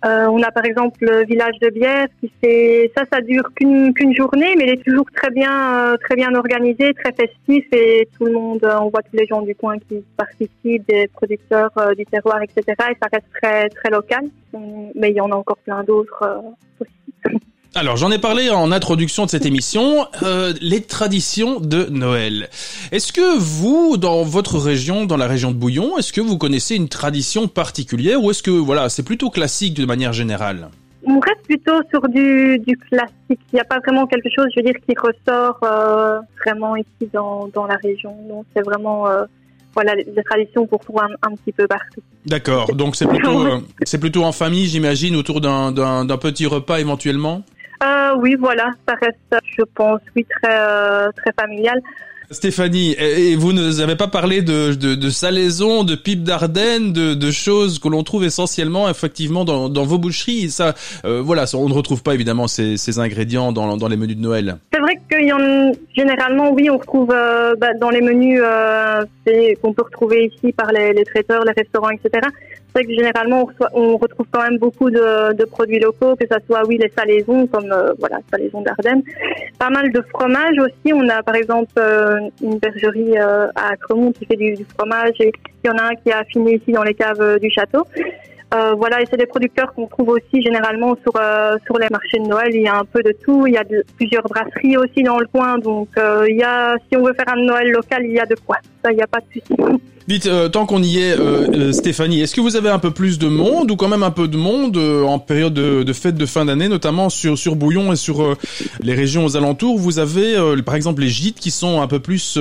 Euh, 0.05 0.27
on 0.27 0.41
a 0.43 0.51
par 0.51 0.65
exemple 0.65 0.97
le 0.99 1.25
village 1.25 1.57
de 1.61 1.69
Bière 1.69 2.07
qui 2.19 2.29
fait 2.41 2.91
ça, 2.95 3.05
ça 3.11 3.21
dure 3.21 3.49
qu'une 3.55 3.93
qu'une 3.93 4.13
journée, 4.13 4.53
mais 4.57 4.65
il 4.65 4.69
est 4.71 4.83
toujours 4.83 5.05
très 5.15 5.29
bien, 5.29 5.93
euh, 5.93 5.97
très 5.97 6.15
bien 6.15 6.35
organisé, 6.35 6.93
très 6.93 7.13
festif 7.13 7.65
et 7.71 8.09
tout 8.17 8.25
le 8.25 8.33
monde, 8.33 8.63
euh, 8.65 8.79
on 8.81 8.89
voit 8.89 9.01
tous 9.01 9.15
les 9.15 9.25
gens 9.25 9.41
du 9.41 9.55
coin 9.55 9.77
qui 9.79 10.03
participent, 10.17 10.85
des 10.89 11.07
producteurs 11.07 11.71
du 11.97 12.05
terroir, 12.05 12.41
etc. 12.41 12.63
Et 12.67 12.97
ça 13.01 13.07
reste 13.13 13.27
très 13.41 13.69
très 13.69 13.89
local, 13.89 14.25
mais 14.95 15.11
il 15.11 15.15
y 15.15 15.21
en 15.21 15.31
a 15.31 15.35
encore 15.35 15.57
plein 15.57 15.83
d'autres 15.85 16.43
aussi. 16.81 17.39
Alors 17.75 17.97
j'en 17.97 18.11
ai 18.11 18.19
parlé 18.19 18.51
en 18.51 18.71
introduction 18.71 19.25
de 19.25 19.31
cette 19.31 19.47
émission, 19.47 20.05
euh, 20.21 20.53
les 20.61 20.81
traditions 20.81 21.59
de 21.59 21.87
Noël. 21.89 22.49
Est-ce 22.91 23.11
que 23.11 23.39
vous, 23.39 23.97
dans 23.97 24.21
votre 24.21 24.59
région, 24.59 25.05
dans 25.05 25.17
la 25.17 25.25
région 25.25 25.49
de 25.49 25.55
Bouillon, 25.55 25.97
est-ce 25.97 26.13
que 26.13 26.21
vous 26.21 26.37
connaissez 26.37 26.75
une 26.75 26.87
tradition 26.87 27.47
particulière 27.47 28.23
ou 28.23 28.29
est-ce 28.29 28.43
que 28.43 28.51
voilà, 28.51 28.89
c'est 28.89 29.01
plutôt 29.01 29.31
classique 29.31 29.73
de 29.73 29.87
manière 29.87 30.13
générale? 30.13 30.69
On 31.05 31.19
reste 31.19 31.41
plutôt 31.47 31.81
sur 31.89 32.07
du, 32.09 32.59
du 32.59 32.77
classique. 32.77 33.41
Il 33.51 33.55
n'y 33.55 33.59
a 33.59 33.65
pas 33.65 33.79
vraiment 33.79 34.05
quelque 34.05 34.29
chose, 34.33 34.45
je 34.55 34.61
veux 34.61 34.65
dire, 34.65 34.79
qui 34.87 34.95
ressort 34.95 35.57
euh, 35.63 36.19
vraiment 36.45 36.75
ici 36.75 37.09
dans, 37.11 37.49
dans 37.55 37.65
la 37.65 37.75
région. 37.83 38.15
Donc 38.29 38.45
c'est 38.55 38.61
vraiment 38.61 39.07
euh, 39.07 39.23
voilà 39.73 39.95
des 39.95 40.23
traditions 40.23 40.67
pour 40.67 40.79
trouver 40.79 41.01
un, 41.01 41.27
un, 41.27 41.35
petit 41.35 41.51
peu 41.51 41.65
partout. 41.65 42.01
D'accord. 42.27 42.75
Donc 42.75 42.95
c'est 42.95 43.07
plutôt 43.07 43.41
euh, 43.47 43.59
c'est 43.81 43.99
plutôt 43.99 44.23
en 44.23 44.31
famille, 44.31 44.67
j'imagine, 44.67 45.15
autour 45.15 45.41
d'un 45.41 45.71
d'un 45.71 46.17
petit 46.17 46.45
repas 46.45 46.79
éventuellement? 46.79 47.41
Euh, 47.81 48.15
oui, 48.17 48.35
voilà, 48.39 48.71
ça 48.87 48.95
reste, 48.95 49.43
je 49.57 49.63
pense, 49.75 50.01
oui, 50.15 50.25
très, 50.41 50.55
euh, 50.59 51.11
très 51.15 51.31
familial. 51.39 51.81
Stéphanie, 52.33 52.95
et 52.97 53.35
vous 53.35 53.53
ne 53.53 53.81
avez 53.81 53.95
pas 53.95 54.07
parlé 54.07 54.41
de, 54.41 54.73
de, 54.73 54.95
de 54.95 55.09
salaison, 55.09 55.83
de 55.83 55.95
pipe 55.95 56.23
d'Ardenne, 56.23 56.91
de, 56.91 57.13
de, 57.13 57.31
choses 57.31 57.79
que 57.79 57.87
l'on 57.87 58.03
trouve 58.03 58.23
essentiellement, 58.23 58.89
effectivement, 58.89 59.45
dans, 59.45 59.69
dans 59.69 59.83
vos 59.83 59.97
boucheries. 59.97 60.49
ça, 60.49 60.73
euh, 61.05 61.21
voilà, 61.21 61.45
on 61.53 61.69
ne 61.69 61.73
retrouve 61.73 62.01
pas 62.01 62.13
évidemment 62.13 62.47
ces, 62.47 62.77
ces 62.77 62.99
ingrédients 62.99 63.51
dans, 63.51 63.77
dans 63.77 63.87
les 63.87 63.97
menus 63.97 64.17
de 64.17 64.21
Noël. 64.21 64.57
C'est 64.73 64.79
vrai 64.79 64.95
que 65.09 65.21
y 65.21 65.31
en, 65.31 65.71
généralement, 65.95 66.51
oui, 66.51 66.69
on 66.69 66.77
retrouve 66.77 67.11
euh, 67.13 67.55
bah, 67.55 67.73
dans 67.79 67.89
les 67.89 68.01
menus 68.01 68.41
euh, 68.43 69.03
qu'on 69.61 69.73
peut 69.73 69.83
retrouver 69.83 70.31
ici 70.33 70.53
par 70.53 70.71
les, 70.71 70.93
les 70.93 71.05
traiteurs, 71.05 71.43
les 71.45 71.53
restaurants, 71.53 71.91
etc 71.91 72.27
c'est 72.75 72.83
que 72.85 72.93
généralement 72.93 73.47
on, 73.73 73.97
retrouve 73.97 74.25
quand 74.31 74.43
même 74.43 74.57
beaucoup 74.57 74.89
de, 74.89 75.45
produits 75.45 75.79
locaux, 75.79 76.15
que 76.15 76.25
ce 76.29 76.37
soit 76.45 76.65
oui 76.67 76.77
les 76.77 76.91
salaisons 76.97 77.47
comme 77.47 77.71
euh, 77.71 77.93
voilà 77.99 78.19
salaisons 78.31 78.61
d'Ardenne, 78.61 79.03
pas 79.59 79.69
mal 79.69 79.91
de 79.91 80.01
fromage 80.13 80.57
aussi. 80.59 80.93
On 80.93 81.07
a 81.09 81.21
par 81.23 81.35
exemple 81.35 81.73
euh, 81.77 82.29
une 82.41 82.57
bergerie 82.57 83.17
euh, 83.17 83.47
à 83.55 83.75
Cremont 83.77 84.11
qui 84.11 84.25
fait 84.25 84.35
du, 84.35 84.55
fromage 84.77 85.15
et 85.19 85.31
il 85.63 85.67
y 85.67 85.69
en 85.69 85.77
a 85.77 85.91
un 85.91 85.95
qui 85.95 86.11
a 86.11 86.19
affiné 86.19 86.55
ici 86.55 86.71
dans 86.71 86.83
les 86.83 86.93
caves 86.93 87.39
du 87.39 87.49
château. 87.49 87.85
voilà, 88.77 89.01
et 89.01 89.05
c'est 89.09 89.17
des 89.17 89.25
producteurs 89.25 89.73
qu'on 89.73 89.87
trouve 89.87 90.09
aussi 90.09 90.41
généralement 90.41 90.95
sur 91.03 91.13
sur 91.65 91.77
les 91.79 91.89
marchés 91.89 92.19
de 92.19 92.27
Noël. 92.27 92.51
Il 92.53 92.61
y 92.61 92.67
a 92.67 92.75
un 92.75 92.85
peu 92.85 93.01
de 93.01 93.13
tout. 93.23 93.47
Il 93.47 93.53
y 93.53 93.57
a 93.57 93.63
plusieurs 93.97 94.23
brasseries 94.23 94.77
aussi 94.77 95.01
dans 95.03 95.19
le 95.19 95.27
coin, 95.27 95.57
donc 95.57 95.89
il 96.27 96.37
y 96.37 96.43
a 96.43 96.75
si 96.87 96.97
on 96.97 97.03
veut 97.03 97.13
faire 97.13 97.29
un 97.33 97.41
Noël 97.41 97.71
local, 97.71 98.01
il 98.05 98.13
y 98.13 98.19
a 98.19 98.25
de 98.25 98.35
quoi. 98.45 98.57
Ça, 98.83 98.91
il 98.91 98.97
n'y 98.97 99.01
a 99.01 99.07
pas 99.07 99.19
de 99.19 99.39
souci. 99.39 99.55
Dites, 100.07 100.25
euh, 100.25 100.49
tant 100.49 100.65
qu'on 100.65 100.83
y 100.83 100.99
est, 100.99 101.17
euh, 101.17 101.47
euh, 101.53 101.71
Stéphanie, 101.71 102.21
est-ce 102.21 102.35
que 102.35 102.41
vous 102.41 102.57
avez 102.57 102.69
un 102.69 102.79
peu 102.79 102.91
plus 102.91 103.17
de 103.19 103.27
monde 103.27 103.71
ou 103.71 103.77
quand 103.77 103.87
même 103.87 104.03
un 104.03 104.11
peu 104.11 104.27
de 104.27 104.35
monde 104.35 104.75
euh, 104.75 105.03
en 105.03 105.17
période 105.17 105.53
de, 105.53 105.83
de 105.83 105.93
fête 105.93 106.15
de 106.15 106.25
fin 106.25 106.43
d'année, 106.45 106.67
notamment 106.67 107.09
sur 107.09 107.37
sur 107.37 107.55
Bouillon 107.55 107.93
et 107.93 107.95
sur 107.95 108.35
les 108.81 108.93
régions 108.93 109.23
aux 109.23 109.37
alentours? 109.37 109.77
Vous 109.77 109.99
avez, 109.99 110.35
par 110.65 110.75
exemple, 110.75 111.01
les 111.01 111.07
gîtes 111.07 111.39
qui 111.39 111.51
sont 111.51 111.81
un 111.81 111.87
peu 111.87 111.99
plus 111.99 112.37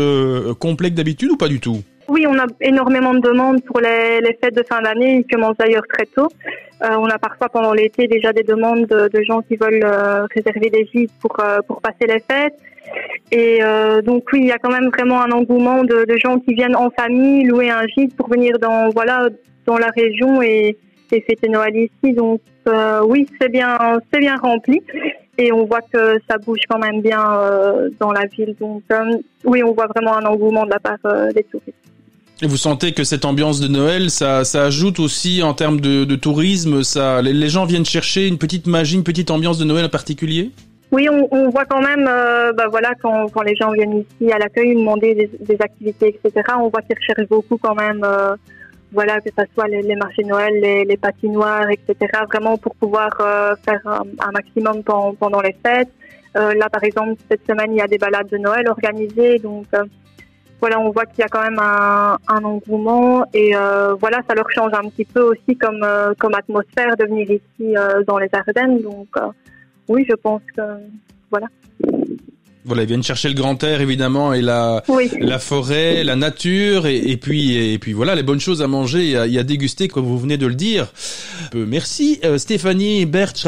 complets 0.59 0.91
d'habitude 0.91 1.31
ou 1.31 1.37
pas 1.37 1.49
du 1.49 1.61
tout? 1.61 1.83
Oui, 2.09 2.27
on 2.29 2.37
a 2.39 2.47
énormément 2.61 3.15
de 3.15 3.21
demandes 3.21 3.63
pour 3.65 3.81
les, 3.81 4.21
les 4.21 4.37
fêtes 4.43 4.57
de 4.57 4.65
fin 4.69 4.83
d'année. 4.83 5.25
Ils 5.25 5.33
commencent 5.33 5.57
d'ailleurs 5.57 5.87
très 5.89 6.07
tôt. 6.07 6.29
On 6.81 7.07
a 7.07 7.19
parfois 7.19 7.49
pendant 7.49 7.73
l'été 7.73 8.09
déjà 8.09 8.33
des 8.33 8.43
demandes 8.43 8.87
de, 8.87 9.23
gens 9.23 9.41
qui 9.43 9.57
veulent 9.57 9.87
réserver 10.35 10.69
des 10.71 10.89
gîtes 10.93 11.13
pour 11.21 11.37
pour 11.69 11.81
passer 11.81 12.07
les 12.09 12.21
fêtes. 12.21 12.55
Et 13.33 13.61
euh, 13.63 14.03
donc 14.03 14.25
oui, 14.33 14.41
il 14.43 14.47
y 14.49 14.53
a 14.53 14.59
quand 14.59 14.71
même 14.71 14.91
vraiment 14.91 15.23
un 15.23 15.31
engouement 15.31 15.85
de, 15.85 16.05
gens 16.23 16.39
qui 16.39 16.53
viennent 16.55 16.77
en 16.77 16.91
famille 16.91 17.45
louer 17.45 17.71
un 17.71 17.87
gîte 17.87 18.15
pour 18.15 18.29
venir 18.29 18.59
dans 18.59 18.91
voilà 18.91 19.29
dans 19.67 19.79
la 19.79 19.89
région 19.89 20.43
et, 20.43 20.77
fêter 21.11 21.49
Noël 21.49 21.75
ici. 21.77 22.15
Donc 22.15 22.41
euh, 22.69 23.03
oui, 23.07 23.27
c'est 23.41 23.51
bien 23.51 23.79
c'est 24.13 24.21
bien 24.21 24.37
rempli 24.37 24.83
et 25.39 25.51
on 25.51 25.65
voit 25.65 25.81
que 25.81 26.19
ça 26.29 26.37
bouge 26.39 26.61
quand 26.69 26.79
même 26.79 27.01
bien 27.01 27.23
euh, 27.39 27.89
dans 27.99 28.13
la 28.13 28.27
ville. 28.27 28.55
Donc 28.61 28.83
oui, 29.45 29.63
on 29.63 29.73
voit 29.73 29.87
vraiment 29.87 30.17
un 30.17 30.25
engouement 30.25 30.65
de 30.67 30.71
la 30.71 30.79
part 30.79 31.33
des 31.35 31.45
touristes. 31.45 31.75
Et 32.43 32.47
vous 32.47 32.57
sentez 32.57 32.93
que 32.93 33.05
cette 33.05 33.25
ambiance 33.25 33.61
de 33.61 33.69
Noël, 33.69 34.11
ça, 34.11 34.41
ajoute 34.55 34.99
aussi 34.99 35.43
en 35.43 35.55
termes 35.55 35.81
de, 35.81 36.05
de 36.05 36.17
tourisme, 36.17 36.83
ça, 36.83 37.23
les, 37.23 37.33
les 37.33 37.49
gens 37.49 37.67
viennent 37.67 37.85
chercher 37.85 38.27
une 38.27 38.37
petite 38.37 38.67
magie, 38.67 38.97
une 38.97 39.05
petite 39.05 39.31
ambiance 39.31 39.59
de 39.59 39.65
Noël 39.65 39.85
en 39.85 39.91
particulier? 39.91 40.51
Oui, 40.93 41.09
on, 41.11 41.27
on 41.31 41.49
voit 41.49 41.65
quand 41.65 41.81
même, 41.81 42.07
euh, 42.07 42.53
bah 42.53 42.67
voilà, 42.71 42.93
quand, 43.03 43.27
quand 43.33 43.41
les 43.41 43.57
gens 43.57 43.73
viennent 43.73 44.05
ici 44.05 44.31
à 44.31 44.39
l'accueil 44.39 44.75
demander 44.75 45.15
des, 45.15 45.31
des 45.41 45.57
activités, 45.63 46.21
etc. 46.23 46.53
On 46.59 46.69
voit 46.69 46.83
qu'ils 46.83 46.97
recherchent 46.97 47.29
beaucoup 47.31 47.57
quand 47.57 47.75
même, 47.75 48.05
euh, 48.05 48.37
voilà, 48.93 49.19
que 49.23 49.31
ce 49.37 49.45
soit 49.55 49.69
les, 49.69 49.81
les 49.81 49.97
marchés 49.97 50.23
Noël, 50.23 50.53
les, 50.61 50.85
les 50.85 50.97
patinoires, 50.99 51.71
etc. 51.71 51.97
Vraiment 52.29 52.59
pour 52.59 52.75
pouvoir 52.75 53.09
euh, 53.21 53.57
faire 53.65 53.81
un, 53.87 54.03
un 54.21 54.31
maximum 54.33 54.83
pendant, 54.83 55.15
pendant 55.15 55.41
les 55.41 55.57
fêtes. 55.65 55.89
Euh, 56.37 56.53
là, 56.55 56.69
par 56.69 56.85
exemple, 56.85 57.15
cette 57.31 57.47
semaine, 57.47 57.73
il 57.73 57.79
y 57.79 57.83
a 57.83 57.87
des 57.87 57.99
balades 57.99 58.29
de 58.29 58.37
Noël 58.37 58.69
organisées, 58.69 59.39
donc 59.39 59.65
euh, 59.75 59.85
voilà, 60.61 60.79
on 60.79 60.91
voit 60.91 61.07
qu'il 61.07 61.21
y 61.21 61.25
a 61.25 61.29
quand 61.29 61.43
même 61.43 61.59
un, 61.59 62.19
un 62.29 62.45
engouement 62.45 63.25
et 63.33 63.57
euh, 63.57 63.95
voilà, 63.95 64.21
ça 64.29 64.35
leur 64.35 64.51
change 64.51 64.73
un 64.75 64.89
petit 64.91 65.07
peu 65.07 65.23
aussi 65.23 65.57
comme 65.57 65.83
euh, 65.83 66.13
comme 66.19 66.35
atmosphère 66.35 66.97
de 66.99 67.05
venir 67.07 67.31
ici 67.31 67.77
euh, 67.77 68.03
dans 68.07 68.19
les 68.19 68.29
Ardennes. 68.33 68.81
Donc 68.81 69.09
euh, 69.17 69.29
oui, 69.89 70.05
je 70.09 70.15
pense 70.15 70.43
que 70.57 70.63
voilà. 71.31 71.47
Voilà, 72.65 72.83
ils 72.85 72.87
viennent 72.89 73.03
chercher 73.03 73.29
le 73.29 73.35
grand 73.35 73.61
air 73.65 73.81
évidemment 73.81 74.33
et 74.33 74.41
la 74.41 74.85
Oui. 74.87 75.11
la 75.19 75.41
forêt, 75.41 76.05
la 76.05 76.15
nature 76.15 76.87
et, 76.87 76.97
et 76.97 77.17
puis 77.17 77.57
et 77.57 77.77
puis 77.81 77.93
voilà 77.93 78.15
les 78.15 78.23
bonnes 78.23 78.39
choses 78.39 78.63
à 78.63 78.69
manger 78.69 79.11
et 79.11 79.17
à, 79.17 79.27
et 79.27 79.37
à 79.37 79.43
déguster 79.43 79.89
comme 79.89 80.05
vous 80.05 80.17
venez 80.19 80.37
de 80.37 80.47
le 80.47 80.55
dire. 80.55 80.93
Euh, 81.57 81.67
merci 81.69 82.21
euh, 82.25 82.39
Stéphanie 82.39 83.05
Bertsch 83.05 83.47